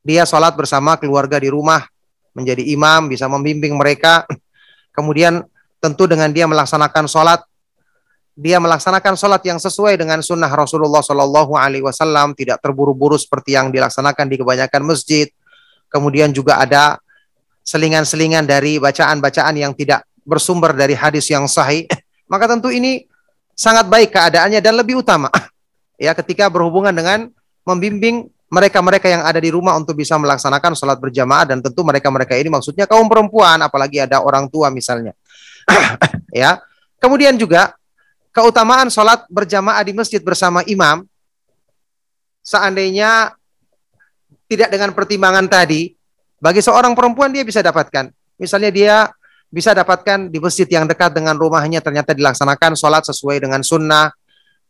dia 0.00 0.24
salat 0.24 0.56
bersama 0.56 0.96
keluarga 0.96 1.36
di 1.36 1.52
rumah, 1.52 1.84
menjadi 2.32 2.64
imam, 2.64 3.10
bisa 3.10 3.28
membimbing 3.28 3.76
mereka, 3.76 4.24
kemudian 4.96 5.44
tentu 5.80 6.04
dengan 6.08 6.28
dia 6.32 6.44
melaksanakan 6.44 7.08
sholat 7.08 7.40
dia 8.40 8.56
melaksanakan 8.56 9.20
sholat 9.20 9.44
yang 9.44 9.60
sesuai 9.60 10.00
dengan 10.00 10.24
sunnah 10.24 10.48
Rasulullah 10.48 11.04
Shallallahu 11.04 11.60
Alaihi 11.60 11.84
Wasallam, 11.84 12.32
tidak 12.32 12.64
terburu-buru 12.64 13.20
seperti 13.20 13.52
yang 13.52 13.68
dilaksanakan 13.68 14.32
di 14.32 14.40
kebanyakan 14.40 14.82
masjid. 14.88 15.28
Kemudian 15.92 16.32
juga 16.32 16.56
ada 16.56 16.96
selingan-selingan 17.68 18.48
dari 18.48 18.80
bacaan-bacaan 18.80 19.54
yang 19.60 19.76
tidak 19.76 20.08
bersumber 20.24 20.72
dari 20.72 20.96
hadis 20.96 21.28
yang 21.28 21.44
sahih. 21.44 21.84
Maka 22.32 22.48
tentu 22.48 22.72
ini 22.72 23.04
sangat 23.52 23.92
baik 23.92 24.14
keadaannya 24.14 24.64
dan 24.64 24.72
lebih 24.80 25.04
utama 25.04 25.28
ya 26.00 26.16
ketika 26.16 26.48
berhubungan 26.48 26.96
dengan 26.96 27.28
membimbing 27.68 28.32
mereka-mereka 28.50 29.06
yang 29.06 29.22
ada 29.22 29.38
di 29.38 29.48
rumah 29.54 29.78
untuk 29.78 29.94
bisa 29.94 30.18
melaksanakan 30.18 30.74
sholat 30.74 30.98
berjamaah 30.98 31.46
dan 31.46 31.62
tentu 31.62 31.86
mereka-mereka 31.86 32.34
ini 32.34 32.50
maksudnya 32.50 32.84
kaum 32.90 33.06
perempuan 33.06 33.62
apalagi 33.62 34.02
ada 34.02 34.20
orang 34.20 34.50
tua 34.50 34.68
misalnya 34.74 35.14
ya 36.34 36.58
kemudian 36.98 37.38
juga 37.38 37.78
keutamaan 38.30 38.88
sholat 38.90 39.26
berjamaah 39.26 39.82
di 39.82 39.92
masjid 39.94 40.22
bersama 40.22 40.62
imam, 40.66 41.06
seandainya 42.42 43.34
tidak 44.46 44.70
dengan 44.70 44.90
pertimbangan 44.94 45.46
tadi, 45.46 45.94
bagi 46.38 46.62
seorang 46.62 46.94
perempuan 46.94 47.30
dia 47.30 47.42
bisa 47.46 47.62
dapatkan. 47.62 48.10
Misalnya 48.40 48.70
dia 48.72 48.96
bisa 49.50 49.74
dapatkan 49.74 50.30
di 50.30 50.38
masjid 50.38 50.66
yang 50.70 50.86
dekat 50.86 51.10
dengan 51.10 51.34
rumahnya 51.34 51.82
ternyata 51.82 52.14
dilaksanakan 52.14 52.78
sholat 52.78 53.02
sesuai 53.10 53.42
dengan 53.42 53.60
sunnah, 53.66 54.14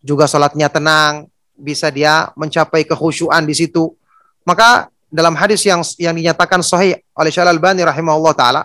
juga 0.00 0.24
sholatnya 0.24 0.72
tenang, 0.72 1.28
bisa 1.60 1.92
dia 1.92 2.32
mencapai 2.34 2.88
kekhusyuan 2.88 3.44
di 3.44 3.54
situ. 3.54 3.92
Maka 4.48 4.88
dalam 5.12 5.36
hadis 5.36 5.62
yang 5.68 5.84
yang 6.00 6.16
dinyatakan 6.16 6.64
sahih 6.64 6.98
oleh 7.12 7.30
Syalal 7.30 7.60
Bani 7.60 7.84
rahimahullah 7.84 8.34
taala 8.34 8.62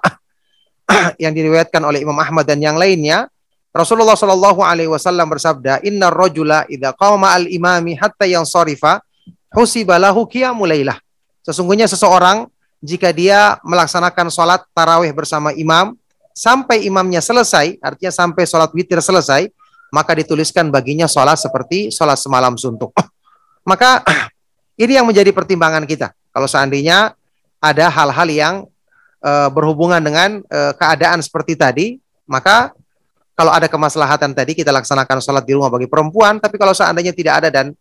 yang 1.24 1.36
diriwayatkan 1.36 1.82
oleh 1.84 2.02
Imam 2.02 2.16
Ahmad 2.16 2.48
dan 2.48 2.64
yang 2.64 2.80
lainnya 2.80 3.28
Rasulullah 3.76 4.16
Shallallahu 4.16 4.64
Alaihi 4.64 4.88
Wasallam 4.88 5.28
bersabda, 5.28 5.84
Inna 5.84 6.08
rojula 6.08 6.64
idha 6.72 6.96
qawma 6.96 7.36
al 7.36 7.52
imami 7.52 8.00
hatta 8.00 8.24
yang 8.24 8.48
sorifa 8.48 9.04
husibalahu 9.52 10.24
qiyamulailah. 10.32 10.96
Sesungguhnya 11.44 11.84
seseorang 11.84 12.48
jika 12.80 13.12
dia 13.12 13.60
melaksanakan 13.68 14.32
sholat 14.32 14.64
tarawih 14.72 15.12
bersama 15.12 15.52
imam 15.52 15.92
sampai 16.32 16.88
imamnya 16.88 17.20
selesai, 17.20 17.76
artinya 17.84 18.16
sampai 18.16 18.48
sholat 18.48 18.72
witir 18.72 19.04
selesai, 19.04 19.52
maka 19.96 20.12
dituliskan 20.12 20.68
baginya 20.68 21.08
sholat 21.08 21.40
seperti 21.40 21.88
sholat 21.88 22.20
semalam 22.20 22.60
suntuk. 22.60 22.92
maka 23.70 24.04
ini 24.84 25.00
yang 25.00 25.08
menjadi 25.08 25.32
pertimbangan 25.32 25.88
kita. 25.88 26.12
Kalau 26.36 26.52
seandainya 26.52 27.16
ada 27.64 27.88
hal-hal 27.88 28.28
yang 28.28 28.56
uh, 29.24 29.48
berhubungan 29.48 30.04
dengan 30.04 30.44
uh, 30.52 30.76
keadaan 30.76 31.24
seperti 31.24 31.56
tadi, 31.56 31.88
maka 32.28 32.76
kalau 33.40 33.56
ada 33.56 33.72
kemaslahatan 33.72 34.36
tadi 34.36 34.52
kita 34.52 34.76
laksanakan 34.76 35.24
sholat 35.24 35.48
di 35.48 35.56
rumah 35.56 35.72
bagi 35.72 35.88
perempuan, 35.88 36.44
tapi 36.44 36.60
kalau 36.60 36.76
seandainya 36.76 37.16
tidak 37.16 37.40
ada 37.40 37.50
dan 37.52 37.72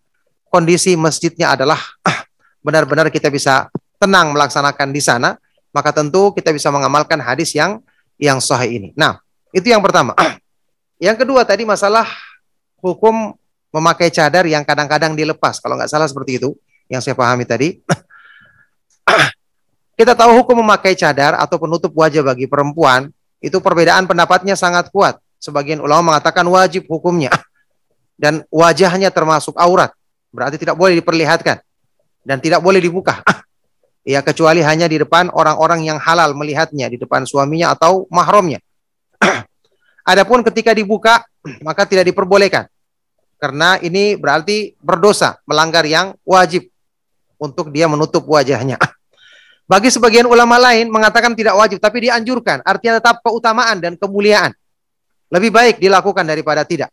kondisi 0.55 0.95
masjidnya 0.95 1.51
adalah 1.59 1.83
benar-benar 2.67 3.11
kita 3.11 3.27
bisa 3.27 3.67
tenang 3.99 4.31
melaksanakan 4.31 4.95
di 4.95 5.03
sana, 5.03 5.35
maka 5.75 5.91
tentu 5.91 6.31
kita 6.31 6.55
bisa 6.55 6.71
mengamalkan 6.71 7.19
hadis 7.19 7.51
yang 7.59 7.83
yang 8.23 8.39
sahih 8.39 8.79
ini. 8.79 8.89
Nah, 8.95 9.19
itu 9.51 9.67
yang 9.67 9.83
pertama. 9.83 10.15
Yang 11.03 11.27
kedua 11.27 11.43
tadi 11.43 11.67
masalah 11.67 12.07
hukum 12.79 13.35
memakai 13.75 14.13
cadar 14.15 14.47
yang 14.47 14.63
kadang-kadang 14.63 15.19
dilepas. 15.19 15.59
Kalau 15.59 15.75
nggak 15.75 15.91
salah 15.91 16.07
seperti 16.07 16.39
itu 16.39 16.55
yang 16.87 17.03
saya 17.03 17.19
pahami 17.19 17.43
tadi. 17.43 17.83
kita 19.99 20.15
tahu 20.15 20.39
hukum 20.43 20.63
memakai 20.63 20.95
cadar 20.95 21.35
atau 21.35 21.59
penutup 21.59 21.91
wajah 21.95 22.23
bagi 22.23 22.47
perempuan 22.47 23.11
itu 23.43 23.59
perbedaan 23.59 24.07
pendapatnya 24.07 24.55
sangat 24.55 24.95
kuat. 24.95 25.19
Sebagian 25.43 25.83
ulama 25.83 26.15
mengatakan 26.15 26.47
wajib 26.47 26.87
hukumnya. 26.87 27.35
Dan 28.23 28.47
wajahnya 28.49 29.11
termasuk 29.11 29.59
aurat. 29.59 29.91
Berarti 30.31 30.63
tidak 30.63 30.79
boleh 30.79 30.95
diperlihatkan. 31.03 31.59
Dan 32.23 32.39
tidak 32.39 32.63
boleh 32.63 32.79
dibuka. 32.79 33.21
ya 34.07 34.23
kecuali 34.23 34.63
hanya 34.63 34.87
di 34.87 35.03
depan 35.03 35.35
orang-orang 35.35 35.83
yang 35.83 35.99
halal 35.99 36.31
melihatnya. 36.39 36.87
Di 36.87 36.97
depan 36.97 37.27
suaminya 37.27 37.75
atau 37.75 38.07
mahramnya. 38.09 38.63
Adapun 40.05 40.45
ketika 40.45 40.77
dibuka 40.77 41.25
maka 41.67 41.89
tidak 41.89 42.09
diperbolehkan. 42.13 42.69
Karena 43.41 43.77
ini 43.81 44.17
berarti 44.17 44.73
berdosa, 44.81 45.41
melanggar 45.45 45.85
yang 45.85 46.17
wajib 46.25 46.69
untuk 47.37 47.69
dia 47.73 47.89
menutup 47.89 48.25
wajahnya. 48.25 48.81
Bagi 49.71 49.89
sebagian 49.89 50.29
ulama 50.29 50.61
lain 50.61 50.93
mengatakan 50.93 51.33
tidak 51.33 51.57
wajib 51.57 51.81
tapi 51.81 52.09
dianjurkan, 52.09 52.61
artinya 52.65 53.01
tetap 53.01 53.25
keutamaan 53.25 53.81
dan 53.81 53.97
kemuliaan. 53.97 54.53
Lebih 55.33 55.51
baik 55.51 55.77
dilakukan 55.81 56.25
daripada 56.25 56.63
tidak. 56.69 56.93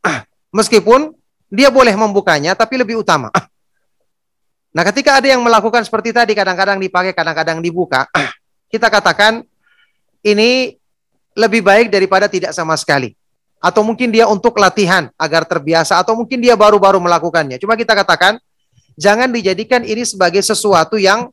Meskipun 0.56 1.12
dia 1.50 1.70
boleh 1.70 1.94
membukanya 1.94 2.54
tapi 2.54 2.78
lebih 2.78 3.02
utama. 3.02 3.30
Nah, 4.76 4.84
ketika 4.92 5.16
ada 5.16 5.24
yang 5.32 5.40
melakukan 5.40 5.80
seperti 5.88 6.12
tadi, 6.12 6.36
kadang-kadang 6.36 6.76
dipakai, 6.76 7.16
kadang-kadang 7.16 7.64
dibuka, 7.64 8.04
kita 8.68 8.92
katakan 8.92 9.40
ini 10.20 10.76
lebih 11.36 11.60
baik 11.60 11.92
daripada 11.92 12.26
tidak 12.26 12.56
sama 12.56 12.72
sekali. 12.80 13.12
Atau 13.60 13.84
mungkin 13.84 14.08
dia 14.08 14.24
untuk 14.24 14.56
latihan 14.56 15.12
agar 15.20 15.44
terbiasa, 15.44 16.00
atau 16.00 16.16
mungkin 16.16 16.40
dia 16.40 16.56
baru-baru 16.56 16.96
melakukannya. 16.96 17.60
Cuma 17.60 17.76
kita 17.76 17.92
katakan, 17.92 18.40
jangan 18.96 19.28
dijadikan 19.28 19.84
ini 19.84 20.02
sebagai 20.08 20.40
sesuatu 20.40 20.96
yang 20.96 21.28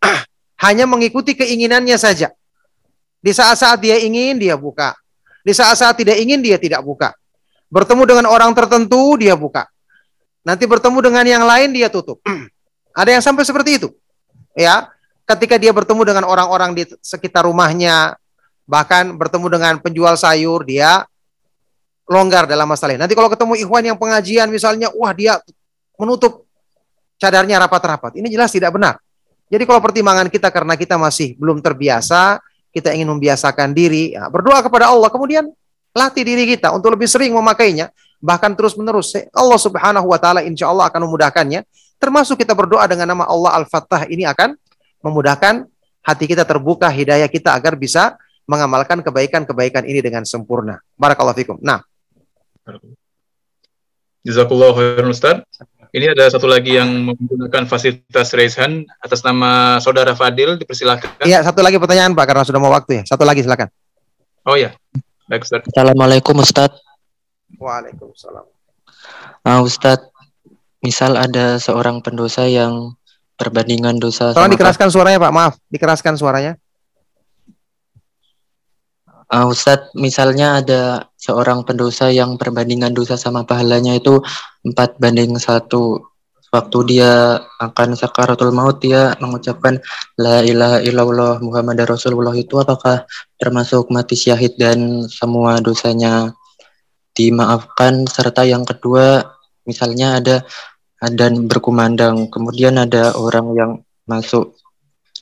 hanya 0.64 0.88
mengikuti 0.88 1.36
keinginannya 1.36 2.00
saja. 2.00 2.32
Di 3.20 3.32
saat-saat 3.36 3.84
dia 3.84 4.00
ingin, 4.00 4.40
dia 4.40 4.56
buka. 4.56 4.96
Di 5.44 5.52
saat-saat 5.52 6.00
tidak 6.00 6.16
ingin, 6.16 6.40
dia 6.40 6.56
tidak 6.56 6.80
buka. 6.80 7.12
Bertemu 7.68 8.02
dengan 8.08 8.26
orang 8.28 8.52
tertentu, 8.56 9.16
dia 9.20 9.36
buka. 9.36 9.68
Nanti 10.40 10.64
bertemu 10.64 10.98
dengan 11.04 11.24
yang 11.24 11.44
lain 11.44 11.72
dia 11.76 11.92
tutup. 11.92 12.20
Ada 13.00 13.16
yang 13.16 13.24
sampai 13.24 13.44
seperti 13.44 13.80
itu. 13.80 13.88
Ya, 14.56 14.92
ketika 15.24 15.56
dia 15.56 15.72
bertemu 15.72 16.02
dengan 16.04 16.24
orang-orang 16.28 16.76
di 16.76 16.84
sekitar 17.00 17.48
rumahnya, 17.48 18.19
bahkan 18.70 19.18
bertemu 19.18 19.46
dengan 19.50 19.74
penjual 19.82 20.14
sayur, 20.14 20.62
dia 20.62 21.02
longgar 22.06 22.46
dalam 22.46 22.70
masalah 22.70 22.94
ini. 22.94 23.02
Nanti 23.02 23.18
kalau 23.18 23.26
ketemu 23.26 23.58
ikhwan 23.66 23.82
yang 23.82 23.98
pengajian 23.98 24.46
misalnya, 24.46 24.94
wah 24.94 25.10
dia 25.10 25.42
menutup 25.98 26.46
cadarnya 27.18 27.58
rapat-rapat. 27.58 28.14
Ini 28.22 28.30
jelas 28.30 28.54
tidak 28.54 28.78
benar. 28.78 29.02
Jadi 29.50 29.66
kalau 29.66 29.82
pertimbangan 29.82 30.30
kita 30.30 30.54
karena 30.54 30.78
kita 30.78 30.94
masih 30.94 31.34
belum 31.34 31.58
terbiasa, 31.58 32.38
kita 32.70 32.94
ingin 32.94 33.10
membiasakan 33.10 33.74
diri, 33.74 34.14
ya, 34.14 34.30
berdoa 34.30 34.62
kepada 34.62 34.94
Allah, 34.94 35.10
kemudian 35.10 35.50
latih 35.90 36.22
diri 36.22 36.46
kita 36.46 36.70
untuk 36.70 36.94
lebih 36.94 37.10
sering 37.10 37.34
memakainya 37.34 37.90
bahkan 38.22 38.54
terus-menerus. 38.54 39.16
Allah 39.34 39.58
Subhanahu 39.58 40.06
wa 40.06 40.18
taala 40.20 40.46
insya 40.46 40.70
Allah 40.70 40.86
akan 40.86 41.10
memudahkannya. 41.10 41.66
Termasuk 42.00 42.40
kita 42.40 42.56
berdoa 42.56 42.88
dengan 42.88 43.12
nama 43.12 43.24
Allah 43.28 43.60
Al-Fattah 43.60 44.08
ini 44.08 44.24
akan 44.24 44.56
memudahkan 45.04 45.68
hati 46.00 46.24
kita 46.24 46.48
terbuka 46.48 46.88
hidayah 46.88 47.28
kita 47.28 47.52
agar 47.52 47.76
bisa 47.76 48.16
mengamalkan 48.48 49.04
kebaikan-kebaikan 49.04 49.84
ini 49.84 50.00
dengan 50.04 50.22
sempurna. 50.24 50.80
Barakallahu 50.96 51.36
fikum. 51.36 51.56
Nah. 51.60 51.80
Jazakallah 54.24 54.76
khairan 54.76 55.10
Ustaz. 55.10 55.42
Ini 55.90 56.14
ada 56.14 56.30
satu 56.30 56.46
lagi 56.46 56.78
yang 56.78 56.86
menggunakan 56.86 57.66
fasilitas 57.66 58.30
raise 58.38 58.54
hand 58.54 58.86
atas 59.02 59.26
nama 59.26 59.82
Saudara 59.82 60.14
Fadil, 60.14 60.54
dipersilakan. 60.54 61.26
Iya, 61.26 61.42
satu 61.42 61.66
lagi 61.66 61.82
pertanyaan 61.82 62.14
Pak 62.14 62.30
karena 62.30 62.46
sudah 62.46 62.62
mau 62.62 62.70
waktu 62.70 63.02
ya. 63.02 63.10
Satu 63.10 63.26
lagi 63.26 63.42
silakan. 63.42 63.66
Oh 64.46 64.54
ya. 64.54 64.70
Baik 65.26 65.42
Ustaz. 65.42 65.66
Assalamualaikum 65.66 66.38
Ustaz. 66.38 66.78
Waalaikumsalam. 67.58 68.46
Uh, 69.42 69.60
Ustadz, 69.66 70.06
misal 70.84 71.18
ada 71.18 71.58
seorang 71.58 71.98
pendosa 72.04 72.46
yang 72.46 72.94
perbandingan 73.34 73.98
dosa. 73.98 74.36
Tolong 74.36 74.52
dikeraskan 74.52 74.92
suaranya 74.92 75.18
Pak, 75.18 75.32
maaf, 75.32 75.54
dikeraskan 75.72 76.14
suaranya. 76.20 76.60
Uh, 79.30 79.46
Ustadz, 79.46 79.94
misalnya 79.94 80.58
ada 80.58 81.06
seorang 81.14 81.62
pendosa 81.62 82.10
yang 82.10 82.34
perbandingan 82.34 82.90
dosa 82.90 83.14
sama 83.14 83.46
pahalanya 83.46 83.94
itu 83.94 84.18
empat 84.66 84.98
banding 84.98 85.38
satu. 85.38 86.02
Waktu 86.50 86.78
dia 86.90 87.38
akan 87.62 87.94
sakaratul 87.94 88.50
maut, 88.50 88.82
dia 88.82 89.14
mengucapkan 89.22 89.78
La 90.18 90.42
ilaha 90.42 90.82
illallah 90.82 91.38
Muhammad 91.46 91.78
Rasulullah 91.86 92.34
itu 92.34 92.58
apakah 92.58 93.06
termasuk 93.38 93.86
mati 93.94 94.18
syahid 94.18 94.58
dan 94.58 95.06
semua 95.06 95.62
dosanya 95.62 96.34
dimaafkan? 97.14 98.10
Serta 98.10 98.42
yang 98.42 98.66
kedua 98.66 99.22
misalnya 99.62 100.18
ada 100.18 100.42
dan 101.06 101.46
berkumandang 101.46 102.26
kemudian 102.34 102.82
ada 102.82 103.14
orang 103.14 103.46
yang 103.54 103.72
masuk. 104.10 104.58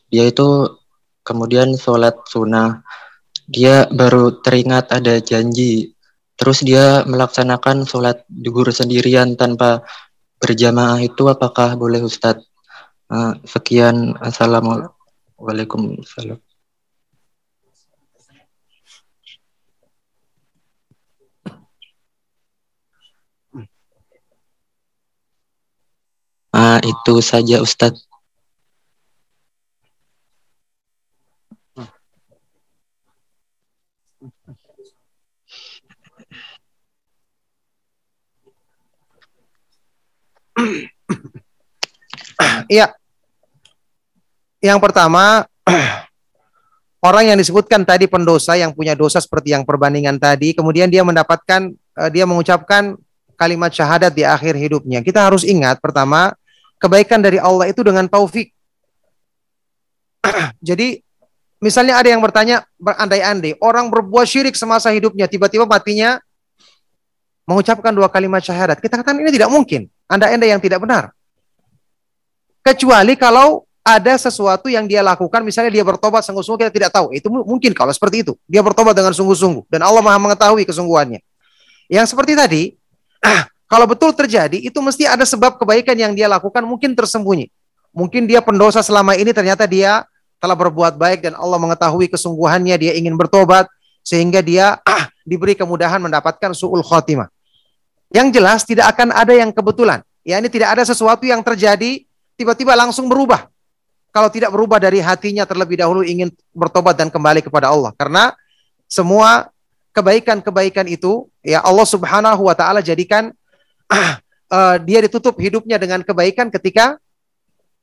Dia 0.08 0.32
itu 0.32 0.64
kemudian 1.28 1.76
sholat 1.76 2.16
sunnah 2.24 2.80
dia 3.48 3.88
baru 3.88 4.44
teringat 4.44 4.92
ada 4.92 5.16
janji. 5.24 5.96
Terus 6.38 6.62
dia 6.62 7.02
melaksanakan 7.08 7.88
sholat 7.88 8.22
duhur 8.30 8.70
sendirian 8.70 9.34
tanpa 9.34 9.82
berjamaah 10.38 11.02
itu 11.02 11.26
apakah 11.26 11.74
boleh 11.74 12.04
Ustadz? 12.04 12.46
Uh, 13.08 13.34
sekian. 13.48 14.14
Assalamualaikum. 14.20 15.96
Ah, 26.52 26.78
itu 26.84 27.14
saja 27.24 27.64
Ustadz. 27.64 28.07
Iya. 42.68 42.92
Yang 44.58 44.78
pertama, 44.82 45.46
orang 46.98 47.24
yang 47.30 47.38
disebutkan 47.38 47.86
tadi 47.86 48.10
pendosa 48.10 48.58
yang 48.58 48.74
punya 48.74 48.98
dosa 48.98 49.22
seperti 49.22 49.54
yang 49.54 49.62
perbandingan 49.62 50.18
tadi, 50.18 50.50
kemudian 50.50 50.90
dia 50.90 51.06
mendapatkan, 51.06 51.70
eh, 51.72 52.10
dia 52.10 52.26
mengucapkan 52.26 52.98
kalimat 53.38 53.70
syahadat 53.70 54.10
di 54.10 54.26
akhir 54.26 54.58
hidupnya. 54.58 54.98
Kita 55.00 55.22
harus 55.30 55.46
ingat 55.46 55.78
pertama, 55.78 56.34
kebaikan 56.82 57.22
dari 57.22 57.38
Allah 57.38 57.70
itu 57.70 57.86
dengan 57.86 58.10
taufik. 58.10 58.50
Jadi 60.68 60.98
misalnya 61.58 61.98
ada 61.98 62.08
yang 62.10 62.22
bertanya 62.22 62.66
berandai-andai 62.78 63.58
orang 63.62 63.90
berbuat 63.90 64.26
syirik 64.26 64.54
semasa 64.54 64.90
hidupnya 64.94 65.26
tiba-tiba 65.26 65.66
matinya 65.66 66.18
mengucapkan 67.48 67.92
dua 67.96 68.12
kalimat 68.12 68.44
syahadat. 68.44 68.76
Kita 68.78 69.00
katakan 69.00 69.24
ini 69.24 69.32
tidak 69.32 69.48
mungkin. 69.48 69.88
Andai-andai 70.04 70.52
yang 70.52 70.60
tidak 70.60 70.84
benar. 70.84 71.16
Kecuali 72.60 73.16
kalau 73.16 73.64
ada 73.80 74.20
sesuatu 74.20 74.68
yang 74.68 74.84
dia 74.84 75.00
lakukan, 75.00 75.40
misalnya 75.40 75.72
dia 75.72 75.80
bertobat 75.80 76.20
sungguh-sungguh 76.28 76.68
kita 76.68 76.72
tidak 76.76 76.90
tahu. 76.92 77.08
Itu 77.16 77.32
mungkin 77.32 77.72
kalau 77.72 77.88
seperti 77.88 78.20
itu. 78.20 78.36
Dia 78.44 78.60
bertobat 78.60 78.92
dengan 78.92 79.16
sungguh-sungguh 79.16 79.64
dan 79.72 79.80
Allah 79.80 80.04
Maha 80.04 80.20
mengetahui 80.20 80.68
kesungguhannya. 80.68 81.24
Yang 81.88 82.12
seperti 82.12 82.36
tadi, 82.36 82.62
Kalau 83.68 83.84
betul 83.84 84.16
terjadi, 84.16 84.56
itu 84.56 84.80
mesti 84.80 85.04
ada 85.04 85.28
sebab 85.28 85.60
kebaikan 85.60 85.92
yang 85.92 86.16
dia 86.16 86.24
lakukan 86.24 86.64
mungkin 86.64 86.96
tersembunyi. 86.96 87.52
Mungkin 87.92 88.24
dia 88.24 88.40
pendosa 88.40 88.80
selama 88.80 89.12
ini 89.12 89.28
ternyata 89.36 89.68
dia 89.68 90.08
telah 90.38 90.54
berbuat 90.54 90.94
baik 90.94 91.26
dan 91.26 91.34
Allah 91.34 91.58
mengetahui 91.58 92.10
kesungguhannya, 92.10 92.74
dia 92.78 92.92
ingin 92.94 93.14
bertobat 93.18 93.66
sehingga 94.06 94.40
dia 94.40 94.78
ah, 94.86 95.10
diberi 95.26 95.52
kemudahan 95.58 96.00
mendapatkan 96.00 96.54
suul 96.56 96.80
khotimah. 96.80 97.28
Yang 98.08 98.40
jelas 98.40 98.60
tidak 98.64 98.96
akan 98.96 99.12
ada 99.12 99.36
yang 99.36 99.52
kebetulan. 99.52 100.00
Ya 100.24 100.40
ini 100.40 100.48
tidak 100.48 100.78
ada 100.78 100.82
sesuatu 100.86 101.28
yang 101.28 101.44
terjadi 101.44 102.08
tiba-tiba 102.38 102.72
langsung 102.72 103.10
berubah. 103.10 103.50
Kalau 104.08 104.32
tidak 104.32 104.48
berubah 104.48 104.80
dari 104.80 105.04
hatinya 105.04 105.44
terlebih 105.44 105.76
dahulu 105.76 106.00
ingin 106.00 106.32
bertobat 106.56 106.96
dan 106.96 107.12
kembali 107.12 107.44
kepada 107.44 107.68
Allah. 107.68 107.92
Karena 107.92 108.32
semua 108.88 109.52
kebaikan-kebaikan 109.92 110.88
itu 110.88 111.28
ya 111.44 111.60
Allah 111.60 111.84
Subhanahu 111.84 112.48
wa 112.48 112.56
taala 112.56 112.80
jadikan 112.80 113.34
uh, 113.92 114.76
dia 114.88 115.04
ditutup 115.04 115.36
hidupnya 115.36 115.76
dengan 115.76 116.00
kebaikan 116.00 116.48
ketika 116.48 116.96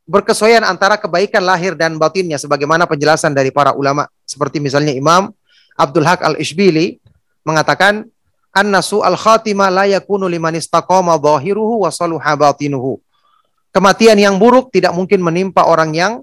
berkesoyan 0.05 0.61
antara 0.61 0.95
kebaikan 1.01 1.41
lahir 1.41 1.73
dan 1.73 1.97
batinnya 1.97 2.37
sebagaimana 2.37 2.85
penjelasan 2.85 3.33
dari 3.33 3.49
para 3.49 3.73
ulama 3.73 4.05
seperti 4.23 4.61
misalnya 4.61 4.93
Imam 4.93 5.33
Abdul 5.75 6.05
Haq 6.05 6.21
Al-Ishbili 6.21 7.01
mengatakan 7.43 8.05
annasu 8.55 9.03
al-khatimah 9.03 9.67
la 9.73 9.85
yakunu 9.89 10.29
liman 10.29 10.55
istaqama 10.55 11.19
dhahiruhu 11.19 11.83
wa 11.83 11.91
saluha 11.91 12.33
batinuhu. 12.37 13.01
Kematian 13.75 14.15
yang 14.15 14.39
buruk 14.39 14.71
tidak 14.71 14.95
mungkin 14.95 15.19
menimpa 15.19 15.67
orang 15.67 15.91
yang 15.91 16.13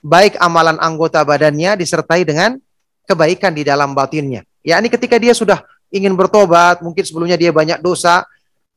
baik 0.00 0.40
amalan 0.40 0.80
anggota 0.80 1.20
badannya 1.20 1.76
disertai 1.76 2.24
dengan 2.24 2.56
kebaikan 3.04 3.52
di 3.52 3.68
dalam 3.68 3.92
batinnya. 3.92 4.48
Ya, 4.64 4.80
ini 4.80 4.88
ketika 4.88 5.20
dia 5.20 5.36
sudah 5.36 5.60
ingin 5.92 6.16
bertobat, 6.16 6.80
mungkin 6.80 7.04
sebelumnya 7.04 7.36
dia 7.36 7.52
banyak 7.52 7.84
dosa, 7.84 8.24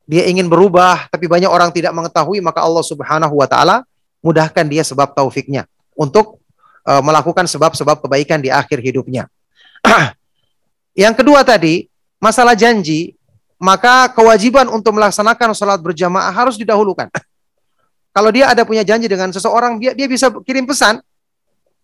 dia 0.05 0.29
ingin 0.29 0.45
berubah 0.45 1.09
tapi 1.09 1.25
banyak 1.25 1.49
orang 1.49 1.73
tidak 1.73 1.91
mengetahui 1.91 2.37
maka 2.39 2.61
Allah 2.61 2.85
Subhanahu 2.85 3.41
wa 3.41 3.49
taala 3.49 3.81
mudahkan 4.25 4.65
dia 4.65 4.81
sebab 4.81 5.13
taufiknya 5.13 5.69
untuk 5.93 6.41
uh, 6.89 7.01
melakukan 7.05 7.45
sebab-sebab 7.45 8.01
kebaikan 8.01 8.41
di 8.41 8.49
akhir 8.49 8.81
hidupnya. 8.81 9.29
Yang 11.05 11.21
kedua 11.21 11.45
tadi, 11.45 11.85
masalah 12.17 12.57
janji, 12.57 13.13
maka 13.61 14.09
kewajiban 14.09 14.65
untuk 14.73 14.97
melaksanakan 14.97 15.53
sholat 15.53 15.77
berjamaah 15.77 16.33
harus 16.33 16.57
didahulukan. 16.57 17.13
Kalau 18.15 18.33
dia 18.33 18.49
ada 18.49 18.65
punya 18.65 18.81
janji 18.81 19.05
dengan 19.05 19.29
seseorang, 19.29 19.77
dia 19.77 19.93
dia 19.93 20.09
bisa 20.09 20.33
kirim 20.41 20.65
pesan. 20.65 21.03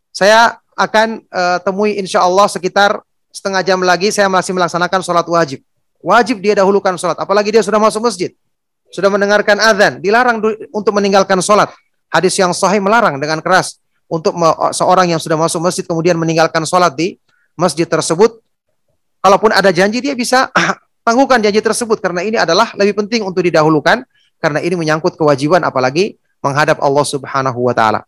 Saya 0.09 0.57
akan 0.73 1.21
uh, 1.29 1.57
temui 1.61 2.01
insya 2.01 2.25
Allah 2.25 2.49
sekitar 2.49 2.99
setengah 3.31 3.63
jam 3.63 3.79
lagi 3.79 4.11
saya 4.11 4.27
masih 4.27 4.55
melaksanakan 4.55 4.99
sholat 5.05 5.27
wajib. 5.27 5.59
Wajib 6.01 6.41
dia 6.41 6.57
dahulukan 6.57 6.97
sholat, 6.97 7.13
apalagi 7.21 7.53
dia 7.53 7.61
sudah 7.61 7.77
masuk 7.77 8.01
masjid, 8.01 8.33
sudah 8.89 9.13
mendengarkan 9.13 9.53
azan, 9.61 10.01
dilarang 10.01 10.41
untuk 10.73 10.97
meninggalkan 10.97 11.37
sholat. 11.45 11.69
Hadis 12.11 12.35
yang 12.35 12.51
sahih 12.51 12.83
melarang 12.83 13.17
dengan 13.17 13.39
keras 13.39 13.79
untuk 14.11 14.35
seorang 14.75 15.15
yang 15.15 15.21
sudah 15.23 15.39
masuk 15.39 15.63
masjid 15.63 15.87
kemudian 15.87 16.19
meninggalkan 16.19 16.67
sholat 16.67 16.91
di 16.91 17.15
masjid 17.55 17.87
tersebut. 17.87 18.43
Kalaupun 19.23 19.55
ada 19.55 19.71
janji 19.71 20.03
dia 20.03 20.11
bisa 20.11 20.51
tangguhkan 21.07 21.39
janji 21.39 21.63
tersebut 21.63 22.03
karena 22.03 22.19
ini 22.19 22.35
adalah 22.35 22.75
lebih 22.75 22.99
penting 22.99 23.23
untuk 23.23 23.47
didahulukan 23.47 24.03
karena 24.43 24.59
ini 24.59 24.75
menyangkut 24.75 25.15
kewajiban 25.15 25.63
apalagi 25.63 26.19
menghadap 26.43 26.81
Allah 26.83 27.05
Subhanahu 27.07 27.59
wa 27.63 27.71
taala. 27.71 28.03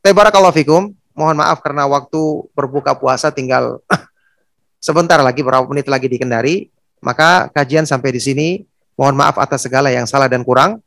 Barakallahu 0.00 0.54
fikum. 0.56 0.96
Mohon 1.14 1.46
maaf 1.46 1.62
karena 1.62 1.86
waktu 1.86 2.18
berbuka 2.58 2.98
puasa 2.98 3.30
tinggal 3.30 3.78
sebentar 4.86 5.20
lagi 5.22 5.46
berapa 5.46 5.62
menit 5.70 5.86
lagi 5.86 6.10
di 6.10 6.18
Kendari, 6.18 6.66
maka 7.04 7.52
kajian 7.52 7.84
sampai 7.84 8.10
di 8.10 8.20
sini. 8.22 8.48
Mohon 8.94 9.26
maaf 9.26 9.36
atas 9.42 9.66
segala 9.66 9.90
yang 9.90 10.06
salah 10.06 10.30
dan 10.30 10.46
kurang. 10.46 10.78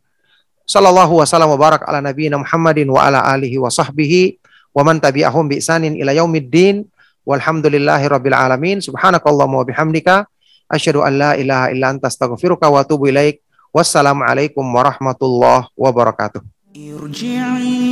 Sallallahu 0.68 1.24
wasallam 1.24 1.55
wa 1.55 1.57
barak 1.59 1.88
ala 1.88 2.03
nabiyina 2.03 2.36
Muhammadin 2.36 2.91
wa 2.91 3.07
ala 3.07 3.24
alihi 3.24 3.55
wa 3.55 3.72
sahbihi 3.72 4.36
wa 4.76 4.84
man 4.84 4.99
tabi'ahum 4.99 5.47
bi 5.47 5.63
isanin 5.63 5.95
ila 5.95 6.11
yaumiddin. 6.11 6.84
Walhamdulillahi 7.24 8.11
rabbil 8.11 8.36
alamin. 8.36 8.84
Subhanakallahumma 8.84 9.63
wa 9.63 9.65
bihamdika 9.68 10.28
asyhadu 10.68 11.07
an 11.07 11.15
la 11.15 11.32
ilaha 11.39 11.72
illa 11.72 11.95
anta 11.95 12.11
astaghfiruka 12.11 12.68
wa 12.68 12.84
atubu 12.84 13.07
ilaik. 13.07 13.39
Wassalamualaikum 13.72 14.68
warahmatullahi 14.68 15.72
wabarakatuh. 15.80 16.43
ارجعي 16.78 17.89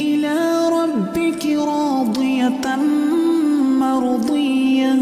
إلى 0.00 0.36
ربك 0.72 1.44
راضية 1.44 2.64
مرضية 3.76 4.96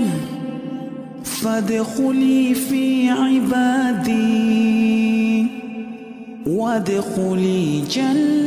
فادخلي 1.24 2.54
في 2.54 3.10
عبادي 3.10 5.09
وادخلي 6.46 7.82
جنتي. 7.90 8.40